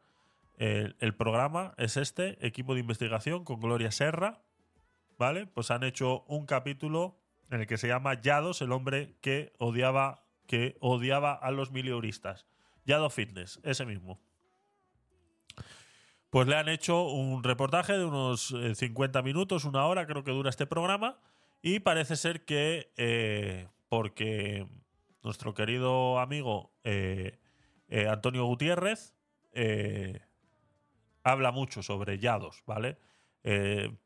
[0.58, 4.42] El, programa es este, equipo de investigación con Gloria Serra.
[5.18, 5.46] ¿Vale?
[5.46, 7.18] Pues han hecho un capítulo
[7.50, 12.46] en el que se llama Yados, el hombre que odiaba, que odiaba a los milioristas.
[12.84, 14.20] Yado Fitness, ese mismo.
[16.30, 20.32] Pues le han hecho un reportaje de unos eh, 50 minutos, una hora, creo que
[20.32, 21.18] dura este programa.
[21.62, 24.66] Y parece ser que, eh, porque
[25.26, 27.38] nuestro querido amigo eh,
[27.88, 29.12] eh, Antonio Gutiérrez
[29.52, 30.20] eh,
[31.24, 32.96] habla mucho sobre Yados, ¿vale?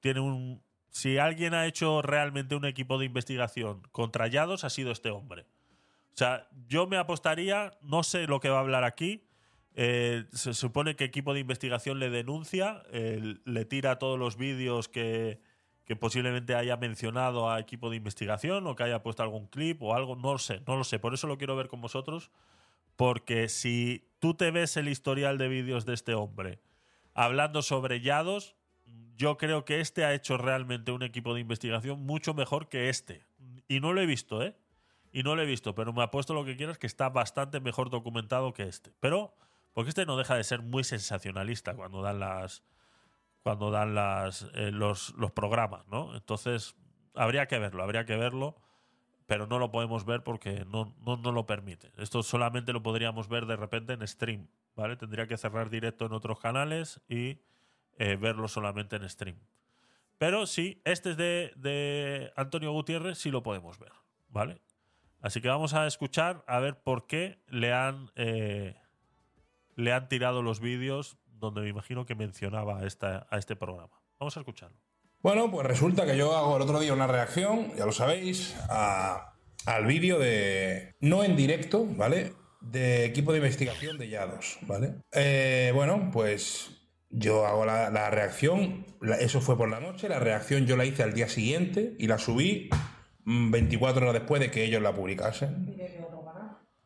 [0.00, 0.62] Tiene un.
[0.90, 5.46] Si alguien ha hecho realmente un equipo de investigación contra Yados, ha sido este hombre.
[6.12, 9.24] O sea, yo me apostaría, no sé lo que va a hablar aquí.
[9.74, 15.40] se supone que equipo de investigación le denuncia, le tira todos los vídeos que,
[15.90, 19.92] que posiblemente haya mencionado a equipo de investigación o que haya puesto algún clip o
[19.92, 21.00] algo, no lo sé, no lo sé.
[21.00, 22.30] Por eso lo quiero ver con vosotros,
[22.94, 26.60] porque si tú te ves el historial de vídeos de este hombre
[27.12, 28.54] hablando sobre Yados,
[29.16, 33.26] yo creo que este ha hecho realmente un equipo de investigación mucho mejor que este.
[33.66, 34.54] Y no lo he visto, ¿eh?
[35.10, 37.90] Y no lo he visto, pero me apuesto lo que quieras que está bastante mejor
[37.90, 38.92] documentado que este.
[39.00, 39.34] Pero,
[39.72, 42.62] porque este no deja de ser muy sensacionalista cuando dan las.
[43.42, 46.14] Cuando dan las, eh, los, los programas, ¿no?
[46.14, 46.76] Entonces,
[47.14, 48.56] habría que verlo, habría que verlo,
[49.26, 51.92] pero no lo podemos ver porque no, no, no lo permite.
[51.96, 54.96] Esto solamente lo podríamos ver de repente en stream, ¿vale?
[54.96, 57.40] Tendría que cerrar directo en otros canales y
[57.98, 59.38] eh, verlo solamente en stream.
[60.18, 63.92] Pero sí, este es de, de Antonio Gutiérrez, sí lo podemos ver,
[64.28, 64.60] ¿vale?
[65.20, 68.76] Así que vamos a escuchar a ver por qué le han, eh,
[69.76, 74.00] le han tirado los vídeos donde me imagino que mencionaba a, esta, a este programa.
[74.18, 74.76] Vamos a escucharlo.
[75.22, 79.34] Bueno, pues resulta que yo hago el otro día una reacción, ya lo sabéis, a-
[79.66, 80.94] al vídeo de.
[81.00, 82.32] No en directo, ¿vale?
[82.60, 84.94] De equipo de investigación de Yados, ¿vale?
[85.12, 86.70] Eh, bueno, pues
[87.10, 90.84] yo hago la, la reacción, la- eso fue por la noche, la reacción yo la
[90.86, 92.70] hice al día siguiente y la subí
[93.24, 95.76] mm, 24 horas después de que ellos la publicasen.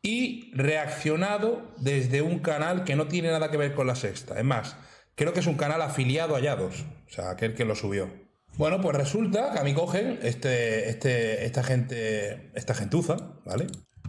[0.04, 4.38] Y reaccionado desde un canal que no tiene nada que ver con la sexta.
[4.38, 4.76] Es más,
[5.14, 8.10] creo que es un canal afiliado a Yados, o sea, aquel que lo subió.
[8.58, 13.16] Bueno, pues resulta que a mí cogen este, este, esta gente, esta gentuza,
[13.46, 13.66] ¿vale?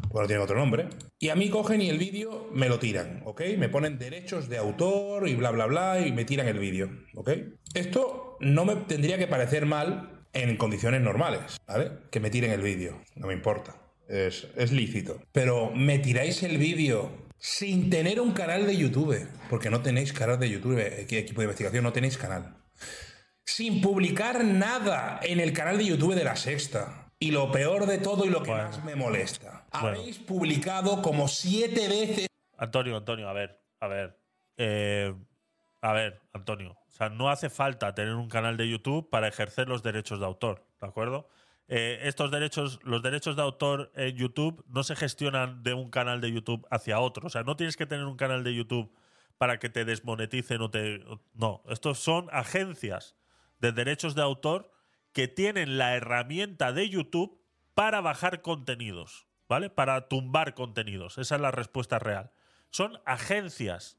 [0.09, 0.89] Bueno, tiene otro nombre.
[1.17, 3.41] Y a mí cogen y el vídeo me lo tiran, ¿ok?
[3.57, 7.31] Me ponen derechos de autor y bla, bla, bla, y me tiran el vídeo, ¿ok?
[7.73, 11.91] Esto no me tendría que parecer mal en condiciones normales, ¿vale?
[12.11, 13.84] Que me tiren el vídeo, no me importa.
[14.07, 15.21] Es, es lícito.
[15.31, 20.39] Pero me tiráis el vídeo sin tener un canal de YouTube, porque no tenéis canal
[20.39, 22.55] de YouTube, equi- equipo de investigación, no tenéis canal
[23.47, 27.11] sin publicar nada en el canal de YouTube de la Sexta.
[27.19, 29.67] Y lo peor de todo y lo que más me molesta.
[29.71, 29.99] Bueno.
[29.99, 32.27] Habéis publicado como siete veces.
[32.57, 34.19] Antonio, Antonio, a ver, a ver.
[34.57, 35.13] Eh,
[35.81, 36.71] a ver, Antonio.
[36.89, 40.25] O sea, no hace falta tener un canal de YouTube para ejercer los derechos de
[40.25, 41.29] autor, ¿de acuerdo?
[41.67, 46.21] Eh, estos derechos, los derechos de autor en YouTube no se gestionan de un canal
[46.21, 47.27] de YouTube hacia otro.
[47.27, 48.93] O sea, no tienes que tener un canal de YouTube
[49.37, 51.03] para que te desmoneticen o te.
[51.33, 53.15] No, estos son agencias
[53.59, 54.71] de derechos de autor
[55.11, 57.41] que tienen la herramienta de YouTube
[57.73, 59.69] para bajar contenidos, ¿vale?
[59.69, 61.17] Para tumbar contenidos.
[61.17, 62.31] Esa es la respuesta real.
[62.69, 63.97] Son agencias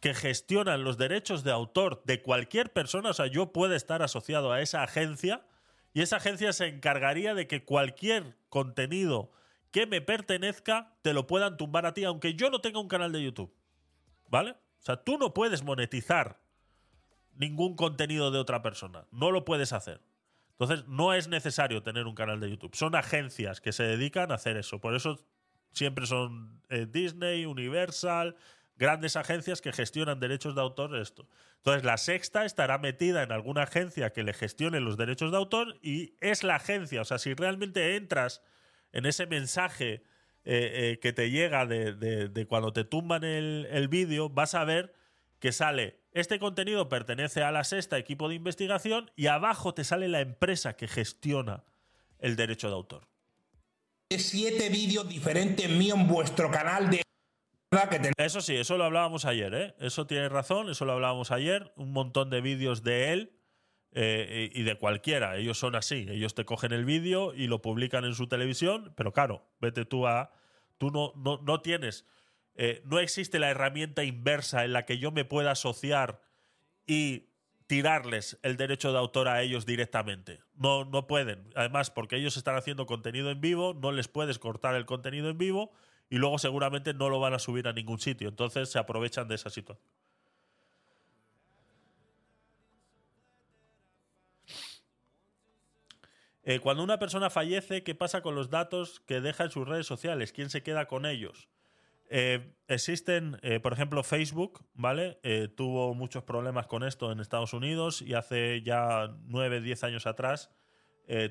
[0.00, 3.10] que gestionan los derechos de autor de cualquier persona.
[3.10, 5.44] O sea, yo puedo estar asociado a esa agencia
[5.92, 9.30] y esa agencia se encargaría de que cualquier contenido
[9.70, 13.12] que me pertenezca te lo puedan tumbar a ti, aunque yo no tenga un canal
[13.12, 13.54] de YouTube.
[14.28, 14.52] ¿Vale?
[14.52, 16.40] O sea, tú no puedes monetizar
[17.34, 19.06] ningún contenido de otra persona.
[19.10, 20.00] No lo puedes hacer.
[20.52, 22.74] Entonces, no es necesario tener un canal de YouTube.
[22.74, 24.80] Son agencias que se dedican a hacer eso.
[24.80, 25.24] Por eso
[25.72, 28.36] siempre son eh, Disney, Universal,
[28.78, 30.96] grandes agencias que gestionan derechos de autor.
[30.96, 31.28] Esto.
[31.58, 35.78] Entonces, la sexta estará metida en alguna agencia que le gestione los derechos de autor
[35.82, 37.02] y es la agencia.
[37.02, 38.42] O sea, si realmente entras
[38.92, 40.02] en ese mensaje
[40.44, 44.94] eh, eh, que te llega de, cuando te tumban el, vídeo, vas a ver
[45.40, 50.08] que sale, este contenido pertenece a la sexta equipo de investigación y abajo te sale
[50.08, 51.64] la empresa que gestiona
[52.18, 53.08] el derecho de autor.
[54.10, 57.02] Siete vídeos diferentes míos en vuestro canal de.
[58.16, 59.74] Eso sí, eso lo hablábamos ayer, ¿eh?
[59.78, 61.72] Eso tiene razón, eso lo hablábamos ayer.
[61.76, 63.32] Un montón de vídeos de él
[63.92, 65.36] eh, y de cualquiera.
[65.36, 66.06] Ellos son así.
[66.08, 70.06] Ellos te cogen el vídeo y lo publican en su televisión, pero claro, vete tú
[70.06, 70.30] a.
[70.78, 72.06] Tú no, no, no tienes.
[72.54, 76.22] eh, no existe la herramienta inversa en la que yo me pueda asociar
[76.86, 77.28] y
[77.66, 80.40] tirarles el derecho de autor a ellos directamente.
[80.54, 81.50] No, no pueden.
[81.54, 85.36] Además, porque ellos están haciendo contenido en vivo, no les puedes cortar el contenido en
[85.36, 85.72] vivo
[86.10, 88.28] y luego seguramente no lo van a subir a ningún sitio.
[88.28, 89.88] Entonces se aprovechan de esa situación.
[96.50, 99.86] Eh, cuando una persona fallece, ¿qué pasa con los datos que deja en sus redes
[99.86, 100.32] sociales?
[100.32, 101.50] ¿Quién se queda con ellos?
[102.08, 105.20] Eh, existen, eh, por ejemplo, Facebook, ¿vale?
[105.58, 110.50] Tuvo muchos problemas con esto en Estados Unidos y hace ya 9, 10 años atrás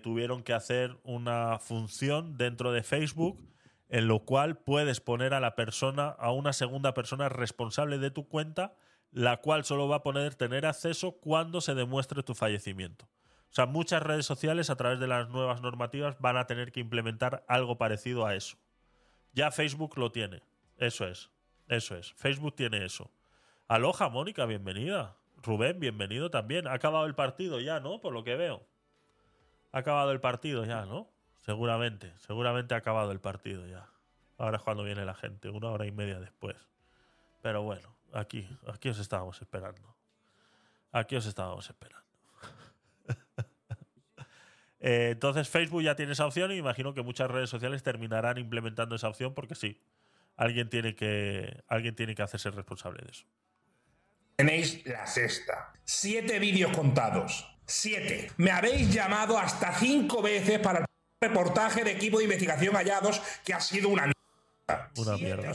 [0.02, 3.40] tuvieron que hacer una función dentro de Facebook
[3.89, 8.27] en lo cual puedes poner a la persona, a una segunda persona responsable de tu
[8.27, 8.76] cuenta,
[9.11, 13.05] la cual solo va a poder tener acceso cuando se demuestre tu fallecimiento.
[13.49, 16.81] O sea, muchas redes sociales a través de las nuevas normativas van a tener que
[16.81, 18.57] implementar algo parecido a eso.
[19.34, 20.41] Ya Facebook lo tiene.
[20.77, 21.31] Eso es.
[21.68, 22.14] Eso es.
[22.14, 23.09] Facebook tiene eso.
[23.68, 25.15] Aloha, Mónica, bienvenida.
[25.38, 26.68] Rubén, bienvenido también.
[26.68, 28.01] Ha acabado el partido ya, ¿no?
[28.01, 28.65] Por lo que veo.
[29.72, 31.09] Ha acabado el partido ya, ¿no?
[31.48, 32.14] Seguramente.
[32.18, 33.90] Seguramente ha acabado el partido ya.
[34.38, 36.57] Ahora es cuando viene la gente, una hora y media después.
[37.41, 39.95] Pero bueno, aquí, aquí os estábamos esperando.
[40.91, 42.06] Aquí os estábamos esperando.
[44.80, 48.95] Eh, entonces Facebook ya tiene esa opción y imagino que muchas redes sociales terminarán implementando
[48.95, 49.82] esa opción porque sí,
[50.36, 53.26] alguien tiene que, alguien tiene que hacerse responsable de eso.
[54.36, 55.74] Tenéis la sexta.
[55.84, 57.57] Siete vídeos contados.
[57.65, 58.32] Siete.
[58.38, 60.86] Me habéis llamado hasta cinco veces para
[61.22, 64.11] reportaje de equipo de investigación hallados que ha sido una.
[64.98, 65.52] Una mierda.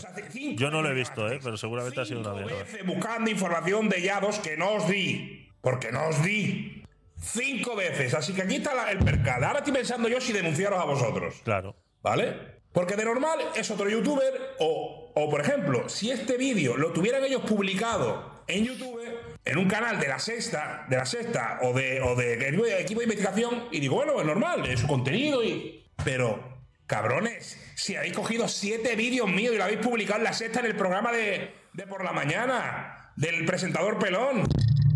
[0.55, 1.39] Yo no lo he visto, ¿eh?
[1.43, 2.64] pero seguramente ha sido una mierda.
[2.86, 5.48] buscando información de hallados que no os di.
[5.60, 6.82] Porque no os di.
[7.20, 8.14] Cinco veces.
[8.14, 9.44] Así que aquí está la- el percal.
[9.44, 11.34] Ahora estoy pensando yo si denunciaros a vosotros.
[11.44, 11.76] Claro.
[12.02, 12.62] ¿Vale?
[12.72, 17.22] Porque de normal es otro youtuber o, o por ejemplo, si este vídeo lo tuvieran
[17.22, 18.98] ellos publicado en YouTube,
[19.44, 23.06] en un canal de la sexta, de la sexta o de, o de equipo de
[23.06, 25.85] investigación, y digo, bueno, es normal, es su contenido y...
[26.05, 30.60] Pero, cabrones, si habéis cogido siete vídeos míos y lo habéis publicado en la sexta
[30.60, 34.48] en el programa de, de por la mañana, del presentador pelón,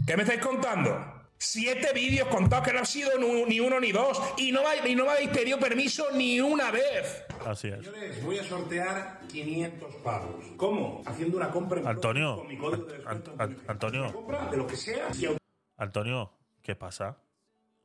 [0.07, 1.16] ¿qué me estáis contando?
[1.39, 3.11] Siete vídeos contados que no han sido
[3.47, 6.71] ni uno ni dos y no, me- y no me habéis pedido permiso ni una
[6.71, 7.25] vez.
[7.45, 7.77] Así es.
[7.85, 10.45] Señores, voy a sortear 500 pavos.
[10.57, 11.03] ¿Cómo?
[11.05, 14.67] Haciendo una compra en Antonio, con mi código de An- An- Antonio, compra, de lo
[14.67, 15.09] que sea.
[15.15, 15.27] y
[15.77, 16.33] Antonio,
[16.63, 17.19] ¿qué pasa?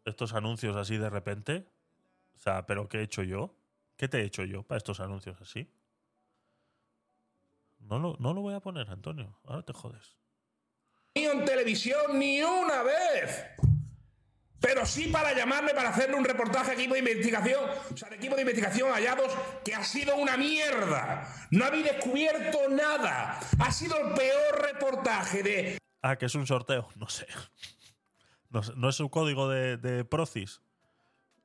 [0.06, 1.68] Estos anuncios así de repente.
[2.36, 3.54] O sea, ¿pero qué he hecho yo?
[3.98, 5.70] ¿Qué te he hecho yo para estos anuncios así?
[7.82, 9.38] No lo, no lo voy a poner, Antonio.
[9.46, 10.18] Ahora te jodes.
[11.62, 13.46] Televisión ni una vez.
[14.60, 18.16] Pero sí para llamarme para hacerle un reportaje a equipo de investigación, o sea, de
[18.16, 19.32] equipo de investigación hallados,
[19.64, 21.28] que ha sido una mierda.
[21.50, 23.40] No habéis descubierto nada.
[23.60, 26.90] Ha sido el peor reportaje de Ah, que es un sorteo.
[26.96, 27.28] No sé.
[28.50, 30.62] No, sé, ¿no es su código de, de Procis.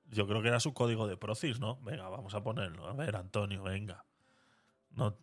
[0.06, 1.76] Yo creo que era su código de Procis, ¿no?
[1.82, 2.86] Venga, vamos a ponerlo.
[2.86, 4.04] A ver, Antonio, venga.
[4.96, 5.14] No,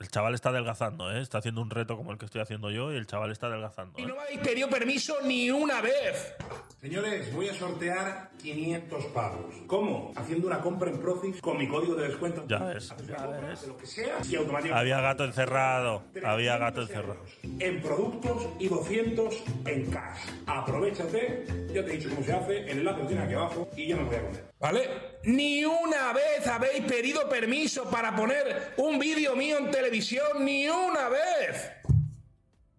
[0.00, 1.20] el chaval está adelgazando, ¿eh?
[1.20, 3.98] Está haciendo un reto como el que estoy haciendo yo y el chaval está adelgazando.
[3.98, 4.06] Y ¿eh?
[4.06, 6.36] no me habéis pedido permiso ni una vez.
[6.80, 9.54] Señores, voy a sortear 500 pavos.
[9.66, 10.12] ¿Cómo?
[10.16, 12.46] Haciendo una compra en Profit con mi código de descuento.
[12.48, 13.62] Ya ves, ya ves.
[13.62, 14.80] De lo que sea y automáticamente.
[14.80, 16.02] Había gato encerrado.
[16.24, 17.20] Había gato encerrado.
[17.42, 19.34] En productos y 200
[19.66, 20.18] en cash.
[20.46, 21.44] Aprovechate.
[21.74, 22.58] Ya te he dicho cómo se hace.
[22.70, 24.44] El enlace lo tienes aquí abajo y ya me voy a comer.
[24.60, 24.88] ¿Vale?
[25.24, 30.44] Ni una vez habéis pedido permiso para poner un vídeo mío en televisión.
[30.44, 31.72] Ni una vez.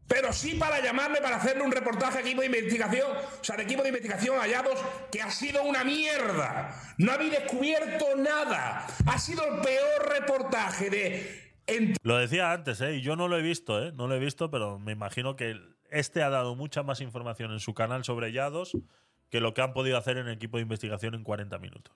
[0.09, 3.63] Pero sí para llamarme para hacerle un reportaje a equipo de investigación, o sea, de
[3.63, 4.79] equipo de investigación hallados,
[5.11, 6.75] que ha sido una mierda.
[6.97, 8.87] No habéis descubierto nada.
[9.05, 11.53] Ha sido el peor reportaje de
[12.01, 12.95] Lo decía antes, ¿eh?
[12.95, 13.91] Y yo no lo he visto, ¿eh?
[13.93, 15.55] No lo he visto, pero me imagino que
[15.91, 18.75] este ha dado mucha más información en su canal sobre Yados
[19.29, 21.95] que lo que han podido hacer en el equipo de investigación en 40 minutos.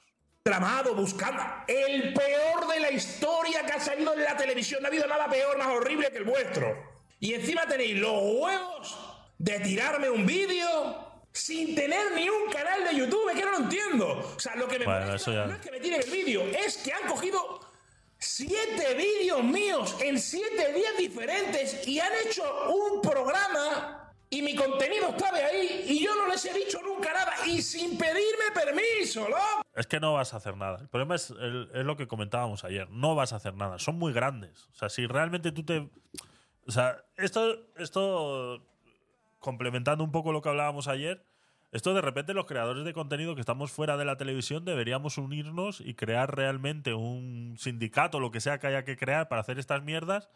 [0.54, 4.82] Tramado, buscando el peor de la historia que ha salido en la televisión.
[4.82, 6.78] No ha habido nada peor, más horrible que el vuestro.
[7.22, 9.00] Y encima tenéis los huevos
[9.38, 13.58] de tirarme un vídeo sin tener ni un canal de YouTube, es que no lo
[13.60, 14.34] entiendo.
[14.36, 15.46] O sea, lo que me Bueno, ya.
[15.46, 17.62] no es que me tiren el vídeo, es que han cogido
[18.20, 24.03] siete vídeos míos en siete días diferentes y han hecho un programa
[24.38, 27.98] y mi contenido estaba ahí y yo no les he dicho nunca nada y sin
[27.98, 29.62] pedirme permiso, loco.
[29.76, 30.80] Es que no vas a hacer nada.
[30.82, 32.90] El problema es, el- es lo que comentábamos ayer.
[32.90, 33.80] No vas a hacer nada.
[33.80, 34.68] Son muy grandes.
[34.72, 35.90] O sea, si realmente tú te.
[36.68, 38.64] O sea, esto, esto
[39.40, 41.26] complementando un poco lo que hablábamos ayer,
[41.72, 45.82] Esto de repente los creadores de contenido que estamos fuera de la televisión deberíamos unirnos
[45.82, 49.82] y crear realmente un sindicato, lo que sea que haya que crear para hacer estas
[49.82, 50.30] mierdas,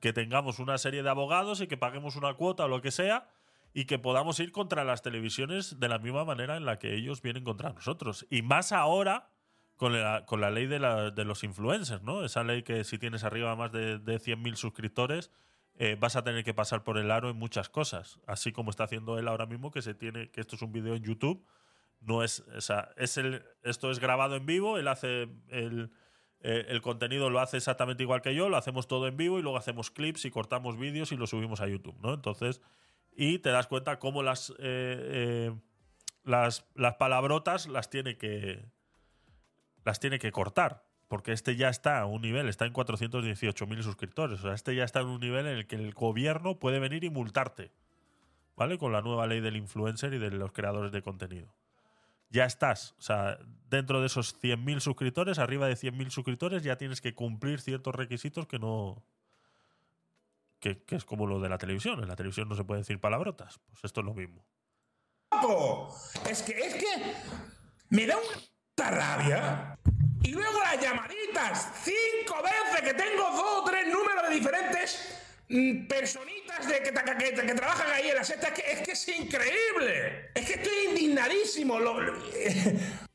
[0.00, 3.28] que tengamos una serie de abogados y que paguemos una cuota o lo que sea
[3.74, 7.20] y que podamos ir contra las televisiones de la misma manera en la que ellos
[7.22, 8.26] vienen contra nosotros.
[8.30, 9.28] Y más ahora
[9.76, 12.24] con la, con la ley de, la- de los influencers, ¿no?
[12.24, 15.30] Esa ley que si tienes arriba más de, de 100.000 suscriptores
[15.80, 18.18] eh, vas a tener que pasar por el aro en muchas cosas.
[18.26, 20.94] Así como está haciendo él ahora mismo, que se tiene, que esto es un vídeo
[20.96, 21.44] en YouTube.
[22.00, 25.90] No es, o sea, es el, esto es grabado en vivo, él hace el,
[26.40, 29.42] eh, el contenido lo hace exactamente igual que yo, lo hacemos todo en vivo y
[29.42, 32.14] luego hacemos clips y cortamos vídeos y lo subimos a YouTube, ¿no?
[32.14, 32.60] Entonces,
[33.14, 35.54] y te das cuenta cómo las, eh, eh,
[36.24, 38.64] las, las palabrotas las tiene que
[39.84, 40.84] las tiene que cortar.
[41.08, 44.40] Porque este ya está a un nivel, está en 418.000 suscriptores.
[44.40, 47.02] O sea, este ya está en un nivel en el que el gobierno puede venir
[47.02, 47.72] y multarte.
[48.56, 48.76] ¿Vale?
[48.76, 51.54] Con la nueva ley del influencer y de los creadores de contenido.
[52.30, 52.94] Ya estás.
[52.98, 53.38] O sea,
[53.68, 58.46] dentro de esos 100.000 suscriptores, arriba de 100.000 suscriptores, ya tienes que cumplir ciertos requisitos
[58.46, 59.02] que no.
[60.60, 62.02] Que, es como lo de la televisión.
[62.02, 63.60] En la televisión no se puede decir palabrotas.
[63.70, 64.44] Pues esto es lo mismo.
[66.28, 67.14] Es que, es que
[67.90, 69.78] me da una rabia.
[70.22, 75.27] Y luego las llamaditas, cinco veces que tengo dos o tres números de diferentes
[75.88, 78.48] personitas de que, trabajan ahí en la secta.
[78.48, 80.30] Es que, es increíble.
[80.34, 81.78] Es que estoy indignadísimo.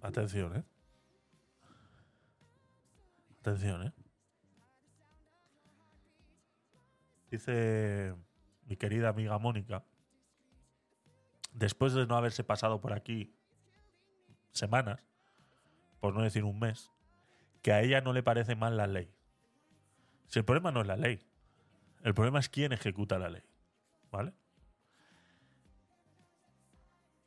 [0.00, 0.62] Atención, ¿eh?
[3.40, 3.92] Atención, ¿eh?
[7.30, 8.14] Dice
[8.66, 9.82] mi querida amiga Mónica,
[11.52, 13.34] después de no haberse pasado por aquí
[14.52, 15.00] semanas,
[16.04, 16.92] por no decir un mes,
[17.62, 19.10] que a ella no le parece mal la ley.
[20.26, 21.18] Si el problema no es la ley,
[22.02, 23.42] el problema es quién ejecuta la ley,
[24.10, 24.34] ¿vale?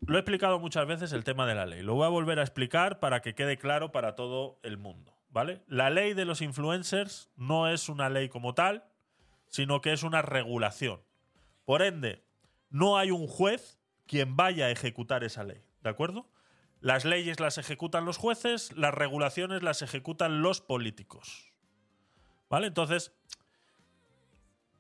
[0.02, 1.82] Lo he explicado muchas veces el tema de la ley.
[1.82, 5.64] Lo voy a volver a explicar para que quede claro para todo el mundo, ¿vale?
[5.66, 8.86] La ley de los influencers no es una ley como tal,
[9.48, 11.02] sino que es una regulación.
[11.66, 12.24] Por ende,
[12.70, 16.30] no hay un juez quien vaya a ejecutar esa ley, ¿de acuerdo?
[16.80, 21.52] Las leyes las ejecutan los jueces, las regulaciones las ejecutan los políticos.
[22.50, 22.68] ¿Vale?
[22.68, 23.14] Entonces,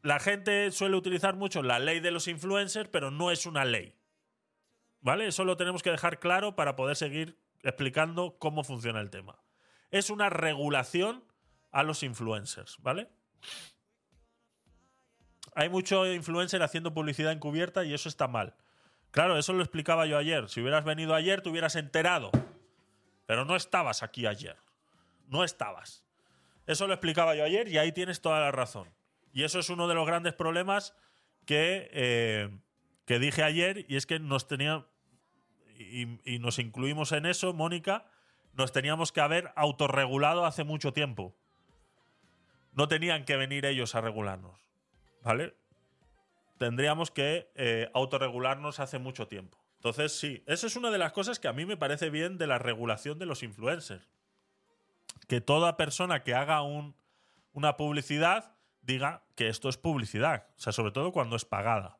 [0.03, 3.95] la gente suele utilizar mucho la ley de los influencers, pero no es una ley.
[5.01, 5.27] ¿Vale?
[5.27, 9.41] Eso lo tenemos que dejar claro para poder seguir explicando cómo funciona el tema.
[9.91, 11.23] Es una regulación
[11.71, 13.09] a los influencers, ¿vale?
[15.55, 18.55] Hay mucho influencer haciendo publicidad encubierta y eso está mal.
[19.11, 20.49] Claro, eso lo explicaba yo ayer.
[20.49, 22.31] Si hubieras venido ayer, te hubieras enterado.
[23.25, 24.57] Pero no estabas aquí ayer.
[25.27, 26.03] No estabas.
[26.65, 28.89] Eso lo explicaba yo ayer y ahí tienes toda la razón.
[29.33, 30.93] Y eso es uno de los grandes problemas
[31.45, 32.49] que, eh,
[33.05, 34.85] que dije ayer y es que nos tenía
[35.77, 38.05] y, y nos incluimos en eso, Mónica,
[38.53, 41.35] nos teníamos que haber autorregulado hace mucho tiempo.
[42.73, 44.59] No tenían que venir ellos a regularnos,
[45.23, 45.55] ¿vale?
[46.57, 49.57] Tendríamos que eh, autorregularnos hace mucho tiempo.
[49.75, 52.47] Entonces, sí, eso es una de las cosas que a mí me parece bien de
[52.47, 54.07] la regulación de los influencers.
[55.27, 56.95] Que toda persona que haga un,
[57.53, 60.47] una publicidad diga que esto es publicidad.
[60.57, 61.99] O sea, sobre todo cuando es pagada.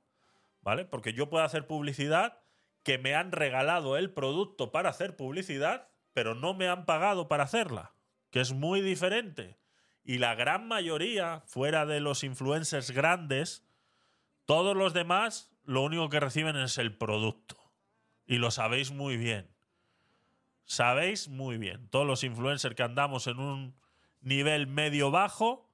[0.62, 0.86] ¿Vale?
[0.86, 2.40] Porque yo puedo hacer publicidad
[2.84, 7.44] que me han regalado el producto para hacer publicidad, pero no me han pagado para
[7.44, 7.94] hacerla.
[8.32, 9.58] Que es muy diferente.
[10.04, 13.67] Y la gran mayoría, fuera de los influencers grandes,
[14.48, 17.58] todos los demás lo único que reciben es el producto.
[18.26, 19.54] Y lo sabéis muy bien.
[20.64, 21.90] Sabéis muy bien.
[21.90, 23.76] Todos los influencers que andamos en un
[24.22, 25.70] nivel medio bajo,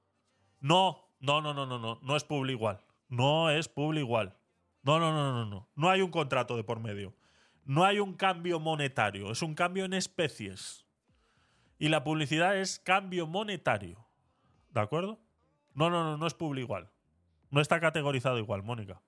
[0.58, 2.84] no, no, no, no, no, no, no es publi igual.
[3.08, 4.36] No es publi igual.
[4.82, 5.68] No, no, no, no, no.
[5.76, 7.14] No hay un contrato de por medio.
[7.64, 9.30] No hay un cambio monetario.
[9.30, 10.84] Es un cambio en especies.
[11.78, 14.04] Y la publicidad es cambio monetario.
[14.70, 15.20] ¿De acuerdo?
[15.74, 16.90] No, no, no, no es publi igual.
[17.54, 19.00] No está categorizado igual, Mónica.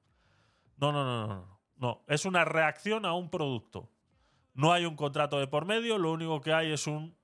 [0.76, 2.04] No, no, no, no, no.
[2.06, 3.90] Es una reacción a un producto.
[4.54, 7.18] No hay un contrato de por medio, lo único que hay es un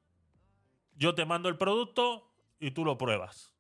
[0.97, 2.29] yo te mando el producto
[2.59, 3.55] y tú lo pruebas.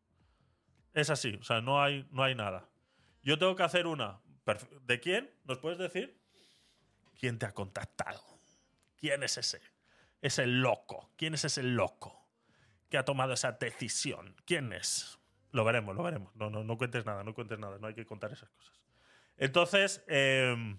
[0.92, 2.68] Es así, o sea, no hay, no hay nada.
[3.22, 4.20] Yo tengo que hacer una.
[4.82, 5.32] ¿De quién?
[5.44, 6.20] ¿Nos puedes decir?
[7.14, 8.24] ¿Quién te ha contactado?
[8.96, 9.60] ¿Quién es ese?
[10.20, 11.12] Es el loco.
[11.16, 12.26] ¿Quién es ese loco
[12.90, 14.34] que ha tomado esa decisión?
[14.46, 15.21] ¿Quién es?
[15.52, 16.34] Lo veremos, lo veremos.
[16.34, 17.78] No, no, no cuentes nada, no cuentes nada.
[17.78, 18.80] No hay que contar esas cosas.
[19.36, 20.76] Entonces, eh,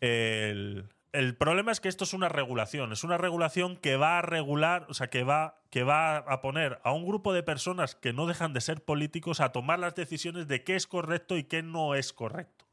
[0.00, 4.22] el, el problema es que esto es una regulación, es una regulación que va a
[4.22, 8.12] regular, o sea, que va, que va a poner a un grupo de personas que
[8.12, 11.62] no dejan de ser políticos a tomar las decisiones de qué es correcto y qué
[11.62, 12.66] no es correcto.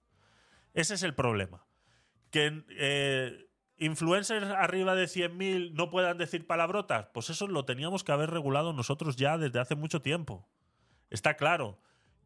[0.73, 1.65] Ese es el problema.
[2.29, 3.46] Que eh,
[3.77, 8.73] influencers arriba de 100.000 no puedan decir palabrotas, pues eso lo teníamos que haber regulado
[8.73, 10.47] nosotros ya desde hace mucho tiempo.
[11.09, 11.79] Está claro.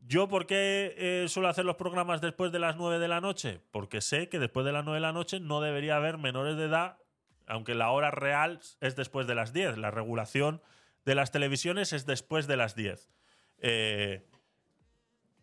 [0.08, 3.62] ¿Yo por qué eh, suelo hacer los programas después de las 9 de la noche?
[3.72, 6.66] Porque sé que después de las 9 de la noche no debería haber menores de
[6.66, 6.98] edad,
[7.46, 9.78] aunque la hora real es después de las 10.
[9.78, 10.62] La regulación
[11.06, 13.12] de las televisiones es después de las 10.
[13.60, 14.26] Eh,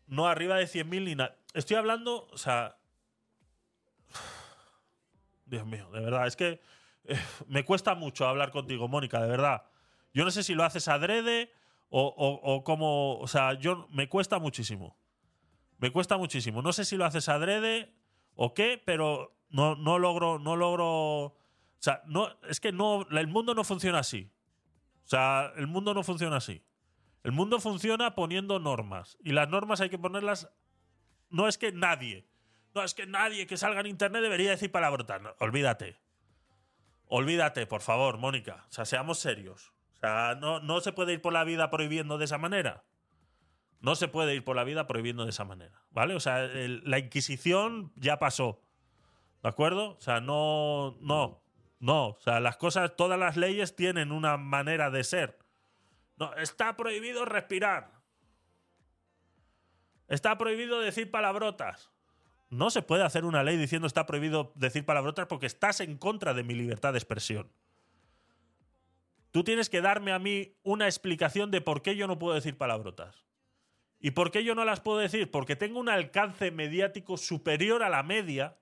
[0.06, 1.36] no arriba de 100.000 ni nada.
[1.54, 2.76] Estoy hablando, o sea...
[5.48, 6.60] Dios mío, de verdad, es que
[7.04, 9.64] eh, me cuesta mucho hablar contigo, Mónica, de verdad.
[10.12, 11.52] Yo no sé si lo haces adrede
[11.90, 14.96] o, o, o como, o sea, yo me cuesta muchísimo.
[15.78, 16.60] Me cuesta muchísimo.
[16.62, 17.94] No sé si lo haces adrede
[18.34, 20.86] o qué, pero no, no logro, no logro.
[20.86, 21.36] O
[21.78, 24.30] sea, no, es que no, el mundo no funciona así.
[25.04, 26.62] O sea, el mundo no funciona así.
[27.22, 29.16] El mundo funciona poniendo normas.
[29.22, 30.50] Y las normas hay que ponerlas.
[31.30, 32.28] No es que nadie.
[32.78, 35.20] No es que nadie que salga en internet debería decir palabrotas.
[35.40, 35.98] Olvídate.
[37.06, 38.66] Olvídate, por favor, Mónica.
[38.68, 39.72] O sea, seamos serios.
[39.94, 42.84] O sea, no, no se puede ir por la vida prohibiendo de esa manera.
[43.80, 45.82] No se puede ir por la vida prohibiendo de esa manera.
[45.90, 46.14] ¿Vale?
[46.14, 48.62] O sea, la Inquisición ya pasó.
[49.42, 49.96] ¿De acuerdo?
[49.96, 50.96] O sea, no.
[51.00, 51.42] No.
[51.80, 52.10] No.
[52.10, 55.36] O sea, las cosas, todas las leyes tienen una manera de ser.
[56.16, 57.90] No, está prohibido respirar.
[60.06, 61.90] Está prohibido decir palabrotas.
[62.50, 66.32] No se puede hacer una ley diciendo está prohibido decir palabrotas porque estás en contra
[66.34, 67.50] de mi libertad de expresión.
[69.30, 72.56] Tú tienes que darme a mí una explicación de por qué yo no puedo decir
[72.56, 73.24] palabrotas.
[74.00, 75.30] ¿Y por qué yo no las puedo decir?
[75.30, 78.56] Porque tengo un alcance mediático superior a la media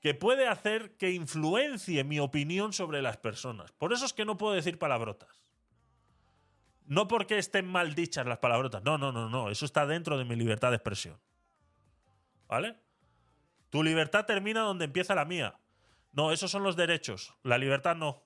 [0.00, 3.72] que puede hacer que influencie mi opinión sobre las personas.
[3.72, 5.46] Por eso es que no puedo decir palabrotas.
[6.86, 8.82] No porque estén mal dichas las palabrotas.
[8.84, 9.50] No, no, no, no.
[9.50, 11.18] Eso está dentro de mi libertad de expresión.
[12.48, 12.76] ¿Vale?
[13.70, 15.58] Tu libertad termina donde empieza la mía.
[16.12, 17.34] No, esos son los derechos.
[17.42, 18.24] La libertad no.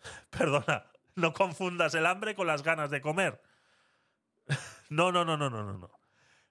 [0.30, 3.42] Perdona, no confundas el hambre con las ganas de comer.
[4.90, 5.90] No, no, no, no, no, no, no.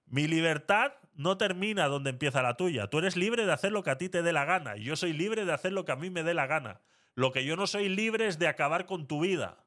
[0.06, 2.88] Mi libertad no termina donde empieza la tuya.
[2.88, 4.76] Tú eres libre de hacer lo que a ti te dé la gana.
[4.76, 6.80] Y yo soy libre de hacer lo que a mí me dé la gana.
[7.14, 9.64] Lo que yo no soy libre es de acabar con tu vida.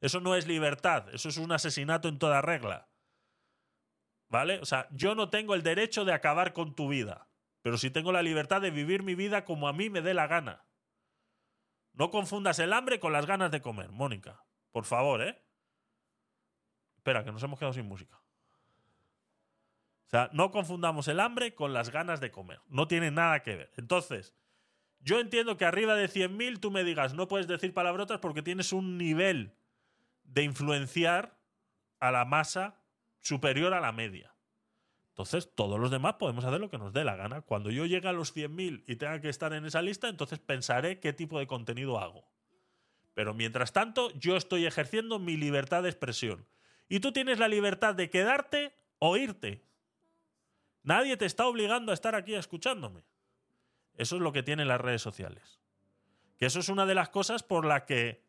[0.00, 1.06] Eso no es libertad.
[1.14, 2.88] Eso es un asesinato en toda regla.
[4.28, 4.58] ¿Vale?
[4.60, 7.28] O sea, yo no tengo el derecho de acabar con tu vida.
[7.62, 10.26] Pero sí tengo la libertad de vivir mi vida como a mí me dé la
[10.26, 10.64] gana.
[11.92, 14.44] No confundas el hambre con las ganas de comer, Mónica.
[14.70, 15.42] Por favor, ¿eh?
[16.96, 18.20] Espera, que nos hemos quedado sin música.
[20.06, 22.60] O sea, no confundamos el hambre con las ganas de comer.
[22.68, 23.72] No tiene nada que ver.
[23.76, 24.34] Entonces,
[25.00, 28.72] yo entiendo que arriba de 100.000 tú me digas, no puedes decir palabrotas porque tienes
[28.72, 29.54] un nivel
[30.24, 31.38] de influenciar
[32.00, 32.80] a la masa
[33.20, 34.34] superior a la media.
[35.10, 37.40] Entonces, todos los demás podemos hacer lo que nos dé la gana.
[37.40, 41.00] Cuando yo llegue a los 100.000 y tenga que estar en esa lista, entonces pensaré
[41.00, 42.24] qué tipo de contenido hago.
[43.14, 46.46] Pero mientras tanto, yo estoy ejerciendo mi libertad de expresión.
[46.88, 49.64] Y tú tienes la libertad de quedarte o irte.
[50.84, 53.02] Nadie te está obligando a estar aquí escuchándome.
[53.96, 55.60] Eso es lo que tienen las redes sociales.
[56.38, 58.22] Que eso es una de las cosas por la que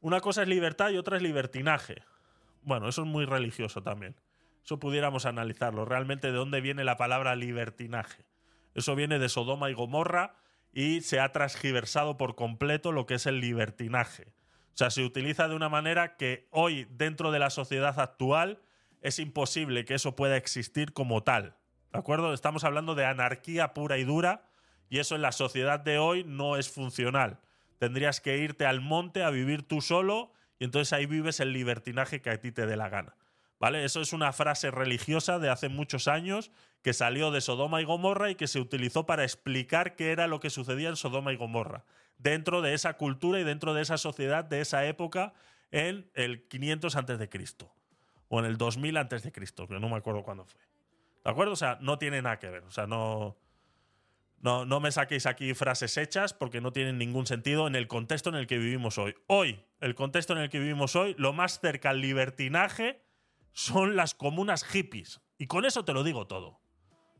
[0.00, 2.04] una cosa es libertad y otra es libertinaje.
[2.64, 4.16] Bueno, eso es muy religioso también.
[4.64, 5.84] Eso pudiéramos analizarlo.
[5.84, 8.24] Realmente de dónde viene la palabra libertinaje.
[8.74, 10.36] Eso viene de Sodoma y Gomorra
[10.72, 14.32] y se ha transgiversado por completo lo que es el libertinaje.
[14.74, 18.60] O sea, se utiliza de una manera que hoy, dentro de la sociedad actual,
[19.02, 21.56] es imposible que eso pueda existir como tal.
[21.92, 22.34] ¿De acuerdo?
[22.34, 24.48] Estamos hablando de anarquía pura y dura
[24.88, 27.38] y eso en la sociedad de hoy no es funcional.
[27.78, 30.32] Tendrías que irte al monte a vivir tú solo
[30.64, 33.16] entonces ahí vives el libertinaje que a ti te dé la gana.
[33.60, 33.84] ¿Vale?
[33.84, 36.50] Eso es una frase religiosa de hace muchos años
[36.82, 40.40] que salió de Sodoma y Gomorra y que se utilizó para explicar qué era lo
[40.40, 41.84] que sucedía en Sodoma y Gomorra,
[42.18, 45.32] dentro de esa cultura y dentro de esa sociedad de esa época
[45.70, 47.72] en el 500 antes de Cristo
[48.28, 50.60] o en el 2000 antes de Cristo, que no me acuerdo cuándo fue.
[51.24, 51.52] ¿De acuerdo?
[51.52, 52.64] O sea, no tiene nada que ver.
[52.64, 53.36] O sea, no,
[54.44, 58.28] no, no me saquéis aquí frases hechas porque no tienen ningún sentido en el contexto
[58.28, 59.14] en el que vivimos hoy.
[59.26, 63.02] Hoy, el contexto en el que vivimos hoy, lo más cerca al libertinaje
[63.52, 65.22] son las comunas hippies.
[65.38, 66.60] Y con eso te lo digo todo.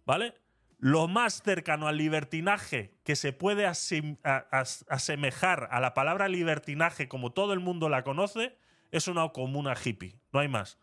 [0.04, 0.34] ¿Vale?
[0.78, 7.54] Lo más cercano al libertinaje que se puede asemejar a la palabra libertinaje como todo
[7.54, 8.58] el mundo la conoce
[8.92, 10.20] es una comuna hippie.
[10.30, 10.78] No hay más.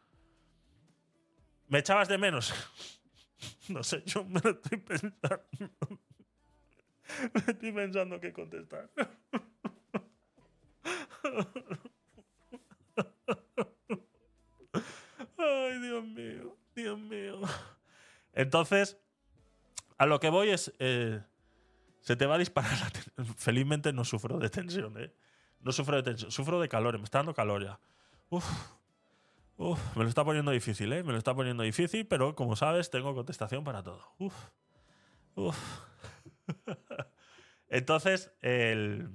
[1.67, 2.51] ¿Me echabas de menos?
[3.69, 5.43] No sé, yo me lo estoy pensando.
[7.47, 8.89] Estoy pensando qué contestar.
[15.37, 17.41] Ay, Dios mío, Dios mío.
[18.33, 18.97] Entonces,
[19.97, 20.73] a lo que voy es.
[20.79, 21.21] eh,
[22.01, 25.13] se te va a disparar la ten- Felizmente no sufro de tensión, ¿eh?
[25.59, 27.79] No sufro de tensión, sufro de calor, me está dando calor ya.
[29.57, 31.03] Uf, me lo está poniendo difícil, ¿eh?
[31.03, 34.01] Me lo está poniendo difícil, pero como sabes, tengo contestación para todo.
[34.17, 34.33] Uf,
[35.35, 35.57] uf.
[37.69, 39.09] Entonces, el,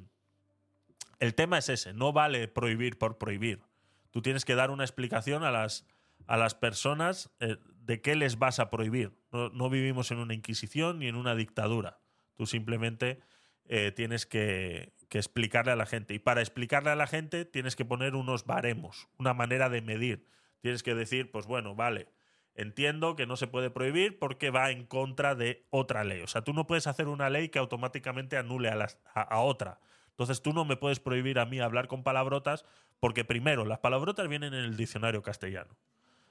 [1.19, 3.63] el tema es ese, no vale prohibir por prohibir.
[4.11, 5.87] Tú tienes que dar una explicación a las,
[6.27, 9.13] a las personas eh, de qué les vas a prohibir.
[9.31, 11.99] No, vivimos en una inquisición ni en una dictadura.
[12.35, 13.21] Tú simplemente
[13.67, 16.15] eh, tienes que, que explicarle a la gente.
[16.15, 20.27] Y para explicarle a la gente tienes que poner unos baremos, una manera de medir.
[20.61, 22.09] Tienes que decir, pues bueno, vale,
[22.57, 26.23] entiendo que no se puede prohibir porque va en contra de otra ley.
[26.23, 29.79] O sea, tú no puedes hacer una ley que automáticamente anule a, las- a- otra.
[30.11, 32.65] Entonces tú no me puedes prohibir a mí hablar con palabrotas
[33.01, 35.77] porque primero, las palabrotas vienen en el diccionario castellano.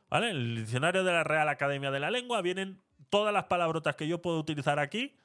[0.10, 0.32] ¿Vale?
[0.32, 4.08] En el diccionario de la Real Academia de la Lengua vienen todas las palabrotas que
[4.08, 5.16] yo puedo utilizar aquí,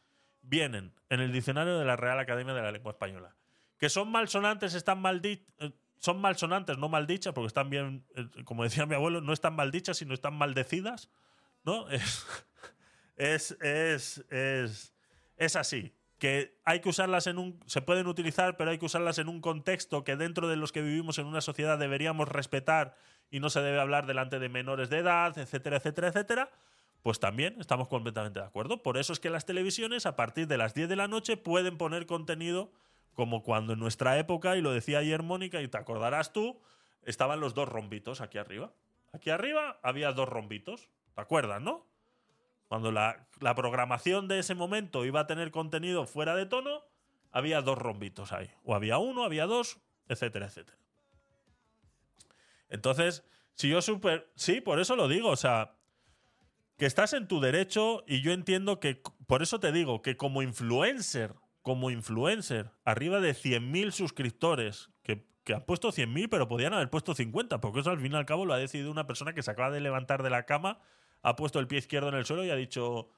[0.42, 3.34] vienen en el diccionario de la Real Academia de la Lengua Española.
[3.78, 5.70] Que son malsonantes, están mal di- eh,
[6.00, 9.98] son malsonantes, no maldichas, porque están bien, eh, como decía mi abuelo, no están maldichas,
[9.98, 11.08] sino están maldecidas.
[11.62, 11.86] ¿No?
[13.16, 14.94] Es, es, es, es,
[15.36, 15.94] es así.
[16.18, 17.60] Que hay que usarlas en un.
[17.66, 20.80] Se pueden utilizar, pero hay que usarlas en un contexto que dentro de los que
[20.80, 22.96] vivimos en una sociedad deberíamos respetar
[23.30, 26.50] y no se debe hablar delante de menores de edad, etcétera, etcétera, etcétera.
[27.02, 28.82] Pues también estamos completamente de acuerdo.
[28.82, 31.76] Por eso es que las televisiones, a partir de las 10 de la noche, pueden
[31.76, 32.72] poner contenido
[33.14, 36.60] como cuando en nuestra época, y lo decía ayer Mónica, y te acordarás tú,
[37.04, 38.72] estaban los dos rombitos aquí arriba.
[39.12, 40.88] Aquí arriba había dos rombitos.
[41.14, 41.86] ¿Te acuerdas, no?
[42.68, 43.26] Cuando la,
[43.56, 46.84] programación de ese momento iba a tener contenido fuera de tono,
[47.32, 48.48] había dos rombitos ahí.
[48.62, 49.78] O había uno, había dos,
[50.08, 50.78] etcétera, etcétera.
[52.68, 53.24] Entonces,
[53.54, 54.30] si yo super.
[54.36, 55.30] Sí, por eso lo digo.
[55.30, 55.74] O sea,
[56.78, 59.02] que estás en tu derecho y yo entiendo que.
[59.26, 65.54] Por eso te digo que como influencer, como influencer, arriba de 100.000 suscriptores, que, que
[65.54, 68.46] han puesto 100.000, pero podían haber puesto 50, porque eso al fin y al cabo
[68.46, 70.80] lo ha decidido una persona que se acaba de levantar de la cama,
[71.22, 73.08] ha puesto el pie izquierdo en el suelo y ha dicho.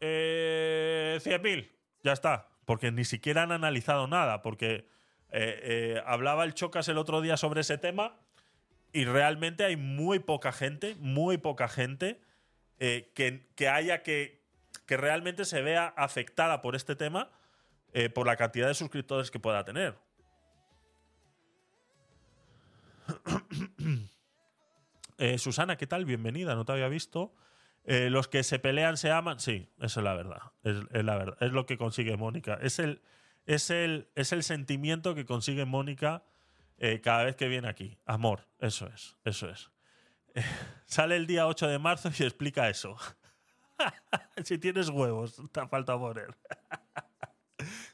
[0.00, 1.70] Eh, 100.000,
[2.02, 2.48] ya está.
[2.64, 4.86] Porque ni siquiera han analizado nada, porque
[5.32, 8.16] eh, eh, hablaba el Chocas el otro día sobre ese tema
[8.92, 12.20] y realmente hay muy poca gente, muy poca gente
[12.78, 14.42] eh, que, que haya que,
[14.86, 17.30] que realmente se vea afectada por este tema
[17.92, 19.96] eh, por la cantidad de suscriptores que pueda tener.
[25.22, 26.06] Eh, Susana, ¿qué tal?
[26.06, 27.34] Bienvenida, no te había visto.
[27.84, 29.38] Eh, los que se pelean se aman.
[29.38, 30.40] Sí, eso es la verdad.
[30.62, 31.36] Es, la verdad.
[31.40, 32.58] Es lo que consigue Mónica.
[32.62, 33.02] Es el,
[33.44, 36.24] es el, es el sentimiento que consigue Mónica
[37.02, 37.98] cada vez que viene aquí.
[38.06, 39.70] Amor, eso es, eso es.
[40.86, 42.96] Sale el día 8 de marzo y explica eso.
[44.44, 46.34] si tienes huevos, te falta poner.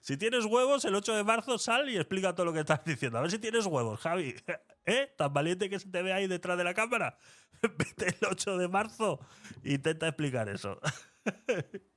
[0.07, 3.19] si tienes huevos, el 8 de marzo sal y explica todo lo que estás diciendo.
[3.19, 4.37] A ver si tienes huevos, Javi.
[4.87, 5.12] ¿Eh?
[5.16, 7.19] Tan valiente que se te ve ahí detrás de la cámara.
[7.61, 9.19] Vete el 8 de marzo
[9.65, 10.81] e intenta explicar eso.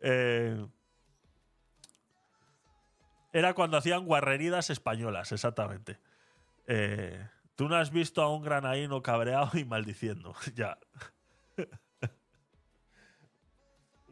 [0.00, 0.64] Eh,
[3.32, 5.98] era cuando hacían guarreridas españolas, exactamente.
[6.66, 7.26] Eh,
[7.56, 10.34] Tú no has visto a un granaíno cabreado y maldiciendo.
[10.54, 10.78] ya.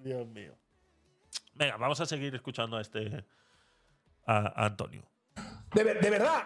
[0.02, 0.56] Dios mío.
[1.56, 3.24] Venga, vamos a seguir escuchando a este.
[4.26, 5.02] a, a Antonio.
[5.74, 6.42] De, ver- de verdad.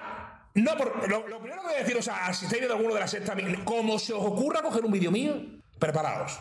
[0.55, 3.01] No, por- lo, lo primero que voy a deciros a si estáis viendo alguno de
[3.01, 3.35] la secta,
[3.65, 5.35] como se os ocurra coger un vídeo mío,
[5.79, 6.41] preparaos.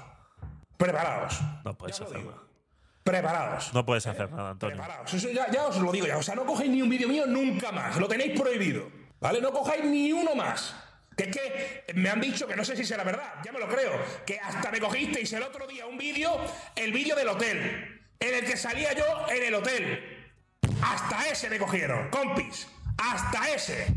[0.78, 1.40] Preparaos.
[1.64, 2.38] No puedes hacer nada.
[3.04, 3.74] Preparaos.
[3.74, 4.76] No puedes hacer nada, Antonio.
[4.78, 5.14] Preparaos.
[5.14, 6.18] Eso ya, ya os lo digo ya.
[6.18, 7.98] O sea, no cogéis ni un vídeo mío nunca más.
[7.98, 8.90] Lo tenéis prohibido.
[9.20, 9.41] ¿Vale?
[9.41, 10.76] No cojáis ni uno más.
[11.18, 13.68] Que es que me han dicho que no sé si será verdad, ya me lo
[13.68, 13.91] creo,
[14.26, 16.32] que hasta me cogisteis el otro día un vídeo,
[16.78, 20.32] el vídeo del hotel, en el que salía yo en el hotel.
[20.82, 22.68] Hasta ese me cogieron, compis.
[22.98, 23.88] Hasta ese.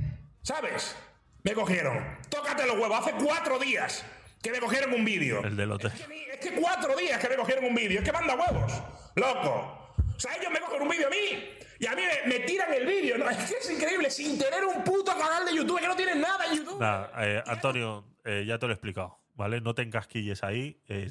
[0.42, 0.96] ¿Sabes?
[1.42, 2.18] Me cogieron.
[2.28, 3.00] Tócate los huevos.
[3.00, 4.04] Hace cuatro días
[4.42, 5.42] que me cogieron un vídeo.
[5.44, 5.92] El del hotel.
[6.32, 8.00] Es que cuatro días que me cogieron un vídeo.
[8.00, 8.72] Es que manda huevos.
[9.16, 9.94] Loco.
[10.16, 12.72] O sea, ellos me cogen un vídeo a mí y a mí me, me tiran
[12.72, 13.18] el vídeo.
[13.18, 13.28] ¿no?
[13.30, 14.10] Es que es increíble.
[14.10, 15.80] Sin tener un puto canal de YouTube.
[15.80, 16.80] Que no tienen nada en YouTube.
[17.18, 19.60] Eh, Antonio, eh, ya te lo he explicado, ¿vale?
[19.60, 20.80] No te encasquilles ahí.
[20.88, 21.10] Eh,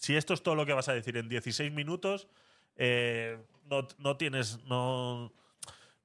[0.00, 2.26] si esto es todo lo que vas a decir en 16 minutos,
[2.76, 4.58] eh, no, no tienes.
[4.64, 5.30] No,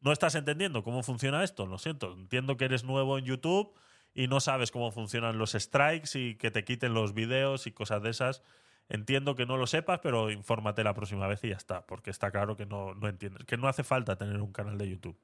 [0.02, 1.66] no estás entendiendo cómo funciona esto.
[1.66, 2.12] Lo siento.
[2.12, 3.74] Entiendo que eres nuevo en YouTube
[4.14, 8.04] y no sabes cómo funcionan los strikes y que te quiten los vídeos y cosas
[8.04, 8.44] de esas.
[8.90, 12.32] Entiendo que no lo sepas, pero infórmate la próxima vez y ya está, porque está
[12.32, 15.18] claro que no, no entiendes, que no hace falta tener un canal de YouTube.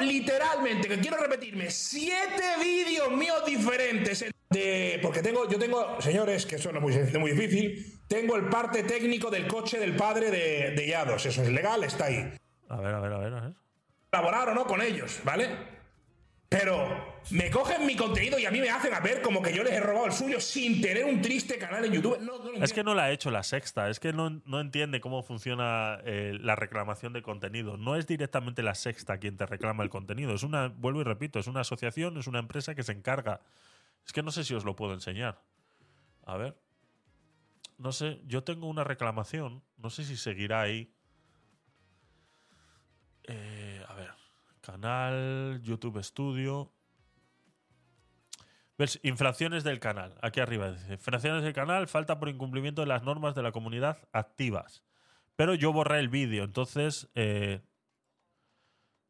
[0.00, 4.24] Literalmente, que quiero repetirme, siete vídeos míos diferentes.
[4.52, 8.48] De, porque tengo, yo tengo, señores, que eso no es muy, muy difícil, tengo el
[8.48, 11.24] parte técnico del coche del padre de, de Yados.
[11.26, 12.32] Eso es legal, está ahí.
[12.68, 13.52] A ver, a ver, a ver, a ver.
[14.10, 15.48] Colaborar o no con ellos, ¿vale?
[16.52, 16.86] Pero
[17.30, 19.72] me cogen mi contenido y a mí me hacen a ver como que yo les
[19.72, 22.18] he robado el suyo sin tener un triste canal en YouTube.
[22.20, 24.60] No, no lo Es que no la ha hecho la sexta, es que no, no
[24.60, 27.78] entiende cómo funciona eh, la reclamación de contenido.
[27.78, 30.34] No es directamente la sexta quien te reclama el contenido.
[30.34, 33.40] Es una, vuelvo y repito, es una asociación, es una empresa que se encarga.
[34.04, 35.42] Es que no sé si os lo puedo enseñar.
[36.24, 36.60] A ver.
[37.78, 39.64] No sé, yo tengo una reclamación.
[39.76, 40.94] No sé si seguirá ahí.
[43.24, 44.10] Eh, a ver.
[44.60, 46.72] Canal, YouTube Studio.
[48.78, 49.00] ¿Ves?
[49.02, 50.16] Infracciones del canal.
[50.22, 54.08] Aquí arriba dice: Infracciones del canal, falta por incumplimiento de las normas de la comunidad
[54.12, 54.84] activas.
[55.36, 57.62] Pero yo borré el vídeo, entonces eh,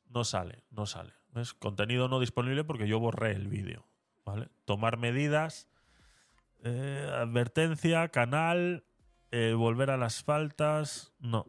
[0.06, 1.12] no sale, no sale.
[1.28, 1.54] ¿Ves?
[1.54, 3.86] Contenido no disponible porque yo borré el vídeo.
[4.24, 4.48] ¿Vale?
[4.64, 5.68] Tomar medidas.
[6.64, 8.84] eh, advertencia, canal.
[9.30, 11.12] eh, volver a las faltas.
[11.18, 11.46] No.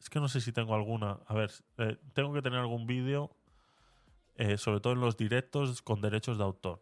[0.00, 1.18] Es que no sé si tengo alguna.
[1.26, 3.30] A ver, eh, tengo que tener algún vídeo.
[4.56, 6.80] sobre todo en los directos con derechos de autor.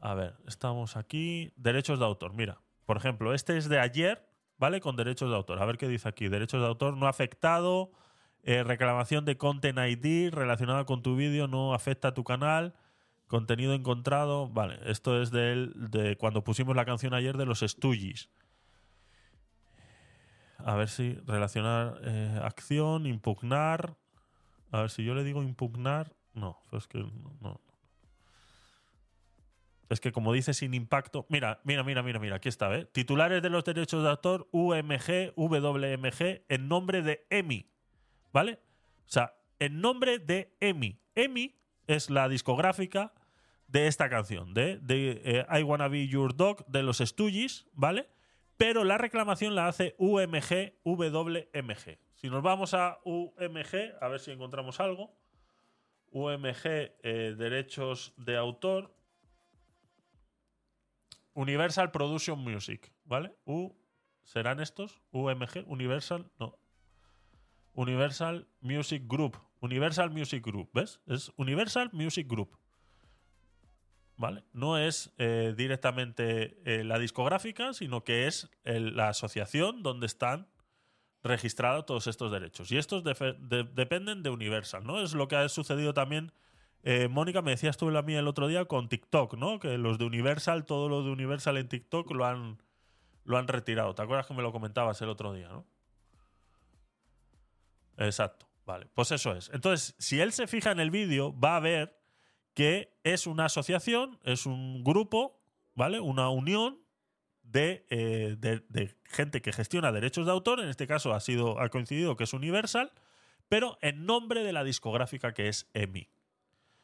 [0.00, 1.52] A ver, estamos aquí.
[1.56, 2.32] Derechos de autor.
[2.34, 4.24] Mira, por ejemplo, este es de ayer,
[4.58, 4.80] ¿vale?
[4.80, 5.60] Con derechos de autor.
[5.60, 6.28] A ver qué dice aquí.
[6.28, 7.90] Derechos de autor no afectado.
[8.44, 12.74] reclamación de Content ID relacionada con tu vídeo no afecta a tu canal.
[13.26, 14.48] Contenido encontrado.
[14.48, 18.30] Vale, esto es del- de cuando pusimos la canción ayer de los Stooges.
[20.58, 23.96] A ver si relacionar eh, acción, impugnar.
[24.72, 26.14] A ver si yo le digo impugnar.
[26.34, 27.60] No, es que no, no.
[29.88, 31.26] Es que como dice sin impacto.
[31.28, 32.86] Mira, mira, mira, mira, mira, aquí está, ¿eh?
[32.86, 37.70] Titulares de los derechos de autor, UMG, WMG, en nombre de EMI.
[38.32, 38.58] ¿Vale?
[39.06, 40.98] O sea, en nombre de EMI.
[41.14, 41.54] EMI
[41.86, 43.12] es la discográfica
[43.68, 48.08] de esta canción, de, de eh, I Wanna Be Your Dog, de los Stooges, ¿vale?
[48.56, 51.98] Pero la reclamación la hace UMG, WMG.
[52.14, 55.14] Si nos vamos a UMG, a ver si encontramos algo.
[56.10, 58.94] UMG, eh, derechos de autor.
[61.34, 63.36] Universal Production Music, ¿vale?
[63.44, 63.76] U,
[64.22, 65.02] ¿Serán estos?
[65.12, 66.58] UMG, Universal, no.
[67.74, 69.36] Universal Music Group.
[69.60, 71.00] Universal Music Group, ¿ves?
[71.06, 72.56] Es Universal Music Group.
[74.18, 74.44] ¿Vale?
[74.54, 80.48] No es eh, directamente eh, la discográfica, sino que es la asociación donde están
[81.22, 82.72] registrados todos estos derechos.
[82.72, 85.02] Y estos dependen de Universal, ¿no?
[85.02, 86.32] Es lo que ha sucedido también.
[86.82, 89.58] eh, Mónica, me decías tú la mía el otro día con TikTok, ¿no?
[89.58, 92.62] Que los de Universal, todo lo de Universal en TikTok lo han,
[93.24, 93.94] lo han retirado.
[93.94, 95.66] ¿Te acuerdas que me lo comentabas el otro día, no?
[97.98, 98.86] Exacto, vale.
[98.94, 99.50] Pues eso es.
[99.54, 101.98] Entonces, si él se fija en el vídeo, va a ver
[102.54, 105.40] que es una asociación, es un grupo,
[105.74, 106.00] ¿vale?
[106.00, 106.78] Una unión
[107.42, 110.60] de, eh, de- de gente que gestiona derechos de autor.
[110.60, 112.92] En este caso ha, sido, ha coincidido que es Universal,
[113.48, 116.08] pero en nombre de la discográfica que es EMI.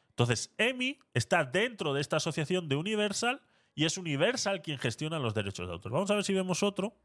[0.09, 3.41] Entonces, EMI está dentro de esta asociación de Universal
[3.75, 5.91] y es Universal quien gestiona los derechos de autor.
[5.91, 6.95] Vamos a ver si vemos otro.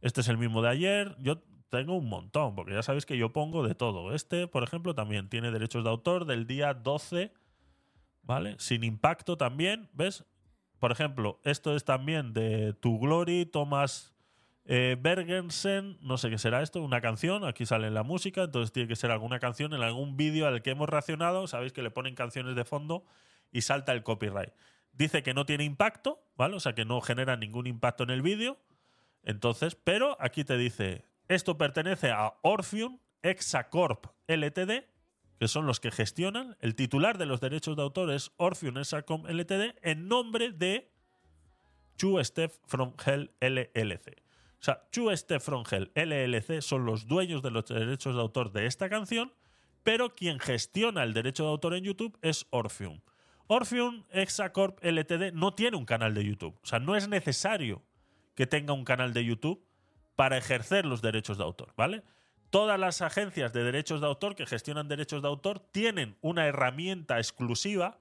[0.00, 1.16] Este es el mismo de ayer.
[1.18, 4.14] Yo tengo un montón, porque ya sabéis que yo pongo de todo.
[4.14, 7.32] Este, por ejemplo, también tiene derechos de autor del día 12,
[8.22, 8.56] ¿vale?
[8.58, 10.24] Sin impacto también, ¿ves?
[10.78, 14.14] Por ejemplo, esto es también de Tu Glory, Thomas
[14.70, 18.86] eh, Bergensen, no sé qué será esto, una canción, aquí sale la música, entonces tiene
[18.86, 22.14] que ser alguna canción en algún vídeo al que hemos reaccionado, sabéis que le ponen
[22.14, 23.06] canciones de fondo
[23.50, 24.52] y salta el copyright.
[24.92, 26.56] Dice que no tiene impacto, ¿vale?
[26.56, 28.58] O sea, que no genera ningún impacto en el vídeo.
[29.22, 34.84] Entonces, pero aquí te dice, esto pertenece a Orpheum Exacorp LTD,
[35.38, 36.56] que son los que gestionan.
[36.60, 40.90] El titular de los derechos de autor es Orpheum Exacorp LTD en nombre de
[41.96, 44.22] Chu Steph From Hell LLC.
[44.60, 48.50] O sea, Chu Steph From Hell LLC son los dueños de los derechos de autor
[48.50, 49.32] de esta canción,
[49.84, 53.00] pero quien gestiona el derecho de autor en YouTube es Orpheum.
[53.46, 56.58] Orpheum Exacorp LTD no tiene un canal de YouTube.
[56.62, 57.82] O sea, no es necesario
[58.34, 59.64] que tenga un canal de YouTube
[60.18, 62.02] para ejercer los derechos de autor, ¿vale?
[62.50, 67.18] Todas las agencias de derechos de autor que gestionan derechos de autor tienen una herramienta
[67.18, 68.00] exclusiva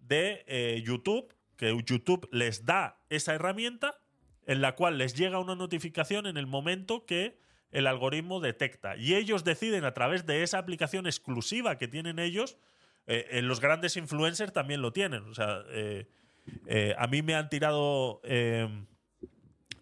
[0.00, 3.98] de eh, YouTube, que YouTube les da esa herramienta
[4.46, 7.38] en la cual les llega una notificación en el momento que
[7.70, 8.96] el algoritmo detecta.
[8.96, 12.56] Y ellos deciden a través de esa aplicación exclusiva que tienen ellos,
[13.06, 15.28] eh, los grandes influencers también lo tienen.
[15.28, 16.06] O sea, eh,
[16.96, 18.22] a mí me han tirado...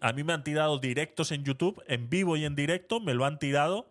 [0.01, 3.23] A mí me han tirado directos en YouTube, en vivo y en directo, me lo
[3.23, 3.89] han tirado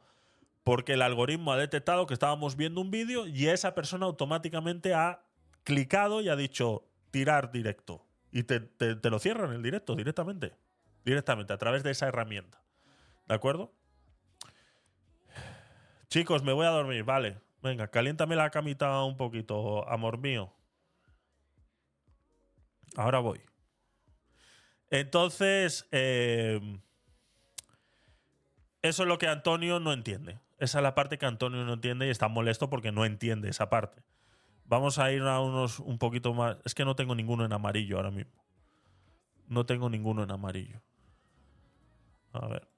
[0.64, 5.22] porque el algoritmo ha detectado que estábamos viendo un vídeo y esa persona automáticamente ha
[5.62, 8.04] clicado y ha dicho tirar directo.
[8.32, 10.52] Y te lo cierran el directo directamente.
[11.04, 12.60] Directamente, a través de esa herramienta.
[13.26, 13.72] ¿De acuerdo?
[16.08, 17.40] Chicos, me voy a dormir, vale.
[17.62, 20.52] Venga, caliéntame la camita un poquito, amor mío.
[22.96, 23.40] Ahora voy.
[24.90, 26.60] Entonces, eh,
[28.82, 30.40] eso es lo que Antonio no entiende.
[30.58, 33.70] Esa es la parte que Antonio no entiende y está molesto porque no entiende esa
[33.70, 34.02] parte.
[34.64, 36.58] Vamos a ir a unos un poquito más.
[36.64, 38.44] Es que no tengo ninguno en amarillo ahora mismo.
[39.48, 40.80] No tengo ninguno en amarillo.
[42.32, 42.68] A ver.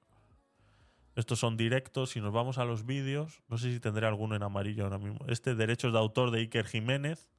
[1.15, 2.11] Estos son directos.
[2.11, 5.19] Si nos vamos a los vídeos, no sé si tendré alguno en amarillo ahora mismo.
[5.27, 7.31] Este, derechos de autor de Iker Jiménez.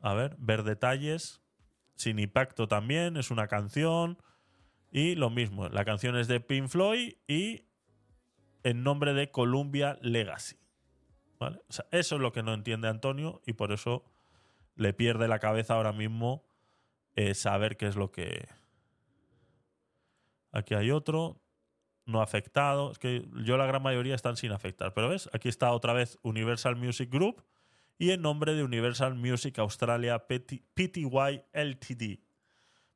[0.00, 1.41] A ver, ver detalles.
[2.02, 4.18] Sin impacto también, es una canción.
[4.90, 7.68] Y lo mismo, la canción es de Pink Floyd y
[8.64, 10.56] en nombre de Columbia Legacy.
[11.38, 11.62] ¿Vale?
[11.92, 14.04] Eso es lo que no entiende Antonio y por eso
[14.74, 16.44] le pierde la cabeza ahora mismo
[17.14, 18.48] eh, saber qué es lo que.
[20.50, 21.40] Aquí hay otro,
[22.04, 22.90] no afectado.
[22.90, 24.92] Es que yo la gran mayoría están sin afectar.
[24.92, 27.44] Pero ves, aquí está otra vez Universal Music Group
[27.98, 32.18] y en nombre de Universal Music Australia PT PTY LTD.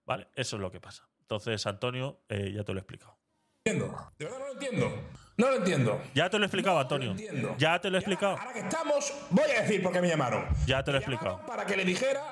[0.05, 0.28] ¿Vale?
[0.35, 1.09] Eso es lo que pasa.
[1.20, 3.18] Entonces, Antonio, eh, ya te lo he explicado.
[3.64, 4.12] entiendo.
[4.18, 5.02] De verdad no lo entiendo.
[5.39, 6.02] No lo entiendo.
[6.14, 7.10] Ya te lo he explicado, Antonio.
[7.10, 7.55] entiendo.
[7.59, 8.39] Ya te lo he explicado.
[8.39, 10.47] Ahora que estamos, voy a decir por qué me llamaron.
[10.66, 11.44] Ya te lo he explicado.
[11.47, 12.23] Para que le dijera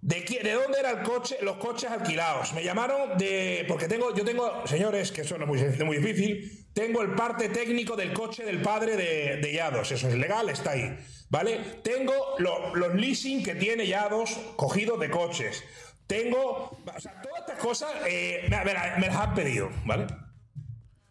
[0.00, 2.54] de, qué- de dónde eran coche, los coches alquilados.
[2.54, 3.64] Me llamaron de.
[3.68, 6.66] Porque tengo, yo tengo, señores, que eso no es muy, muy difícil.
[6.72, 9.92] Tengo el parte técnico del coche del padre de, de Yados.
[9.92, 10.96] Eso es legal, está ahí.
[11.30, 11.58] ¿Vale?
[11.82, 15.62] Tengo lo- los leasing que tiene Yados cogidos de coches.
[16.06, 16.78] Tengo.
[16.96, 20.06] O sea, todas estas cosas eh, me, me la- me las han pedido, ¿vale?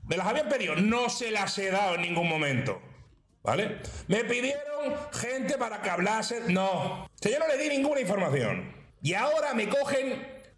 [0.03, 2.81] Me las habían pedido, no se las he dado en ningún momento.
[3.44, 3.77] ¿Vale?
[4.07, 6.41] Me pidieron gente para que hablase.
[6.49, 7.03] No.
[7.06, 8.73] O sea, yo no le di ninguna información.
[9.02, 10.14] Y ahora me cogen.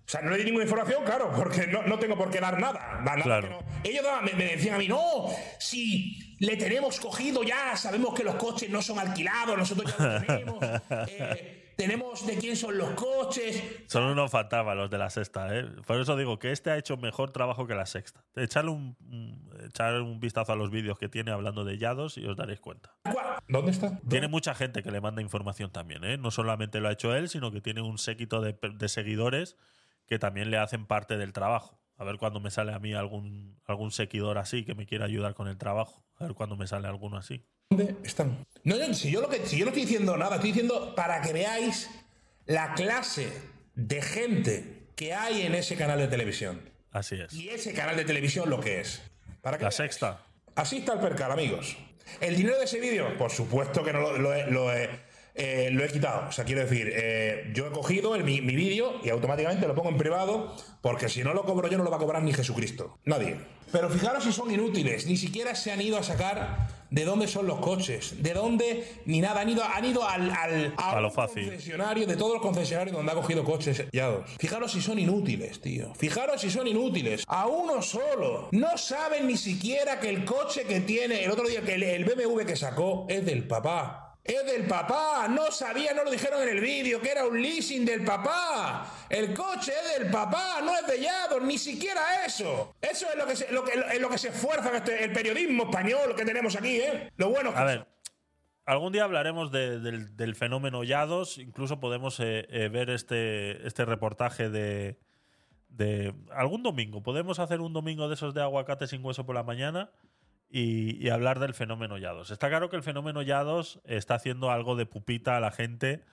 [0.05, 2.59] O sea, no le di ninguna información, claro, porque no, no tengo por qué dar
[2.59, 3.01] nada.
[3.05, 3.49] Da nada Claro.
[3.49, 3.59] no.
[3.83, 5.27] Ellos me, me decían a mí, no,
[5.59, 10.25] si le tenemos cogido ya, sabemos que los coches no son alquilados, nosotros ya los
[10.27, 10.63] tenemos.
[11.07, 13.63] eh, tenemos de quién son los coches.
[13.87, 15.65] Son unos fantasmas los de la sexta, ¿eh?
[15.87, 18.25] Por eso digo que este ha hecho mejor trabajo que la sexta.
[18.35, 22.59] Echarle un, un vistazo a los vídeos que tiene hablando de Yados y os daréis
[22.59, 22.93] cuenta.
[23.47, 23.97] ¿Dónde está?
[24.09, 26.17] Tiene mucha gente que le manda información también, ¿eh?
[26.17, 29.55] No solamente lo ha hecho él, sino que tiene un séquito de, de seguidores
[30.05, 31.78] que también le hacen parte del trabajo.
[31.99, 35.33] A ver cuándo me sale a mí algún, algún seguidor así que me quiera ayudar
[35.35, 36.03] con el trabajo.
[36.17, 37.45] A ver cuándo me sale alguno así.
[37.69, 38.45] ¿Dónde están?
[38.63, 41.21] No, yo- si, yo lo que, si yo no estoy diciendo nada, estoy diciendo para
[41.21, 41.89] que veáis
[42.45, 43.31] la clase
[43.75, 46.61] de gente que hay en ese canal de televisión.
[46.91, 47.33] Así es.
[47.33, 49.01] Y ese canal de televisión lo que es.
[49.41, 49.75] Para que La veáis.
[49.75, 50.25] sexta.
[50.55, 51.77] Así está el percal, amigos.
[52.21, 53.15] ¿El dinero de ese vídeo?
[53.17, 54.89] Por supuesto que no lo, lo lo he-
[55.39, 56.27] eh, lo he quitado.
[56.27, 59.73] O sea, quiero decir, eh, yo he cogido el- mi, mi vídeo y automáticamente lo
[59.73, 62.33] pongo en privado porque si no lo cobro yo no lo va a cobrar ni
[62.33, 62.97] Jesucristo.
[63.05, 63.37] Nadie.
[63.71, 65.05] Pero fijaros si son inútiles.
[65.05, 68.15] Ni siquiera se han ido a sacar de dónde son los coches.
[68.23, 69.41] De dónde ni nada.
[69.41, 71.45] Han ido, han ido al, al A lo fácil.
[71.47, 74.27] concesionario de todos los concesionarios donde ha cogido coches sellados.
[74.39, 75.93] Fijaros si son inútiles, tío.
[75.93, 77.23] Fijaros si son inútiles.
[77.27, 78.49] A uno solo.
[78.51, 82.05] No saben ni siquiera que el coche que tiene el otro día, que el, el
[82.05, 84.08] BMW que sacó, es del papá.
[84.29, 85.27] Es del papá.
[85.27, 88.85] No sabía, no lo dijeron en el vídeo, que era un leasing del papá.
[89.09, 92.75] El coche es del papá, no es de Yados, ni siquiera eso.
[92.79, 96.15] Eso es lo que se, lo que, lo que se esfuerza este- el periodismo español
[96.15, 97.11] que tenemos aquí, ¿eh?
[97.17, 97.87] Lo bueno A ver,
[98.65, 101.39] algún día hablaremos de- del, del fenómeno Yados.
[101.39, 104.99] Incluso podemos eh, eh, ver este, este reportaje de,
[105.69, 106.13] de.
[106.35, 107.01] Algún domingo.
[107.01, 109.89] Podemos hacer un domingo de esos de aguacate sin hueso por la mañana
[110.49, 112.31] y, hablar del fenómeno Yados.
[112.31, 116.03] Está claro que el fenómeno Yados está haciendo algo de pupita a la gente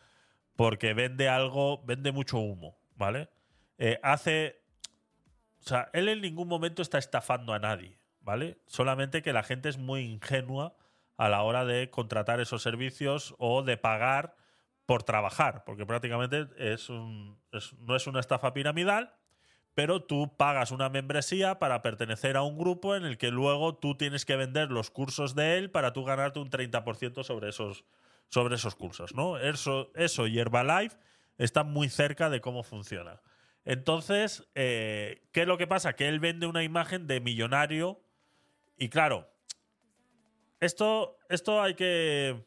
[0.56, 3.28] porque vende algo, vende mucho humo, ¿vale?
[3.78, 4.62] Eh, hace.
[5.60, 8.58] O sea, él en ningún momento está estafando a nadie, ¿vale?
[8.66, 10.76] Solamente que la gente es muy ingenua
[11.16, 14.36] a la hora de contratar esos servicios o de pagar
[14.84, 17.38] por trabajar, porque prácticamente es un,
[17.78, 19.14] no es una estafa piramidal,
[19.76, 23.94] pero tú pagas una membresía para pertenecer a un grupo en el que luego tú
[23.94, 27.84] tienes que vender los cursos de él para tú ganarte un 30% sobre esos,
[28.28, 29.36] sobre esos cursos, ¿no?
[29.36, 30.96] Eso, eso y Herbalife
[31.36, 33.20] están muy cerca de cómo funciona.
[33.66, 35.94] Entonces, eh, ¿qué es lo que pasa?
[35.94, 38.00] Que él vende una imagen de millonario
[38.78, 39.28] y claro,
[40.58, 42.42] esto, esto hay que...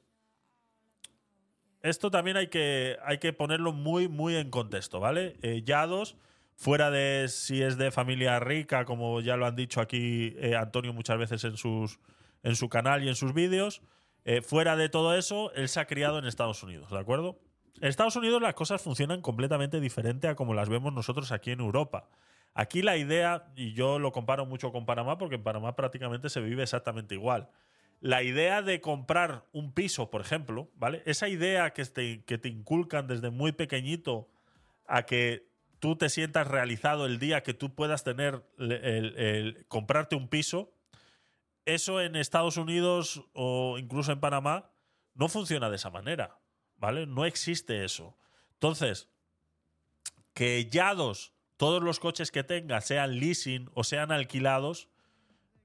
[1.84, 5.38] Esto también hay que, hay que ponerlo muy, muy en contexto, ¿vale?
[5.44, 6.18] Eh, Yados,
[6.60, 10.92] fuera de si es de familia rica, como ya lo han dicho aquí eh, Antonio
[10.92, 12.02] muchas veces en, sus,
[12.44, 13.82] en su canal y en sus vídeos,
[14.26, 17.40] eh, fuera de todo eso, él se ha criado en Estados Unidos, ¿de acuerdo?
[17.80, 21.62] En Estados Unidos las cosas funcionan completamente diferente a como las vemos nosotros aquí en
[21.62, 22.10] Europa.
[22.54, 26.42] Aquí la idea, y yo lo comparo mucho con Panamá, porque en Panamá prácticamente se
[26.42, 27.50] vive exactamente igual.
[28.02, 31.04] La idea de comprar un piso, por ejemplo, ¿vale?
[31.06, 34.28] Esa idea que te, que te inculcan desde muy pequeñito
[34.88, 35.49] a que
[35.80, 40.74] tú te sientas realizado el día que tú puedas tener el, comprarte un piso,
[41.66, 44.72] eso en Estados Unidos o incluso en Panamá
[45.14, 46.40] no funciona de esa manera,
[46.78, 47.06] ¿vale?
[47.06, 48.18] No existe eso.
[48.54, 49.10] Entonces,
[50.34, 54.90] que Yados, todos los coches que tenga, sean leasing o sean alquilados,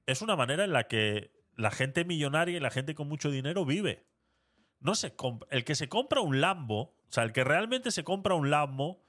[0.05, 3.65] es una manera en la que la gente millonaria y la gente con mucho dinero
[3.65, 4.05] vive.
[4.79, 5.15] No se
[5.49, 9.04] el que se compra un Lambo, o sea, el que realmente se compra un Lambo,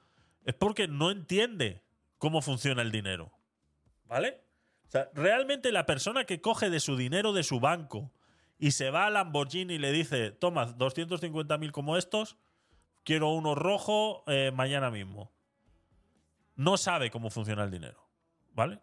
[0.47, 1.83] es porque no entiende
[2.17, 3.31] cómo funciona el dinero.
[4.05, 4.41] ¿Vale?
[4.87, 8.13] O sea, realmente la persona que coge de su dinero de su banco
[8.57, 12.37] y se va a Lamborghini y le dice, toma, 250.000 como estos,
[13.03, 15.33] quiero uno rojo eh, mañana mismo.
[16.55, 18.07] No sabe cómo funciona el dinero.
[18.53, 18.79] ¿Vale?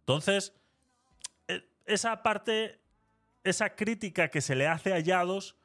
[0.00, 0.52] Entonces,
[1.48, 2.78] e- esa parte,
[3.42, 5.56] esa crítica que se le hace a Yados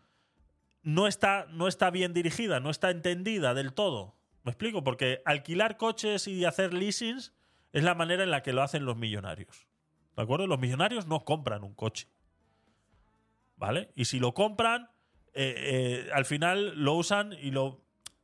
[0.81, 4.14] no está, no está bien dirigida, no está entendida del todo.
[4.45, 4.83] ¿Me explico?
[4.83, 7.33] Porque alquilar coches y hacer leasings
[7.73, 9.67] es la manera en la que lo hacen los millonarios.
[10.15, 10.45] ¿De acuerdo?
[10.45, 12.07] Los millonarios no compran un coche.
[13.57, 13.91] ¿Vale?
[13.95, 14.91] Y si lo compran,
[15.33, 17.83] eh, eh, al final lo usan y lo.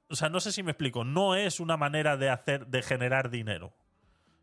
[0.09, 1.03] O sea, no sé si me explico.
[1.03, 3.73] No es una manera de hacer, de generar dinero.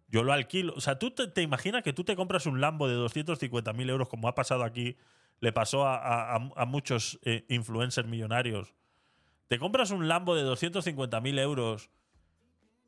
[0.09, 0.74] Yo lo alquilo.
[0.74, 4.26] O sea, tú te, imaginas que tú te compras un Lambo de 250.000 euros, como
[4.26, 4.96] ha pasado aquí,
[5.38, 8.74] le pasó a muchos eh, influencers millonarios.
[9.48, 11.90] Te compras un Lambo de 250.000 euros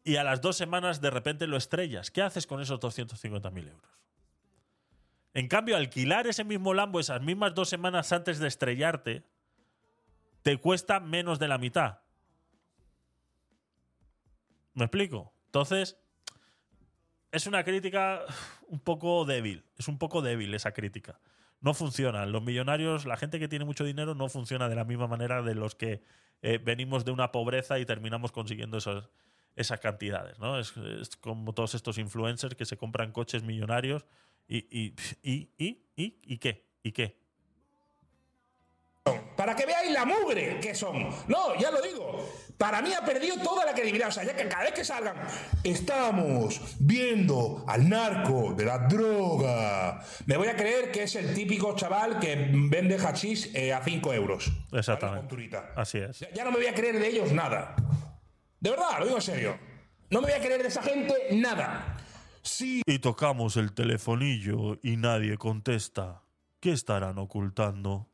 [0.04, 2.10] y a las dos semanas de repente lo estrellas.
[2.10, 3.90] ¿Qué haces con esos 250.000 euros?
[5.32, 9.24] En cambio, alquilar ese mismo Lambo esas mismas dos semanas antes de estrellarte
[10.42, 12.00] te cuesta menos de la mitad.
[14.74, 15.32] ¿Me explico?
[15.46, 15.98] Entonces,
[17.32, 18.24] es una crítica
[18.68, 19.64] un poco débil.
[19.78, 21.20] Es un poco débil esa crítica.
[21.60, 22.24] No funciona.
[22.26, 25.54] Los millonarios, la gente que tiene mucho dinero, no funciona de la misma manera de
[25.54, 26.02] los que
[26.42, 29.10] eh, venimos de una pobreza y terminamos consiguiendo esos-
[29.56, 30.38] esas cantidades.
[30.38, 30.58] ¿no?
[30.58, 30.72] Es,
[31.20, 34.06] como todos estos influencers que se compran coches millonarios
[34.48, 36.66] y, y, y, y, ¿y qué?
[36.82, 37.19] ¿Y qué?
[39.40, 41.08] Para que veáis la mugre que son.
[41.26, 42.28] No, ya lo digo.
[42.58, 44.08] Para mí ha perdido toda la credibilidad.
[44.08, 45.16] O sea, ya que cada vez que salgan,
[45.64, 50.04] estamos viendo al narco de la droga.
[50.26, 54.12] Me voy a creer que es el típico chaval que vende hachís eh, a 5
[54.12, 54.52] euros.
[54.72, 55.58] Exactamente.
[55.74, 56.18] Así es.
[56.18, 57.74] Ya, ya no me voy a creer de ellos nada.
[58.60, 59.58] De verdad, lo digo en serio.
[60.10, 61.96] No me voy a creer de esa gente nada.
[62.60, 66.24] Y tocamos el telefonillo y nadie contesta.
[66.60, 68.09] ¿Qué estarán ocultando?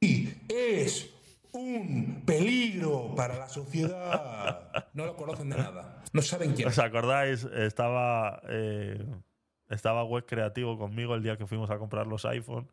[0.00, 1.10] Es
[1.52, 4.88] un peligro para la sociedad.
[4.94, 6.02] No lo conocen de nada.
[6.12, 7.44] No saben quién ¿Os acordáis?
[7.44, 9.04] Estaba, eh,
[9.68, 12.70] estaba Web Creativo conmigo el día que fuimos a comprar los iPhone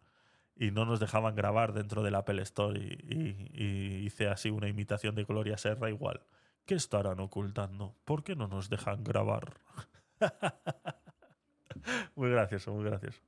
[0.55, 4.67] y no nos dejaban grabar dentro del Apple Store y, y- y hice así una
[4.69, 6.21] imitación de Gloria Serra igual.
[6.65, 7.95] ¿Qué estarán ocultando?
[8.05, 9.53] ¿Por qué no nos dejan grabar?
[12.15, 13.19] muy gracioso, muy gracioso.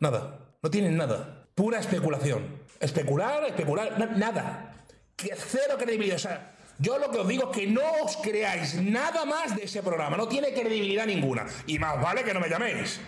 [0.00, 1.46] Nada, no tienen nada.
[1.54, 2.44] Pura especulación.
[2.80, 4.74] Especular, especular, na- nada.
[5.16, 6.16] Cero credibilidad.
[6.16, 9.64] O sea, yo lo que os digo es que no os creáis nada más de
[9.64, 10.16] ese programa.
[10.16, 11.46] No tiene credibilidad ninguna.
[11.66, 13.00] Y más vale que no me llaméis.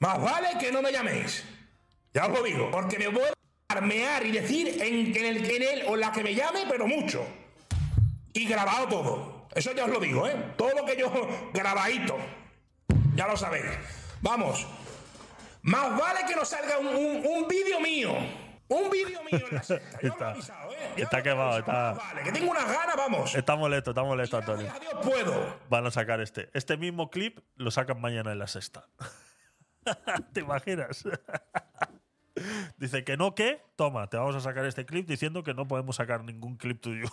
[0.00, 1.44] Más vale que no me llaméis.
[2.12, 2.70] Ya os lo digo.
[2.70, 6.22] Porque me voy a armear y decir en, en el, en él o la que
[6.22, 7.24] me llame, pero mucho.
[8.34, 9.48] Y grabado todo.
[9.54, 10.34] Eso ya os lo digo, ¿eh?
[10.56, 11.10] Todo lo que yo
[11.54, 12.16] grabadito.
[13.14, 13.64] Ya lo sabéis.
[14.22, 14.66] Vamos.
[15.62, 18.12] Más vale que nos salga un, un- un vídeo mío.
[18.68, 19.98] Un vídeo mío en la secta.
[20.00, 20.92] Yo os lo he Está, avisado, ¿eh?
[20.96, 23.34] Ya está quemado, está, Vale, que tengo unas ganas, vamos.
[23.34, 24.72] está molesto, está molesto, Antonio.
[25.02, 25.56] puedo.
[25.68, 26.48] Van a sacar este.
[26.54, 28.86] Este mismo clip lo sacan mañana en la sexta.
[30.32, 31.04] ¿Te imaginas?
[32.78, 35.96] Dice que no, que toma, te vamos a sacar este clip diciendo que no podemos
[35.96, 37.06] sacar ningún clip tuyo.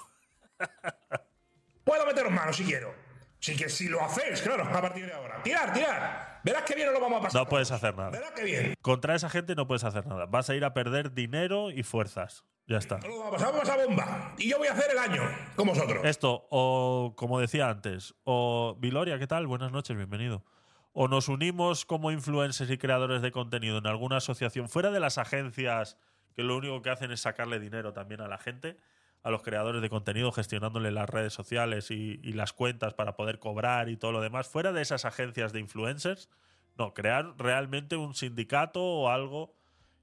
[1.84, 2.94] Puedo meteros manos si quiero.
[3.40, 5.42] Sí que si lo hacéis, claro, a partir de ahora.
[5.44, 6.39] Tirar, tirar.
[6.44, 7.42] Verás que bien nos lo vamos a pasar.
[7.42, 8.10] No puedes hacer nada.
[8.12, 8.74] Verás que bien.
[8.82, 10.26] Contra esa gente no puedes hacer nada.
[10.26, 12.44] Vas a ir a perder dinero y fuerzas.
[12.68, 13.00] Ya está.
[13.00, 14.36] Lo vamos a pasar, vamos a bomba.
[14.38, 15.24] Y yo voy a hacer el año
[15.56, 16.06] con vosotros.
[16.06, 19.48] Esto, o como decía antes, o Viloria, ¿qué tal?
[19.48, 20.46] Buenas noches, bienvenido.
[20.94, 25.18] O nos unimos como influencers y creadores de contenido en alguna asociación fuera de las
[25.18, 25.98] agencias
[26.36, 28.78] que lo único que hacen es sacarle dinero también a la gente.
[29.22, 33.40] A los creadores de contenido gestionándole las redes sociales y, y las cuentas para poder
[33.40, 36.30] cobrar y todo lo demás, fuera de esas agencias de influencers,
[36.78, 39.54] no, crear realmente un sindicato o algo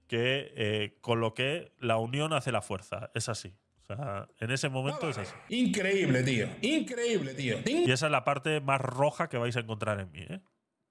[0.07, 3.11] que eh, con lo que la unión hace la fuerza.
[3.15, 3.55] Es así.
[3.83, 5.35] O sea, en ese momento es así.
[5.49, 6.49] Increíble, tío.
[6.61, 7.59] Increíble, tío.
[7.65, 10.41] Y esa es la parte más roja que vais a encontrar en mí, ¿eh?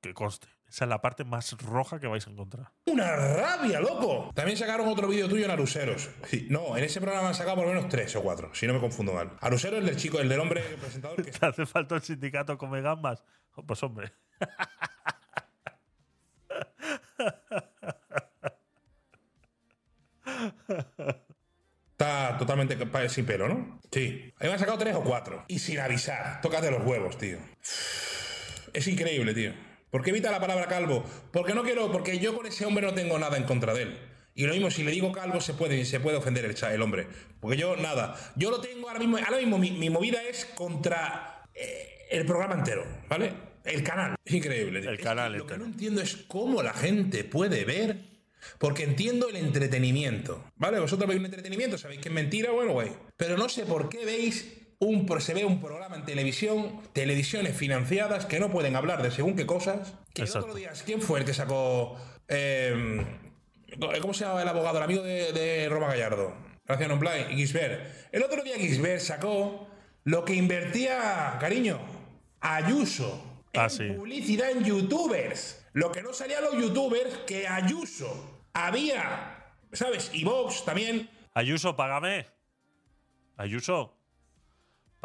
[0.06, 0.48] Que conste.
[0.70, 2.72] Esa es la parte más roja que vais a encontrar.
[2.86, 4.30] Una rabia, loco.
[4.36, 6.12] También sacaron otro vídeo tuyo en Aruseros.
[6.28, 8.76] Sí, no, en ese programa han sacado por lo menos tres o cuatro, si no
[8.76, 9.32] me confundo mal.
[9.42, 12.82] Aruseros es del chico, el del hombre presentador que ¿Te hace falta el sindicato come
[12.82, 13.24] gambas?
[13.66, 14.14] Pues hombre.
[21.94, 22.78] está totalmente
[23.10, 23.80] sin pelo, ¿no?
[23.92, 24.32] Sí.
[24.38, 25.46] Ahí me han sacado tres o cuatro.
[25.48, 26.42] Y sin avisar.
[26.42, 27.40] Tócate los huevos, tío.
[28.72, 29.75] Es increíble, tío.
[29.96, 31.06] ¿Por qué evita la palabra calvo?
[31.32, 33.98] Porque no quiero, porque yo con ese hombre no tengo nada en contra de él.
[34.34, 37.08] Y lo mismo, si le digo calvo, se puede, se puede ofender el, el hombre.
[37.40, 38.14] Porque yo, nada.
[38.36, 39.16] Yo lo tengo ahora mismo.
[39.16, 43.32] Ahora mismo mi, mi movida es contra eh, el programa entero, ¿vale?
[43.64, 44.16] El canal.
[44.26, 44.80] Es increíble.
[44.80, 47.96] El Es canal que Lo que no entiendo es cómo la gente puede ver.
[48.58, 50.44] Porque entiendo el entretenimiento.
[50.58, 50.82] ¿Vale?
[50.82, 52.92] Vosotros veis un entretenimiento, sabéis que es mentira, bueno, güey.
[53.16, 54.65] Pero no sé por qué veis.
[54.80, 59.36] Un, se ve un programa en televisión, televisiones financiadas que no pueden hablar de según
[59.36, 59.94] qué cosas.
[60.14, 61.98] Que el otro día, ¿quién fue el que sacó
[62.28, 63.06] eh,
[64.02, 64.78] ¿Cómo se llama el abogado?
[64.78, 66.34] El amigo de, de Roma Gallardo.
[66.66, 67.26] Gracias, non play.
[67.36, 68.10] Gisbert.
[68.12, 69.68] El otro día Gisbert sacó
[70.04, 71.80] lo que invertía, cariño,
[72.42, 73.44] Ayuso.
[73.54, 73.90] Ah, en sí.
[73.90, 75.66] publicidad en youtubers.
[75.74, 80.12] Lo que no salía a los youtubers, que Ayuso había, ¿sabes?
[80.14, 81.10] Y Vox también.
[81.34, 82.26] Ayuso, págame.
[83.38, 83.94] Ayuso,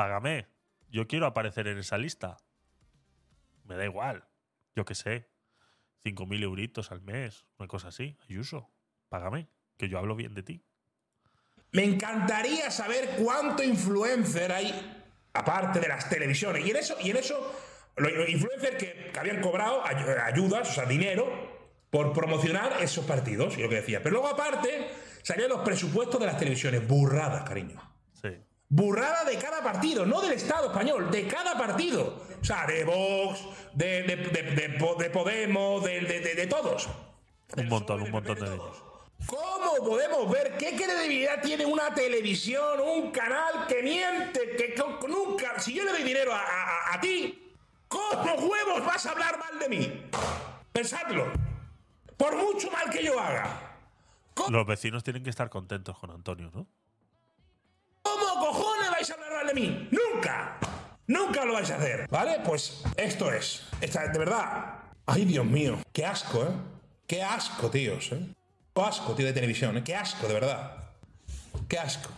[0.01, 0.47] págame.
[0.89, 2.39] Yo quiero aparecer en esa lista.
[3.65, 4.25] Me da igual.
[4.75, 5.29] Yo qué sé.
[6.07, 7.45] 5.000 euritos al mes.
[7.59, 8.17] Una cosa así.
[8.25, 8.71] Ayuso,
[9.11, 9.49] págame.
[9.77, 10.65] Que yo hablo bien de ti.
[11.73, 15.05] Me encantaría saber cuánto influencer hay,
[15.35, 16.65] aparte de las televisiones.
[16.65, 17.55] Y en eso, y en eso
[17.97, 21.31] los influencers que, que habían cobrado ay- ayudas, o sea, dinero,
[21.91, 24.03] por promocionar esos partidos, y lo que decía.
[24.03, 24.89] Pero luego, aparte,
[25.23, 26.89] salían los presupuestos de las televisiones.
[26.89, 27.79] Burradas, cariño.
[28.73, 32.23] Burrada de cada partido, no del Estado español, de cada partido.
[32.41, 33.41] O sea, de Vox,
[33.75, 36.89] de, de- de- de Po- de Podemos, de, todos.
[37.57, 38.83] Un montón, un montón de ellos.
[39.27, 44.75] ¿Cómo podemos ver qué credibilidad tiene una televisión, un canal que miente, que
[45.09, 47.53] nunca, si yo le doy dinero a, a- a- a ti,
[47.89, 50.03] ¿cómo huevos vas a hablar mal de mí?
[50.73, 51.27] Pensadlo.
[52.17, 53.77] Por mucho mal que yo haga.
[54.49, 56.67] Los vecinos tienen que estar contentos con Antonio, ¿no?
[58.03, 59.89] ¿Cómo cojones vais a hablar mal de mí?
[59.91, 60.59] ¡Nunca!
[61.07, 62.39] Nunca lo vais a hacer, ¿vale?
[62.45, 63.65] Pues esto es.
[63.81, 64.77] Esta, de verdad.
[65.07, 65.79] Ay, Dios mío.
[65.93, 66.53] Qué asco, ¿eh?
[67.07, 68.21] Qué asco, tíos, ¿eh?
[68.73, 69.83] Qué asco, tío, de televisión, ¿eh?
[69.85, 70.77] Qué asco, de verdad.
[71.69, 72.11] Qué asco.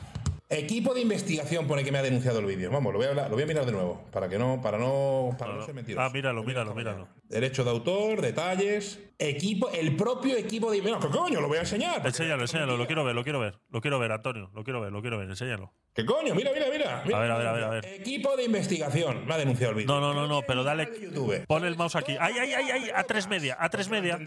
[0.55, 2.71] Equipo de investigación pone que me ha denunciado el vídeo.
[2.71, 4.05] Vamos, lo voy a, hablar- lo voy a mirar de nuevo.
[4.13, 6.05] Para que no, para no, para no, ser mentiroso.
[6.07, 7.09] Ah, míralo, míralo, míralo.
[7.29, 9.01] Derecho de autor, detalles.
[9.19, 10.83] Equipo, el propio equipo de.
[10.83, 11.41] Mira, ¿qué coño?
[11.41, 12.07] Lo voy a enseñar.
[12.07, 12.77] Enséñalo, enséñalo.
[12.77, 13.59] Lo quiero ver, lo quiero ver.
[13.71, 14.51] Lo quiero ver, Antonio.
[14.53, 15.31] Lo quiero ver, lo quiero ver.
[15.31, 15.73] Enséñalo.
[15.95, 16.35] ¿Qué coño?
[16.35, 17.03] Mira, mira, mira.
[17.03, 17.17] mira.
[17.19, 17.87] A ver, a ver, a ver, a ver.
[17.87, 19.25] Equipo de investigación.
[19.27, 19.89] Me ha denunciado el vídeo.
[19.95, 20.87] No, no, no, no, pero dale.
[21.49, 22.15] Pon el mouse aquí.
[22.21, 22.91] ¡Ay, ay, ay, ay!
[22.95, 24.19] A tres media, a tres media.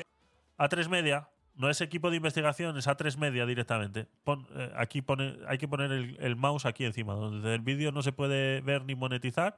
[0.57, 1.29] A tres media.
[1.55, 4.07] No es equipo de investigación, es a tres media directamente.
[4.25, 7.13] Pon, eh, aquí pone, hay que poner el, el mouse aquí encima.
[7.13, 9.57] Donde el vídeo no se puede ver ni monetizar.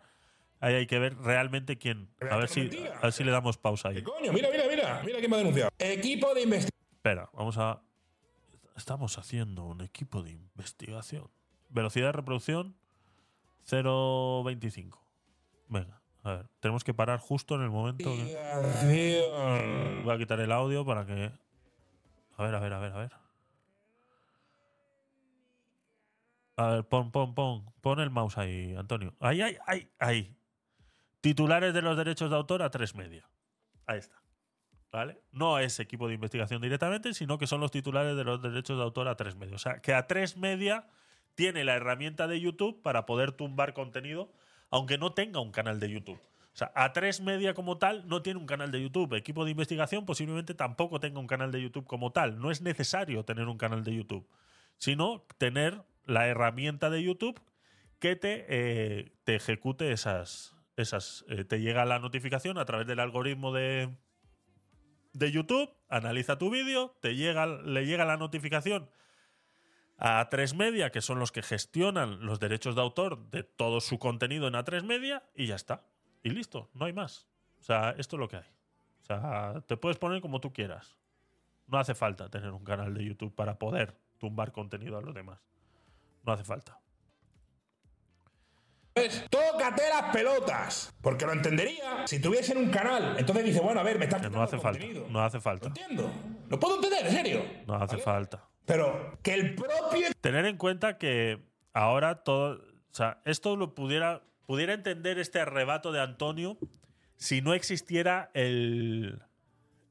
[0.60, 2.10] Ahí hay que ver realmente quién.
[2.32, 4.02] A ver si, a ver si le damos pausa ahí.
[4.03, 5.02] Coño, mira, mira, mira.
[5.06, 5.69] Mira quién me ha denunciado.
[5.80, 6.88] Equipo de investigación.
[6.94, 7.82] Espera, vamos a.
[8.76, 11.30] Estamos haciendo un equipo de investigación.
[11.69, 12.76] Velocidad de reproducción
[13.69, 14.98] 0.25.
[15.68, 16.45] Venga, a ver.
[16.60, 18.10] Tenemos que parar justo en el momento.
[18.10, 21.32] que- Voy a quitar el audio para que.
[22.38, 23.12] A ver, a ver, a ver, a ver.
[26.56, 27.66] A ver, pon, pon, pon.
[27.82, 29.16] Pon el mouse ahí, Antonio.
[29.20, 30.36] Ahí, ahí, ahí, ahí.
[31.22, 33.28] Titulares de los derechos de autor a tres media.
[33.86, 34.22] Ahí está.
[34.92, 35.22] ¿Vale?
[35.32, 38.84] No es equipo de investigación directamente, sino que son los titulares de los derechos de
[38.84, 39.56] autor a tres media.
[39.56, 40.88] O sea, que a tres media
[41.36, 44.32] tiene la herramienta de YouTube para poder tumbar contenido,
[44.70, 46.20] aunque no tenga un canal de YouTube.
[46.58, 49.14] O sea, a tres media como tal no tiene un canal de YouTube.
[49.14, 52.40] Equipo de investigación posiblemente tampoco tenga un canal de YouTube como tal.
[52.40, 54.28] No es necesario tener un canal de YouTube,
[54.80, 57.40] sino tener la herramienta de YouTube
[58.00, 60.56] que te, eh, te ejecute esas.
[60.78, 63.96] esas eh, te llega la notificación a través del algoritmo de,
[65.14, 68.90] de YouTube, analiza tu vídeo, te llega, le llega la notificación
[69.96, 74.00] a A3 Media, que son los que gestionan los derechos de autor de todo su
[74.00, 75.84] contenido en A3 Media, y ya está.
[76.28, 77.26] Y listo, no hay más.
[77.58, 78.52] O sea, esto es lo que hay.
[79.02, 80.98] O sea, te puedes poner como tú quieras.
[81.68, 85.40] No hace falta tener un canal de YouTube para poder tumbar contenido a los demás.
[86.26, 86.78] No hace falta.
[88.94, 89.26] ¿Sabes?
[89.30, 90.94] Tócate las pelotas.
[90.99, 93.16] Porque lo entendería si tuviesen un canal.
[93.18, 94.86] Entonces dice, bueno, a ver, me está No hace falta.
[95.10, 95.68] No hace falta.
[95.68, 96.12] entiendo.
[96.49, 97.45] Lo puedo entender, en serio.
[97.66, 98.44] No hace falta.
[98.66, 100.10] Pero que el propio.
[100.20, 101.41] Tener en cuenta que
[101.72, 102.56] ahora todo.
[102.91, 104.24] O sea, esto lo pudiera.
[104.48, 106.57] Pudiera entender este arrebato de Antonio
[107.18, 109.22] si no existiera el.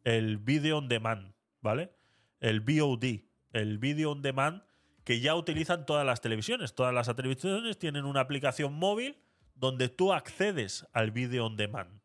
[0.03, 1.93] El video on demand, ¿vale?
[2.41, 3.25] El VOD.
[3.53, 4.63] El video on demand
[5.05, 6.75] que ya utilizan todas las televisiones.
[6.75, 9.19] Todas las televisiones tienen una aplicación móvil
[9.57, 12.01] donde tú accedes al video on demand.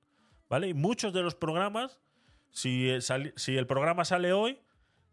[0.50, 0.68] ¿Vale?
[0.68, 2.00] Y muchos de los programas,
[2.50, 3.00] si, eh,
[3.36, 4.60] si el programa sale hoy,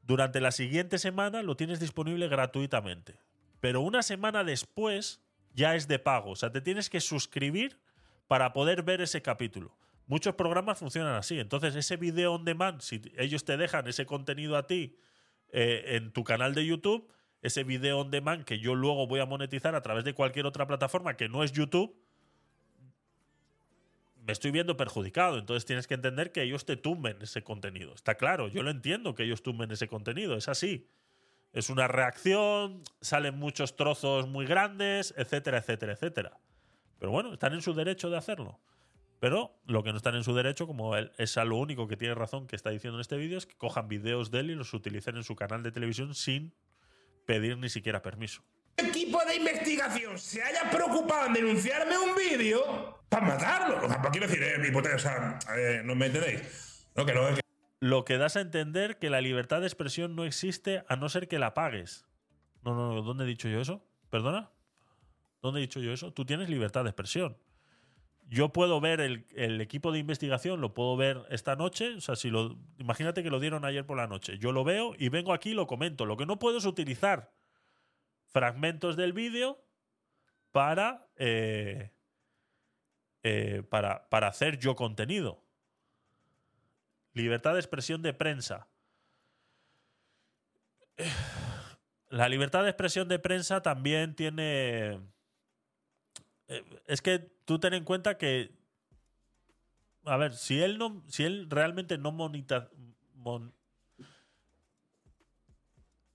[0.02, 3.20] durante la siguiente semana lo tienes disponible gratuitamente.
[3.60, 5.20] Pero una semana después
[5.55, 6.31] ya es de pago.
[6.31, 7.79] O sea, te tienes que suscribir
[8.27, 9.77] para poder ver ese capítulo.
[10.07, 11.39] Muchos programas funcionan así.
[11.39, 14.97] Entonces, ese video on demand, si ellos te dejan ese contenido a ti
[15.51, 17.11] eh, en tu canal de YouTube,
[17.43, 20.66] ese video on demand que yo luego voy a monetizar a través de cualquier otra
[20.66, 21.95] plataforma que no es YouTube,
[24.29, 25.39] me estoy viendo perjudicado.
[25.39, 27.95] Entonces tienes que entender que ellos te tumben ese contenido.
[27.95, 30.87] Está claro, yo lo entiendo que ellos tumben ese contenido, es así.
[31.53, 36.41] Es una reacción, salen muchos trozos muy grandes, etcétera, etcétera, etcétera.
[36.99, 38.61] Pero bueno, están en su derecho de hacerlo.
[39.20, 41.97] Pero lo que no están en su derecho, como él es a lo único que
[41.97, 44.55] tiene razón que está diciendo en este vídeo, es que cojan videos de él y
[44.55, 46.55] los utilicen en su canal de televisión sin
[47.27, 48.43] pedir ni siquiera permiso.
[48.77, 53.77] equipo de investigación se haya preocupado en denunciarme un vídeo para matarlo.
[53.79, 54.55] O pues quiero decir, eh,
[55.57, 56.87] eh, ¿no me entendéis?
[56.95, 57.48] No, que no, que
[57.81, 61.29] Lo que das a entender que la libertad de expresión no existe a no ser
[61.29, 62.07] que la pagues.
[62.63, 63.85] No, no, no, ¿dónde he dicho yo eso?
[64.11, 64.51] ¿Perdona?
[65.43, 66.13] ¿Dónde he dicho yo eso?
[66.13, 67.37] Tú tienes libertad de expresión.
[68.27, 71.95] Yo puedo ver el, equipo de investigación, lo puedo ver esta noche.
[71.95, 72.59] O sea, si lo.
[72.79, 74.39] Imagínate que lo dieron ayer por la noche.
[74.39, 76.05] Yo lo veo y vengo aquí y lo comento.
[76.05, 77.33] Lo que no puedo es utilizar
[78.27, 79.65] fragmentos del vídeo
[80.53, 81.09] para.
[81.17, 81.93] eh,
[83.25, 85.45] eh, para, para hacer yo contenido.
[87.19, 88.69] Libertad de expresión de prensa.
[92.11, 95.01] La libertad de expresión de prensa también tiene.
[96.49, 98.53] eh, Es que tú ten en cuenta que.
[100.05, 101.03] A ver, si él no.
[101.09, 102.70] Si él realmente no monita.
[103.15, 103.53] mon-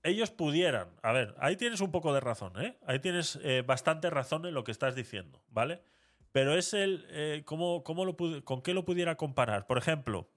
[0.02, 0.88] ellos pudieran.
[1.02, 2.76] A ver, ahí tienes un poco de razón, ¿eh?
[2.86, 5.82] Ahí tienes eh, bastante razón en lo que estás diciendo, ¿vale?
[6.32, 7.06] Pero es el.
[7.10, 9.66] eh, ¿cómo, cómo lo ¿Con qué lo pudiera comparar?
[9.66, 10.28] Por ejemplo,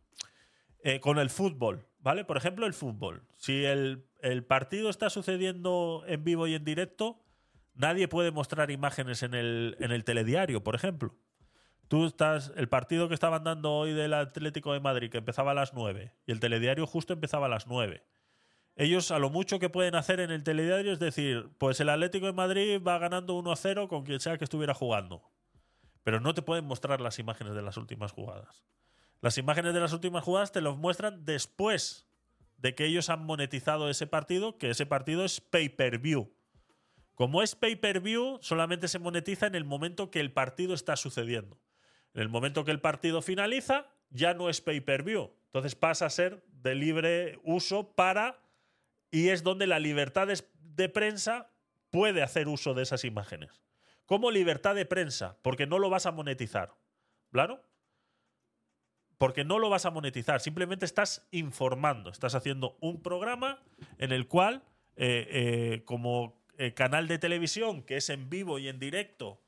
[0.83, 2.25] eh, con el fútbol, ¿vale?
[2.25, 3.23] Por ejemplo, el fútbol.
[3.37, 4.03] Si el,
[4.47, 7.23] partido está sucediendo en vivo y en directo,
[7.73, 11.15] nadie puede mostrar imágenes en el, en el telediario, por ejemplo.
[11.87, 12.51] Tú estás.
[12.55, 16.13] El partido que estaban dando hoy del Atlético de Madrid, que empezaba a las 9,
[16.25, 18.03] y el telediario justo empezaba a las 9.
[18.75, 22.27] Ellos a lo mucho que pueden hacer en el telediario es decir, pues el Atlético
[22.27, 25.23] de Madrid va ganando 1 a 0 con quien sea que estuviera jugando.
[26.03, 28.63] Pero no te pueden mostrar las imágenes de las últimas jugadas.
[29.21, 32.07] Las imágenes de las últimas jugadas te los muestran después
[32.57, 36.33] de que ellos han monetizado ese partido, que ese partido es pay-per-view.
[37.15, 41.59] Como es pay-per-view, solamente se monetiza en el momento que el partido está sucediendo.
[42.13, 45.31] En el momento que el partido finaliza, ya no es pay-per-view.
[45.45, 48.39] Entonces pasa a ser de libre uso para...
[49.09, 51.49] Y es donde la libertad de, prensa
[51.89, 53.63] puede hacer uso de esas imágenes.
[54.05, 56.75] Como libertad de prensa, porque no lo vas a monetizar.
[57.31, 57.63] ¿Claro?
[59.17, 63.59] Porque no lo vas a monetizar, simplemente estás informando, estás haciendo un programa
[63.97, 64.63] en el cual,
[64.95, 69.41] eh, eh, como eh, canal de televisión que es en vivo y en directo,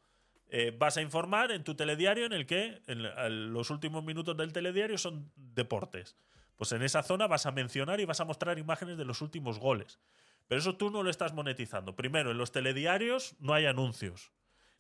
[0.80, 5.32] vas a informar en tu telediario en el que los últimos minutos del telediario son
[5.36, 6.18] deportes.
[6.56, 9.60] Pues en esa zona vas a mencionar y vas a mostrar imágenes de los últimos
[9.60, 10.00] goles.
[10.48, 11.96] Pero eso tú no lo estás monetizando.
[11.96, 14.32] Primero, en los telediarios no hay anuncios,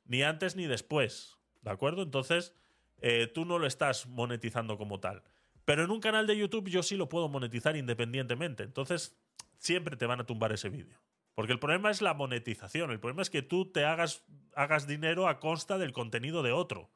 [0.05, 1.37] ni antes ni después.
[1.61, 2.01] ¿De acuerdo?
[2.01, 2.55] Entonces,
[3.01, 5.23] eh, tú no lo estás monetizando como tal.
[5.65, 8.63] Pero en un canal de YouTube yo sí lo puedo monetizar independientemente.
[8.63, 9.17] Entonces,
[9.57, 10.97] siempre te van a tumbar ese vídeo.
[11.35, 12.91] Porque el problema es la monetización.
[12.91, 14.23] El problema es que tú te hagas,
[14.55, 16.89] hagas dinero a costa del contenido de otro.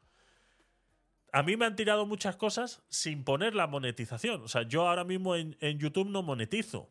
[1.32, 4.42] A mí me han tirado muchas cosas sin poner la monetización.
[4.44, 6.90] O sea, yo ahora mismo en, en YouTube no monetizo.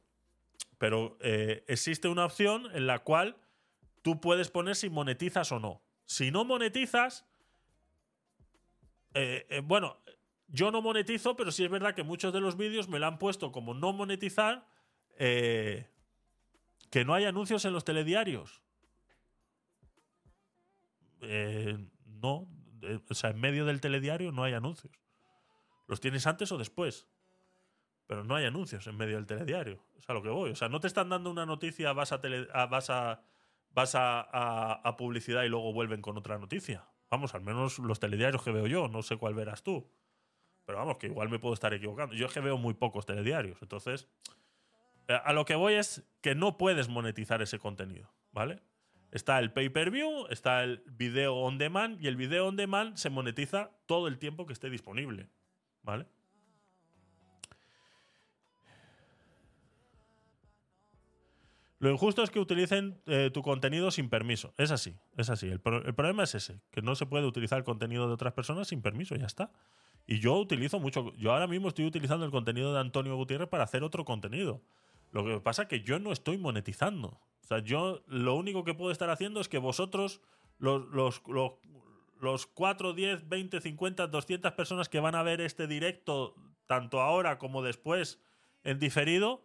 [0.78, 3.36] Pero eh, existe una opción en la cual
[4.02, 5.82] tú puedes poner si monetizas o no.
[6.06, 7.24] Si no monetizas,
[9.14, 9.98] eh, eh, bueno,
[10.48, 13.18] yo no monetizo, pero sí es verdad que muchos de los vídeos me lo han
[13.18, 14.66] puesto como no monetizar,
[15.18, 15.88] eh,
[16.90, 18.62] que no hay anuncios en los telediarios.
[21.20, 22.48] Eh, no,
[22.82, 24.92] eh, o sea, en medio del telediario no hay anuncios.
[25.86, 27.08] Los tienes antes o después.
[28.06, 29.84] Pero no hay anuncios en medio del telediario.
[29.98, 30.50] Es a lo que voy.
[30.50, 33.22] O sea, no te están dando una noticia, vas a, tele- a- vas a,
[33.70, 36.84] vas a publicidad y luego vuelven con otra noticia.
[37.12, 39.86] Vamos, al menos los telediarios que veo yo, no sé cuál verás tú.
[40.64, 42.14] Pero vamos, que igual me puedo estar equivocando.
[42.14, 43.60] Yo es que veo muy pocos telediarios.
[43.60, 44.08] Entonces,
[45.08, 48.62] eh, a lo que voy es que no puedes monetizar ese contenido, ¿vale?
[49.10, 53.72] Está el pay-per-view, está el video on demand y el video on demand se monetiza
[53.84, 55.28] todo el tiempo que esté disponible,
[55.82, 56.06] ¿vale?
[61.82, 64.54] Lo injusto es que utilicen eh, tu contenido sin permiso.
[64.56, 65.48] Es así, es así.
[65.48, 68.34] El, pro- el problema es ese, que no se puede utilizar el contenido de otras
[68.34, 69.50] personas sin permiso, ya está.
[70.06, 73.64] Y yo utilizo mucho, yo ahora mismo estoy utilizando el contenido de Antonio Gutiérrez para
[73.64, 74.62] hacer otro contenido.
[75.10, 77.08] Lo que pasa es que yo no estoy monetizando.
[77.08, 80.20] O sea, yo lo único que puedo estar haciendo es que vosotros,
[80.60, 81.54] los, los, los,
[82.20, 86.36] los 4, 10, 20, 50, 200 personas que van a ver este directo,
[86.68, 88.20] tanto ahora como después
[88.62, 89.44] en diferido,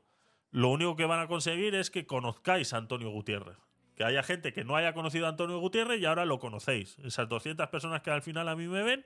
[0.51, 3.57] lo único que van a conseguir es que conozcáis a Antonio Gutiérrez.
[3.95, 6.97] Que haya gente que no haya conocido a Antonio Gutiérrez y ahora lo conocéis.
[6.99, 9.05] Esas 200 personas que al final a mí me ven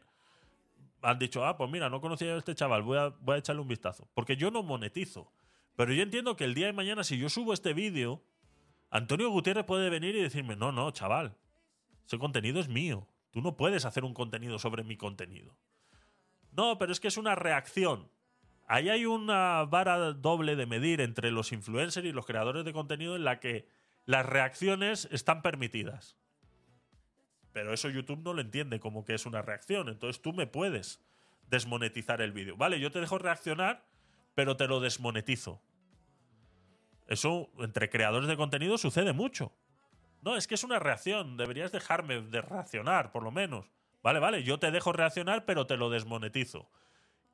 [1.01, 3.61] han dicho, ah, pues mira, no conocía a este chaval, voy a, voy a echarle
[3.61, 4.07] un vistazo.
[4.13, 5.31] Porque yo no monetizo.
[5.75, 8.21] Pero yo entiendo que el día de mañana, si yo subo este vídeo,
[8.89, 11.35] Antonio Gutiérrez puede venir y decirme, no, no, chaval,
[12.05, 13.07] ese contenido es mío.
[13.31, 15.55] Tú no puedes hacer un contenido sobre mi contenido.
[16.51, 18.11] No, pero es que es una reacción.
[18.73, 23.17] Ahí hay una vara doble de medir entre los influencers y los creadores de contenido
[23.17, 23.67] en la que
[24.05, 26.15] las reacciones están permitidas.
[27.51, 29.89] Pero eso YouTube no lo entiende como que es una reacción.
[29.89, 31.01] Entonces tú me puedes
[31.49, 32.55] desmonetizar el vídeo.
[32.55, 33.83] Vale, yo te dejo reaccionar,
[34.35, 35.61] pero te lo desmonetizo.
[37.07, 39.51] Eso entre creadores de contenido sucede mucho.
[40.21, 41.35] No, es que es una reacción.
[41.35, 43.69] Deberías dejarme de reaccionar, por lo menos.
[44.01, 46.69] Vale, vale, yo te dejo reaccionar, pero te lo desmonetizo.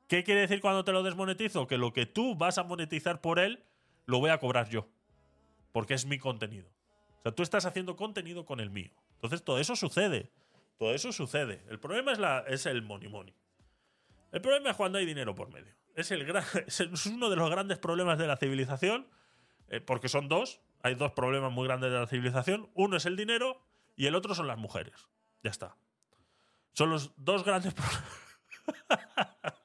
[0.08, 1.66] ¿Qué quiere decir cuando te lo desmonetizo?
[1.66, 3.62] Que lo que tú vas a monetizar por él,
[4.06, 4.88] lo voy a cobrar yo.
[5.70, 6.66] Porque es mi contenido.
[7.18, 8.90] O sea, tú estás haciendo contenido con el mío.
[9.16, 10.32] Entonces todo eso sucede.
[10.78, 11.62] Todo eso sucede.
[11.68, 13.34] El problema es, la, es el money money.
[14.32, 15.74] El problema es cuando hay dinero por medio.
[15.94, 16.22] Es, el
[16.66, 19.06] es uno de los grandes problemas de la civilización,
[19.68, 20.62] eh, porque son dos.
[20.82, 22.70] Hay dos problemas muy grandes de la civilización.
[22.74, 23.60] Uno es el dinero
[23.94, 25.08] y el otro son las mujeres.
[25.42, 25.76] Ya está.
[26.72, 27.74] Son los dos grandes
[28.68, 29.57] problemas.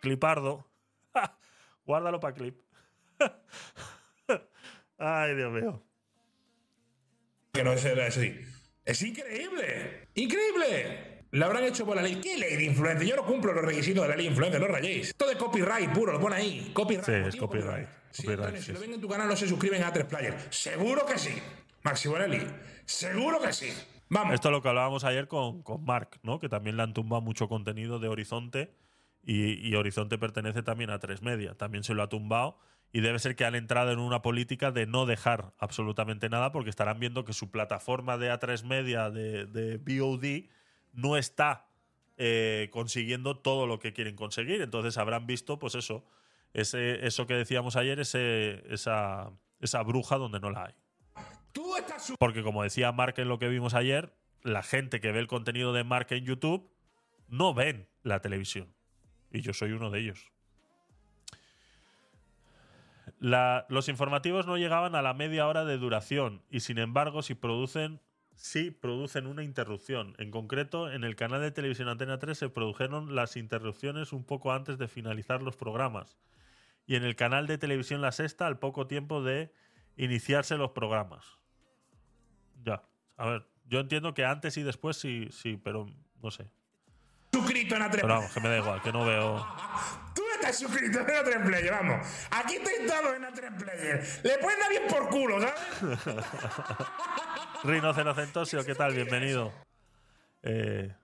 [0.00, 0.68] Clipardo.
[1.86, 2.60] Guárdalo para clip.
[4.98, 5.82] Ay, Dios mío.
[7.52, 8.40] Que no es así.
[8.84, 10.08] Es increíble.
[10.14, 11.24] ¡Increíble!
[11.30, 12.16] Lo habrán hecho por la ley.
[12.22, 13.06] ¿Qué ley de influencia?
[13.06, 15.14] Yo no cumplo los requisitos de la ley de influencia, no rayéis.
[15.14, 16.70] Todo es copyright puro, lo pone ahí.
[16.72, 17.04] Copyright.
[17.04, 17.88] Sí, es copyright.
[18.10, 20.06] Sí, Copyright, Antonio, sí, si lo ven en tu canal no se suscriben a tres
[20.06, 20.46] players.
[20.50, 21.34] Seguro que sí.
[21.82, 22.40] Maxi Bonelli.
[22.86, 23.68] Seguro que sí.
[24.08, 24.32] Vamos.
[24.32, 26.40] Esto es lo que hablábamos ayer con, con Mark, ¿no?
[26.40, 28.72] Que también le han tumbado mucho contenido de Horizonte.
[29.28, 31.54] Y, y Horizonte pertenece también a Tres Media.
[31.54, 32.58] También se lo ha tumbado.
[32.92, 36.70] Y debe ser que han entrado en una política de no dejar absolutamente nada porque
[36.70, 40.48] estarán viendo que su plataforma de A3 Media, de, de VOD,
[40.94, 41.68] no está
[42.16, 44.62] eh, consiguiendo todo lo que quieren conseguir.
[44.62, 46.06] Entonces habrán visto, pues eso,
[46.54, 49.30] ese, eso que decíamos ayer, ese, esa,
[49.60, 50.74] esa bruja donde no la hay.
[52.18, 55.74] Porque como decía Mark en lo que vimos ayer, la gente que ve el contenido
[55.74, 56.70] de Mark en YouTube
[57.28, 58.77] no ven la televisión.
[59.32, 60.30] Y yo soy uno de ellos.
[63.20, 68.00] Los informativos no llegaban a la media hora de duración y sin embargo si producen
[68.38, 70.14] sí producen una interrupción.
[70.18, 74.52] En concreto, en el canal de televisión Antena 3 se produjeron las interrupciones un poco
[74.52, 76.16] antes de finalizar los programas.
[76.86, 79.52] Y en el canal de televisión La Sexta al poco tiempo de
[79.96, 81.38] iniciarse los programas.
[82.64, 82.82] Ya.
[83.16, 85.86] A ver, yo entiendo que antes y después sí, sí, pero
[86.22, 86.48] no sé.
[87.58, 89.46] Suscrito en A3 Pero vamos, que me da igual, que no veo.
[90.14, 92.06] Tú estás suscrito en A3 Player, vamos.
[92.30, 94.20] Aquí estoy todo en A3 Player.
[94.22, 96.04] Le puedes dar bien por culo, ¿sabes?
[97.64, 98.94] Rinocenocentosio, ¿qué tal?
[98.94, 99.52] Bienvenido.
[100.42, 100.94] Eh,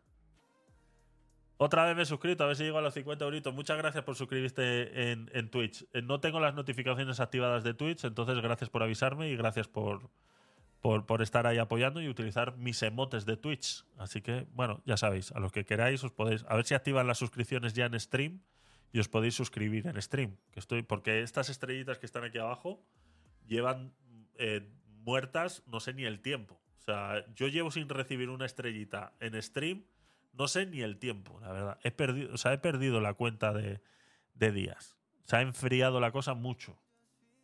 [1.57, 3.55] otra vez me he suscrito, a ver si llego a los 50 euritos.
[3.55, 5.85] Muchas gracias por suscribirte en, en Twitch.
[5.93, 10.11] Eh, no tengo las notificaciones activadas de Twitch, entonces gracias por avisarme y gracias por,
[10.85, 13.87] por, por estar ahí apoyando y utilizar mis emotes de Twitch.
[13.97, 16.45] Así que, bueno, ya sabéis, a los que queráis os podéis.
[16.47, 18.43] A ver si activan las suscripciones ya en stream
[18.93, 20.37] y os podéis suscribir en stream.
[20.51, 22.85] Que estoy, porque estas estrellitas que están aquí abajo
[23.47, 23.95] llevan
[24.35, 24.61] eh,
[25.01, 26.61] muertas no sé ni el tiempo.
[26.81, 29.87] O sea, yo llevo sin recibir una estrellita en stream,
[30.35, 31.79] no sé ni el tiempo, la verdad.
[31.83, 33.81] He perdido, o sea, he perdido la cuenta de,
[34.35, 34.99] de días.
[35.23, 36.77] Se ha enfriado la cosa mucho.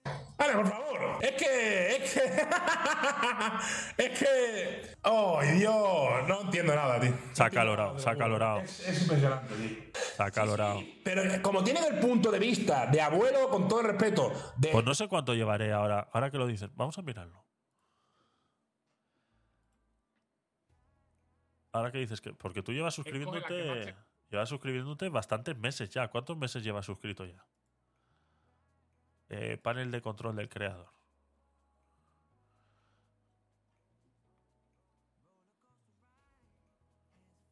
[0.05, 0.91] Vale, por favor.
[1.23, 1.97] Es que.
[1.97, 2.21] Es que.
[4.03, 4.97] es que.
[5.03, 6.29] ¡Oh, Dios!
[6.29, 7.13] No entiendo nada, tío.
[7.33, 8.61] Se ha calorado, se ha calorado.
[8.61, 9.79] Es, es impresionante, tío.
[10.17, 10.81] Se ha calorado.
[11.05, 14.71] Pero eh, como tienen el punto de vista de abuelo, con todo el respeto, de.
[14.71, 16.09] Pues no sé cuánto llevaré ahora.
[16.13, 17.45] Ahora que lo dices, vamos a mirarlo.
[21.73, 22.33] Ahora que dices que.
[22.33, 23.95] Porque tú llevas suscribiéndote.
[24.31, 26.09] Llevas suscribiéndote bastantes meses ya.
[26.09, 27.45] ¿Cuántos meses llevas suscrito ya?
[29.33, 30.93] Eh, panel de control del creador.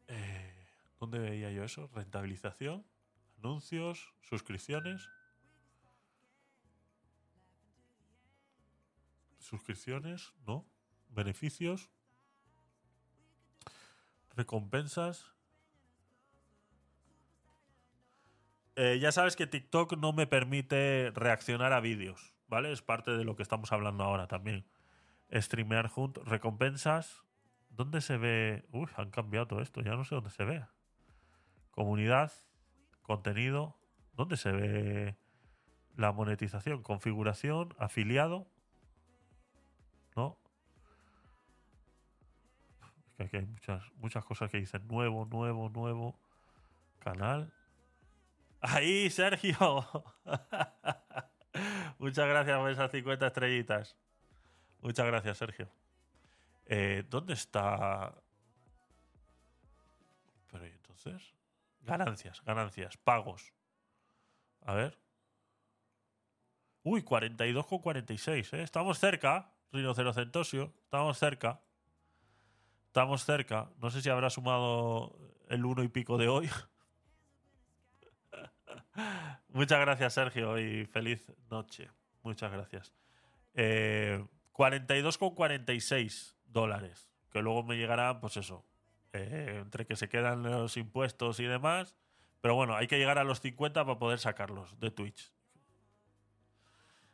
[0.08, 0.66] Eh,
[0.98, 1.88] ¿Dónde veía yo eso?
[1.94, 2.84] Rentabilización,
[3.38, 5.08] anuncios, suscripciones.
[9.38, 10.66] Suscripciones, ¿no?
[11.10, 11.90] Beneficios.
[14.34, 15.37] Recompensas.
[18.80, 22.70] Eh, ya sabes que TikTok no me permite reaccionar a vídeos, ¿vale?
[22.70, 24.68] Es parte de lo que estamos hablando ahora también.
[25.32, 27.24] Streamear juntos, recompensas.
[27.70, 28.64] ¿Dónde se ve?
[28.70, 30.64] Uy, han cambiado todo esto, ya no sé dónde se ve.
[31.72, 32.30] Comunidad,
[33.02, 33.76] contenido.
[34.12, 35.16] ¿Dónde se ve
[35.96, 36.84] la monetización?
[36.84, 38.46] Configuración, afiliado.
[40.14, 40.38] ¿No?
[43.10, 46.16] Es que aquí hay muchas, muchas cosas que dicen nuevo, nuevo, nuevo.
[47.00, 47.52] Canal.
[48.60, 49.56] Ahí, Sergio.
[51.98, 53.96] Muchas gracias por esas 50 estrellitas.
[54.80, 55.68] Muchas gracias, Sergio.
[56.66, 58.14] Eh, ¿Dónde está?
[60.50, 61.34] Pero ¿y entonces?
[61.80, 63.52] Ganancias, ganancias, pagos.
[64.62, 64.98] A ver.
[66.82, 68.56] Uy, 42,46.
[68.56, 68.62] ¿eh?
[68.62, 70.74] Estamos cerca, Rinocerocentosio.
[70.84, 71.60] Estamos cerca.
[72.86, 73.70] Estamos cerca.
[73.78, 75.16] No sé si habrá sumado
[75.48, 76.50] el uno y pico de hoy.
[79.48, 81.90] Muchas gracias, Sergio, y feliz noche.
[82.22, 82.92] Muchas gracias.
[83.54, 87.10] Eh, 42,46 dólares.
[87.30, 88.64] Que luego me llegarán, pues eso,
[89.12, 91.96] eh, entre que se quedan los impuestos y demás.
[92.40, 95.32] Pero bueno, hay que llegar a los 50 para poder sacarlos de Twitch.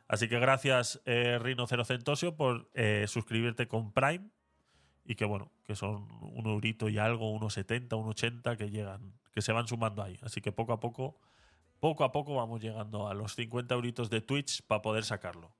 [0.07, 4.29] Así que gracias, eh, Rino Cerocentosio, por eh, suscribirte con Prime.
[5.03, 9.13] Y que bueno, que son un eurito y algo, unos 70, unos 80 que llegan,
[9.31, 10.17] que se van sumando ahí.
[10.21, 11.19] Así que poco a poco,
[11.85, 15.53] poco a poco vamos llegando a los 50 euritos de Twitch para poder sacarlo.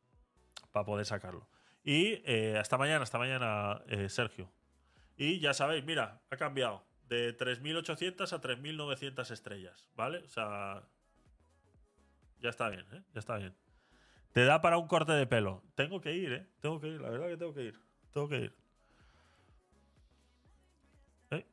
[0.71, 1.47] Para poder sacarlo.
[1.83, 4.51] Y eh, hasta mañana, hasta mañana, eh, Sergio.
[5.17, 10.17] Y ya sabéis, mira, ha cambiado de 3.800 a 3.900 estrellas, ¿vale?
[10.17, 10.81] O sea,
[12.41, 13.03] ya está bien, ¿eh?
[13.13, 13.55] Ya está bien.
[14.31, 15.61] Te da para un corte de pelo.
[15.75, 16.47] Tengo que ir, ¿eh?
[16.59, 17.79] Tengo que ir, la verdad que tengo que ir.
[18.11, 18.55] Tengo que ir.
[21.29, 21.45] Eh,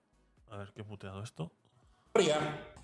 [0.49, 1.53] A ver, ¿qué he muteado esto?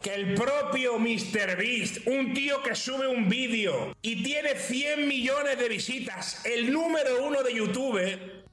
[0.00, 5.68] Que el propio MrBeast, un tío que sube un vídeo y tiene 100 millones de
[5.68, 8.00] visitas, el número uno de YouTube,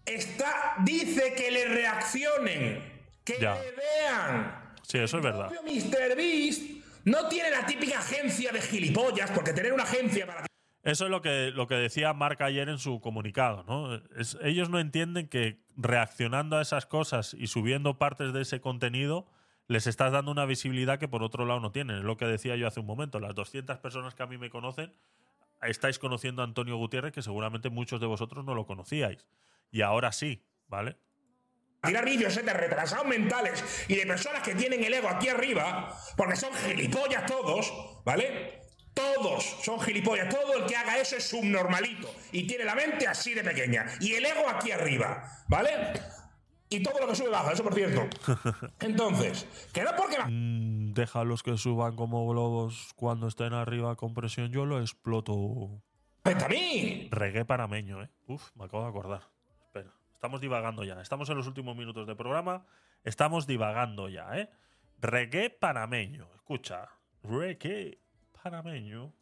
[0.06, 2.84] está, dice que le reaccionen,
[3.24, 3.56] que Ya.
[3.56, 4.74] le vean.
[4.82, 5.50] Sí, eso es verdad.
[5.52, 6.62] El propio MrBeast
[7.06, 10.46] no tiene la típica agencia de gilipollas, porque tener una agencia para
[10.84, 13.64] Eso es lo que, lo que decía Mark ayer en su comunicado.
[13.68, 13.96] ¿no?
[14.20, 19.26] Es- ellos no entienden que reaccionando a esas cosas y subiendo partes de ese contenido
[19.68, 21.98] les estás dando una visibilidad que por otro lado no tienen.
[21.98, 23.20] Es lo que decía yo hace un momento.
[23.20, 24.94] Las 200 personas que a mí me conocen,
[25.62, 29.28] estáis conociendo a Antonio Gutiérrez, que seguramente muchos de vosotros no lo conocíais.
[29.72, 30.98] Y ahora sí, ¿vale?
[31.86, 36.36] tirar vídeos de retrasados mentales y de personas que tienen el ego aquí arriba, porque
[36.36, 37.72] son gilipollas todos,
[38.04, 38.62] ¿vale?
[38.94, 40.30] Todos son gilipollas.
[40.30, 44.14] Todo el que haga eso es subnormalito y tiene la mente así de pequeña y
[44.14, 45.94] el ego aquí arriba, ¿vale?
[46.76, 48.02] Y todo lo que sube baja, eso por cierto.
[48.80, 54.14] Entonces, que no porque la Mm, déjalos que suban como globos cuando estén arriba con
[54.14, 54.52] presión.
[54.52, 55.82] Yo lo exploto.
[56.24, 57.08] afecta a mí.
[57.12, 58.10] Reggae panameño, ¿eh?
[58.28, 59.22] Uf, me acabo de acordar.
[59.68, 61.02] Espera, estamos divagando ya.
[61.02, 62.66] Estamos en los últimos minutos del programa.
[63.04, 64.50] Estamos divagando ya, ¿eh?
[65.00, 66.28] Reggae panameño.
[66.36, 66.90] Escucha,
[67.24, 68.00] reggae
[68.44, 69.14] panameño.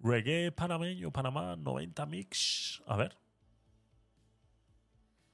[0.00, 2.82] Reggae panameño, Panamá 90 mix.
[2.86, 3.16] A ver.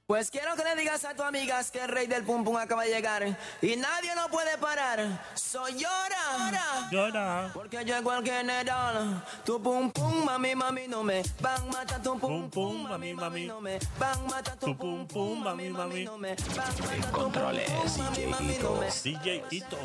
[0.07, 2.83] Pues quiero que le digas a tus amigas que el rey del pum pum acaba
[2.83, 3.23] de llegar
[3.59, 4.99] y nadie lo puede parar.
[5.33, 7.49] Soy llora, llora.
[7.51, 9.23] Porque llegó el general.
[9.43, 13.59] Tu pum pum, mami, mami, no me van mata tu pum pum, mami, mami, no
[13.59, 17.81] me van mata tu pum pum, mami, mami, no me van mata tu Controles, pum,
[17.81, 19.77] pum, mami, mami, no me DJ Ito.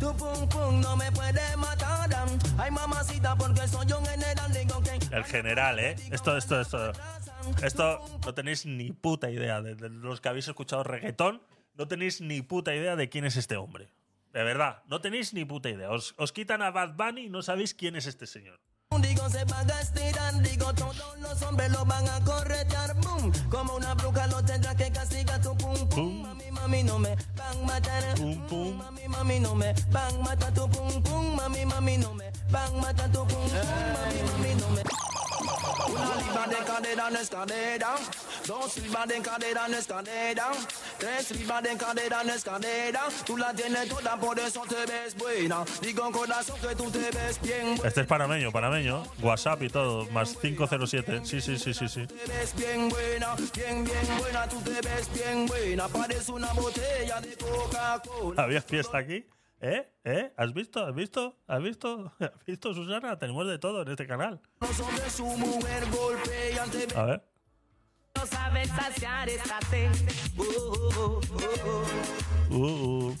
[0.00, 2.08] Tu pum pum no me puede matar.
[2.56, 4.50] Ay, mamacita, porque soy un general.
[4.50, 5.94] Digo que El general, ¿eh?
[6.10, 6.92] Esto, esto, esto.
[7.62, 9.60] Esto no tenéis ni puta idea.
[9.62, 11.42] De, de los que habéis escuchado reggaetón,
[11.74, 13.88] no tenéis ni puta idea de quién es este hombre.
[14.32, 15.90] De verdad, no tenéis ni puta idea.
[15.90, 18.60] Os, os quitan a Bad Bunny y no sabéis quién es este señor.
[19.00, 23.32] Digo, se van a estirar, digo, todos los hombres lo van a corretear, boom.
[23.50, 26.22] Como una bruja lo tendrá que castigar tu pum pum.
[26.22, 28.14] Mami, mami, no me van a matar.
[28.16, 28.78] Pum pum.
[28.78, 31.36] Mami, mami, no me van a matar tu pum pum.
[31.36, 33.62] Mami, mami, no me van a matar tu pum pum.
[33.92, 35.17] Mami, mami, no me.
[40.98, 43.02] Tres de cadera no es cadera.
[43.24, 45.64] Tú la tienes toda, por eso te ves buena.
[45.80, 49.04] Digo corazón que tú te ves bien Este es panameño, panameño.
[49.20, 50.06] WhatsApp y todo.
[50.10, 51.20] Más 507.
[51.24, 52.06] Sí, sí, sí, sí, sí.
[52.06, 54.46] te ves bien buena, buena,
[55.46, 55.88] buena.
[55.88, 58.42] Parece una botella de Coca-Cola.
[58.42, 59.24] ¿Había fiesta aquí?
[59.60, 59.90] ¿Eh?
[60.04, 60.32] ¿Eh?
[60.36, 60.84] ¿Has visto?
[60.84, 61.36] ¿Has visto?
[61.48, 62.12] ¿Has visto?
[62.20, 63.18] ¿Has visto, Susana?
[63.18, 64.40] Tenemos de todo en este canal.
[66.94, 67.22] A ver.
[68.14, 69.90] no sabes saciar esta sed.
[72.50, 73.14] Uh, uh,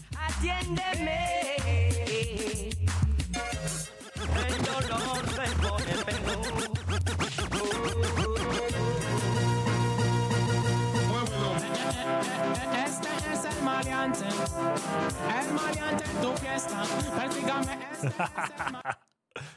[13.78, 16.82] maleante, el maleante en tu fiesta.
[17.16, 17.78] Persígame,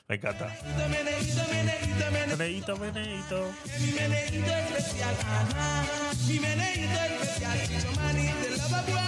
[0.08, 0.48] Me encanta.
[0.90, 2.38] Meneíto, meneíto, meneíto.
[2.38, 3.54] Meneíto, meneíto.
[3.80, 5.84] Mi meneíto especial, ajá.
[6.28, 7.58] Mi meneíto especial.
[7.68, 9.01] Chicho Mani de Lava Boy.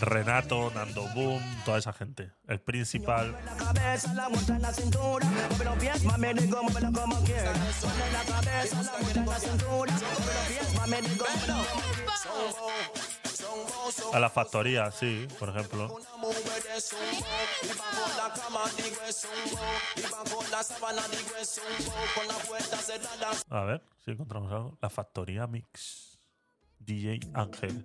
[0.00, 2.30] Renato, Nando Boom, toda esa gente.
[2.46, 3.36] El principal.
[14.12, 15.98] A la factoría, sí, por ejemplo.
[23.50, 24.78] A ver si encontramos algo.
[24.80, 26.18] La factoría Mix.
[26.78, 27.82] DJ Ángel.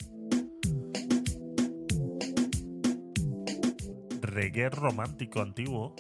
[4.34, 5.94] Reggae romántico antiguo.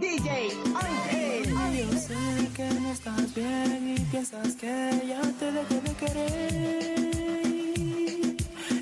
[0.00, 1.44] DJ Ángel.
[1.76, 7.02] Yo sé que no estás bien y piensas que ya te dejé de querer.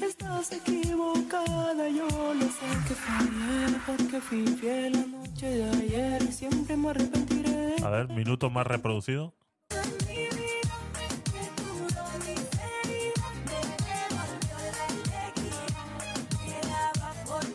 [0.00, 6.32] Estás equivocada, yo lo sé que fallé porque fui fiel la noche de ayer y
[6.32, 7.76] siempre me arrepentiré.
[7.82, 9.34] A ver, minuto más reproducido.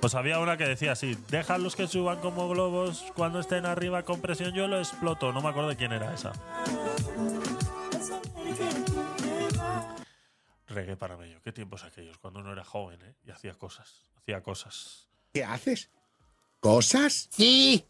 [0.06, 4.22] Pues había una que decía así, déjalos que suban como globos, cuando estén arriba con
[4.22, 5.34] presión yo lo exploto.
[5.34, 6.32] No me acuerdo de quién era esa.
[10.68, 11.36] Reggae para mí.
[11.44, 13.16] Qué tiempos aquellos, cuando uno era joven ¿eh?
[13.24, 14.04] y hacía cosas.
[14.16, 15.10] Hacía cosas.
[15.34, 15.90] ¿Qué haces?
[16.60, 17.28] ¿Cosas?
[17.32, 17.84] Sí.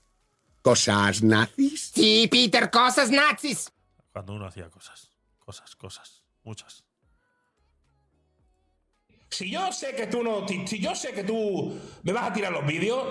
[0.62, 1.92] ¿Cosas nazis?
[1.94, 3.74] Sí, Peter, cosas nazis.
[4.14, 5.12] Cuando uno hacía cosas.
[5.40, 6.24] Cosas, cosas.
[6.46, 6.86] Muchas.
[9.38, 10.48] Si yo sé que tú no.
[10.48, 13.04] Si yo sé que tú me vas a tirar los vídeos.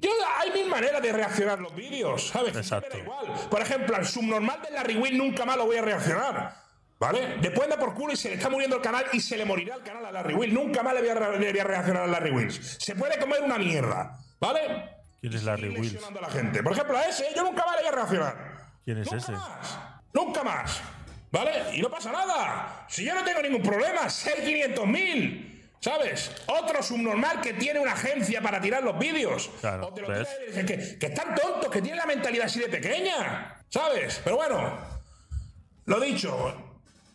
[0.00, 2.56] Yo, hay mil maneras de reaccionar los vídeos, ¿sabes?
[2.56, 2.88] Exacto.
[2.96, 3.48] Me da igual.
[3.48, 6.56] Por ejemplo, al subnormal de Larry Will nunca más lo voy a reaccionar.
[6.98, 7.36] ¿Vale?
[7.40, 9.74] Después anda por culo y se le está muriendo el canal y se le morirá
[9.76, 10.54] el canal a Larry Will.
[10.54, 12.52] Nunca más le voy a, re- le voy a reaccionar a Larry Will.
[12.52, 14.18] Se puede comer una mierda.
[14.40, 14.88] ¿Vale?
[15.20, 15.92] ¿Quién es Larry Wills?
[15.94, 16.62] Lesionando a la gente.
[16.62, 18.56] Por ejemplo, a ese yo nunca más le voy a reaccionar.
[18.84, 19.32] ¿Quién es ese?
[20.12, 20.80] Nunca más.
[21.30, 21.76] ¿Vale?
[21.76, 22.86] Y no pasa nada.
[22.88, 25.51] Si yo no tengo ningún problema, ser 500.000.
[25.82, 26.30] ¿Sabes?
[26.46, 29.50] Otro subnormal que tiene una agencia para tirar los vídeos.
[29.60, 30.28] Claro, O te lo ¿ves?
[30.52, 33.56] tira- que, que están tontos, que tienen la mentalidad así de pequeña.
[33.68, 34.20] ¿Sabes?
[34.22, 34.78] Pero bueno,
[35.86, 36.54] lo dicho,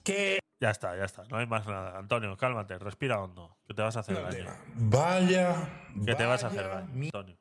[0.03, 1.23] que Ya está, ya está.
[1.29, 1.97] No hay más nada.
[1.97, 3.57] Antonio, cálmate, respira hondo.
[3.67, 4.53] Que te vas a hacer daño.
[4.75, 5.69] vaya,
[6.05, 7.37] Que te vas a hacer daño, Antonio.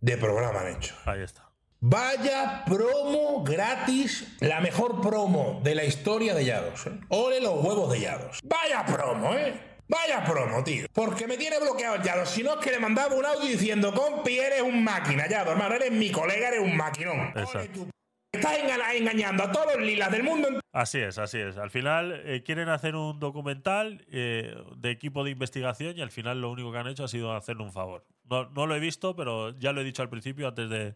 [0.00, 0.94] de programa han hecho.
[1.04, 1.50] Ahí está.
[1.80, 6.86] Vaya promo gratis, la mejor promo de la historia de Yados.
[6.86, 6.92] ¿eh?
[7.08, 8.38] Ole los huevos de Yados.
[8.44, 9.71] Vaya promo, ¿eh?
[9.88, 10.86] Vaya promo, tío.
[10.92, 12.30] Porque me tiene bloqueado el Yados.
[12.30, 15.74] Si no es que le mandaba un audio diciendo, compi, eres un máquina, Yados, hermano,
[15.74, 17.32] eres mi colega, eres un maquinón.
[17.36, 17.86] Exacto.
[18.32, 21.58] Estás enga- engañando a todos los lilas del mundo Así es, así es.
[21.58, 26.40] Al final eh, quieren hacer un documental eh, de equipo de investigación y al final
[26.40, 28.06] lo único que han hecho ha sido hacerle un favor.
[28.24, 30.94] No, no lo he visto, pero ya lo he dicho al principio antes de,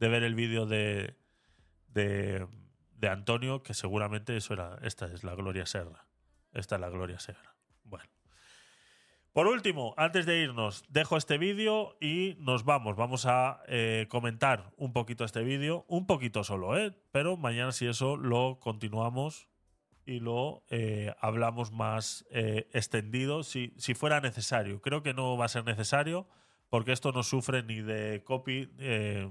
[0.00, 1.16] de ver el vídeo de,
[1.88, 2.46] de,
[2.98, 6.04] de Antonio, que seguramente eso era, esta es la Gloria Serra.
[6.52, 7.54] Esta es la Gloria Serra.
[7.84, 8.10] Bueno.
[9.36, 12.96] Por último, antes de irnos, dejo este vídeo y nos vamos.
[12.96, 16.94] Vamos a eh, comentar un poquito este vídeo, un poquito solo, ¿eh?
[17.12, 19.46] Pero mañana si eso lo continuamos
[20.06, 24.80] y lo eh, hablamos más eh, extendido si, si fuera necesario.
[24.80, 26.26] Creo que no va a ser necesario
[26.70, 28.72] porque esto no sufre ni de copy.
[28.78, 29.30] Eh,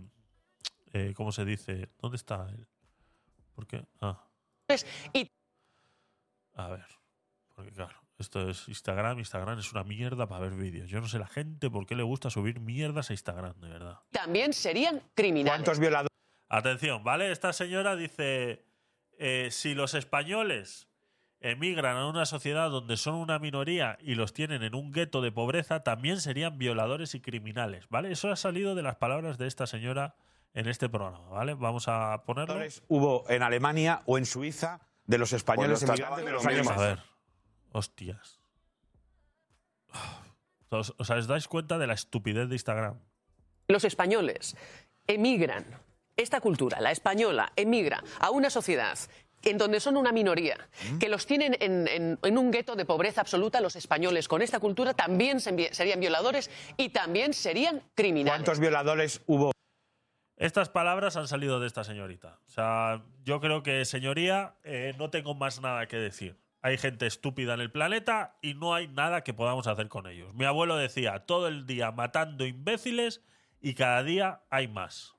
[1.15, 1.89] ¿Cómo se dice?
[1.99, 2.67] ¿Dónde está él?
[3.55, 3.83] ¿Por qué?
[4.01, 4.23] Ah.
[6.53, 6.85] A ver.
[7.55, 9.19] Porque claro, esto es Instagram.
[9.19, 10.89] Instagram es una mierda para ver vídeos.
[10.89, 13.99] Yo no sé la gente por qué le gusta subir mierdas a Instagram, de verdad.
[14.11, 15.57] También serían criminales.
[15.57, 16.11] ¿Cuántos violadores?
[16.47, 17.31] Atención, ¿vale?
[17.31, 18.65] Esta señora dice,
[19.17, 20.87] eh, si los españoles
[21.41, 25.31] emigran a una sociedad donde son una minoría y los tienen en un gueto de
[25.31, 28.11] pobreza, también serían violadores y criminales, ¿vale?
[28.11, 30.15] Eso ha salido de las palabras de esta señora
[30.53, 31.53] en este programa, ¿vale?
[31.53, 32.55] Vamos a ponerlo.
[32.87, 37.14] hubo en Alemania o en Suiza de los españoles emigrantes de los años A ver.
[37.75, 38.39] Hostias.
[40.69, 42.99] ¿Os, os os dais cuenta de la estupidez de Instagram?
[43.67, 44.55] Los españoles
[45.07, 45.65] emigran,
[46.17, 48.97] esta cultura, la española, emigra a una sociedad
[49.43, 50.57] en donde son una minoría,
[50.99, 54.59] que los tienen en, en- en un gueto de pobreza absoluta, los españoles con esta
[54.59, 58.39] cultura también se serían violadores y también serían criminales.
[58.39, 59.51] ¿Cuántos violadores hubo?
[60.37, 62.39] Estas palabras han salido de esta señorita.
[62.47, 66.35] O sea, yo creo que, señoría, eh, no tengo más nada que decir.
[66.65, 70.33] Hay gente estúpida en el planeta y no hay nada que podamos hacer con ellos.
[70.33, 73.21] Mi abuelo decía, todo el día matando imbéciles
[73.61, 75.13] y cada día hay más.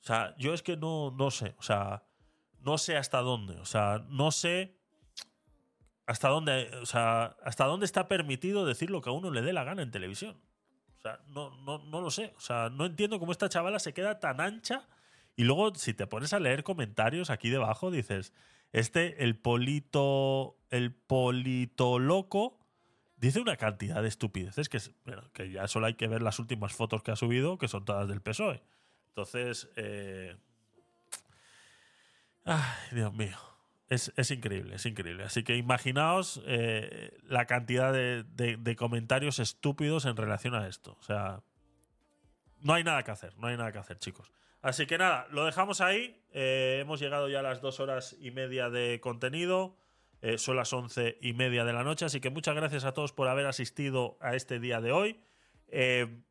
[0.00, 1.56] O sea, yo es que no, no sé.
[1.58, 2.04] O sea,
[2.60, 3.56] no sé hasta dónde.
[3.56, 4.78] O sea, no sé
[6.06, 9.52] hasta dónde, o sea, hasta dónde está permitido decir lo que a uno le dé
[9.52, 10.40] la gana en televisión.
[10.98, 12.32] O sea, no, no, no lo sé.
[12.36, 14.86] O sea, no entiendo cómo esta chavala se queda tan ancha.
[15.34, 18.32] Y luego, si te pones a leer comentarios aquí debajo, dices,
[18.72, 22.58] este, el polito, el polito loco,
[23.16, 24.78] dice una cantidad de estupideces que,
[25.32, 28.08] que ya solo hay que ver las últimas fotos que ha subido, que son todas
[28.08, 28.62] del PSOE.
[29.08, 30.36] Entonces, eh,
[32.44, 33.36] ay, Dios mío.
[33.88, 35.24] Es, es increíble, es increíble.
[35.24, 38.22] Así que imaginaos eh, la cantidad de-
[38.58, 40.96] de comentarios estúpidos en relación a esto.
[41.00, 41.40] O sea,
[42.60, 44.30] no hay nada que hacer, no hay nada que hacer, chicos.
[44.62, 46.20] Así que nada, lo dejamos ahí.
[46.32, 49.76] Eh, hemos llegado ya a las dos horas y media de contenido.
[50.20, 52.04] Eh, son las once y media de la noche.
[52.04, 55.20] Así que muchas gracias a todos por haber asistido a este día de hoy.
[55.68, 56.22] Eh,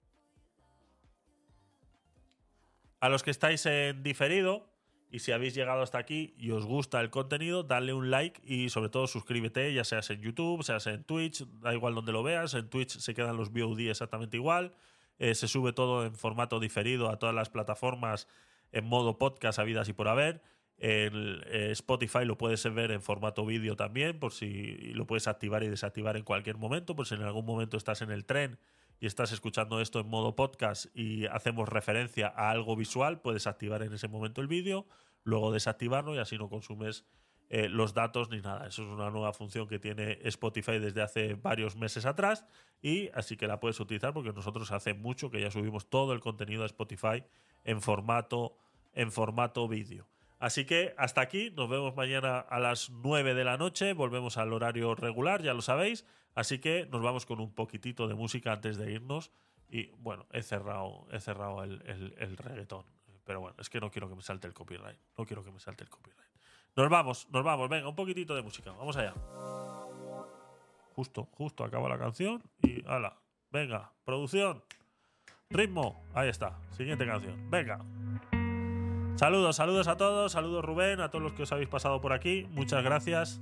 [2.99, 4.67] a los que estáis en diferido
[5.09, 8.69] y si habéis llegado hasta aquí y os gusta el contenido, dale un like y
[8.69, 12.53] sobre todo suscríbete, ya seas en YouTube, seas en Twitch, da igual donde lo veas.
[12.55, 14.73] En Twitch se quedan los VOD exactamente igual.
[15.19, 18.27] Eh, se sube todo en formato diferido a todas las plataformas
[18.71, 20.41] en modo podcast habidas y por haber.
[20.77, 25.63] El, eh, Spotify lo puedes ver en formato vídeo también, por si lo puedes activar
[25.63, 28.59] y desactivar en cualquier momento, por si en algún momento estás en el tren
[28.99, 33.81] y estás escuchando esto en modo podcast y hacemos referencia a algo visual, puedes activar
[33.81, 34.87] en ese momento el vídeo,
[35.23, 37.05] luego desactivarlo y así no consumes
[37.49, 38.67] eh, los datos ni nada.
[38.67, 42.45] Eso es una nueva función que tiene Spotify desde hace varios meses atrás
[42.81, 46.19] y así que la puedes utilizar porque nosotros hace mucho que ya subimos todo el
[46.19, 47.23] contenido a Spotify
[47.63, 48.57] en formato,
[48.93, 50.07] en formato vídeo.
[50.39, 54.53] Así que hasta aquí, nos vemos mañana a las 9 de la noche, volvemos al
[54.53, 58.77] horario regular, ya lo sabéis, así que nos vamos con un poquitito de música antes
[58.77, 59.31] de irnos
[59.67, 62.85] y bueno, he cerrado, he cerrado el, el- el reggaetón,
[63.23, 65.59] pero bueno, es que no quiero que me salte el copyright, no quiero que me
[65.59, 66.26] salte el copyright.
[66.77, 69.15] Nos vamos, nos vamos, venga, un poquitito de música, vamos allá.
[70.95, 73.17] Justo, justo acaba la canción y ala,
[73.51, 74.63] venga, producción,
[75.49, 77.79] ritmo, ahí está, siguiente canción, venga.
[79.15, 82.47] Saludos, saludos a todos, saludos Rubén, a todos los que os habéis pasado por aquí,
[82.51, 83.41] muchas gracias.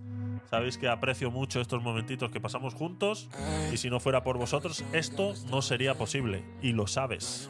[0.49, 3.29] Sabéis que aprecio mucho estos momentitos que pasamos juntos
[3.73, 7.49] y si no fuera por vosotros esto no sería posible y lo sabes.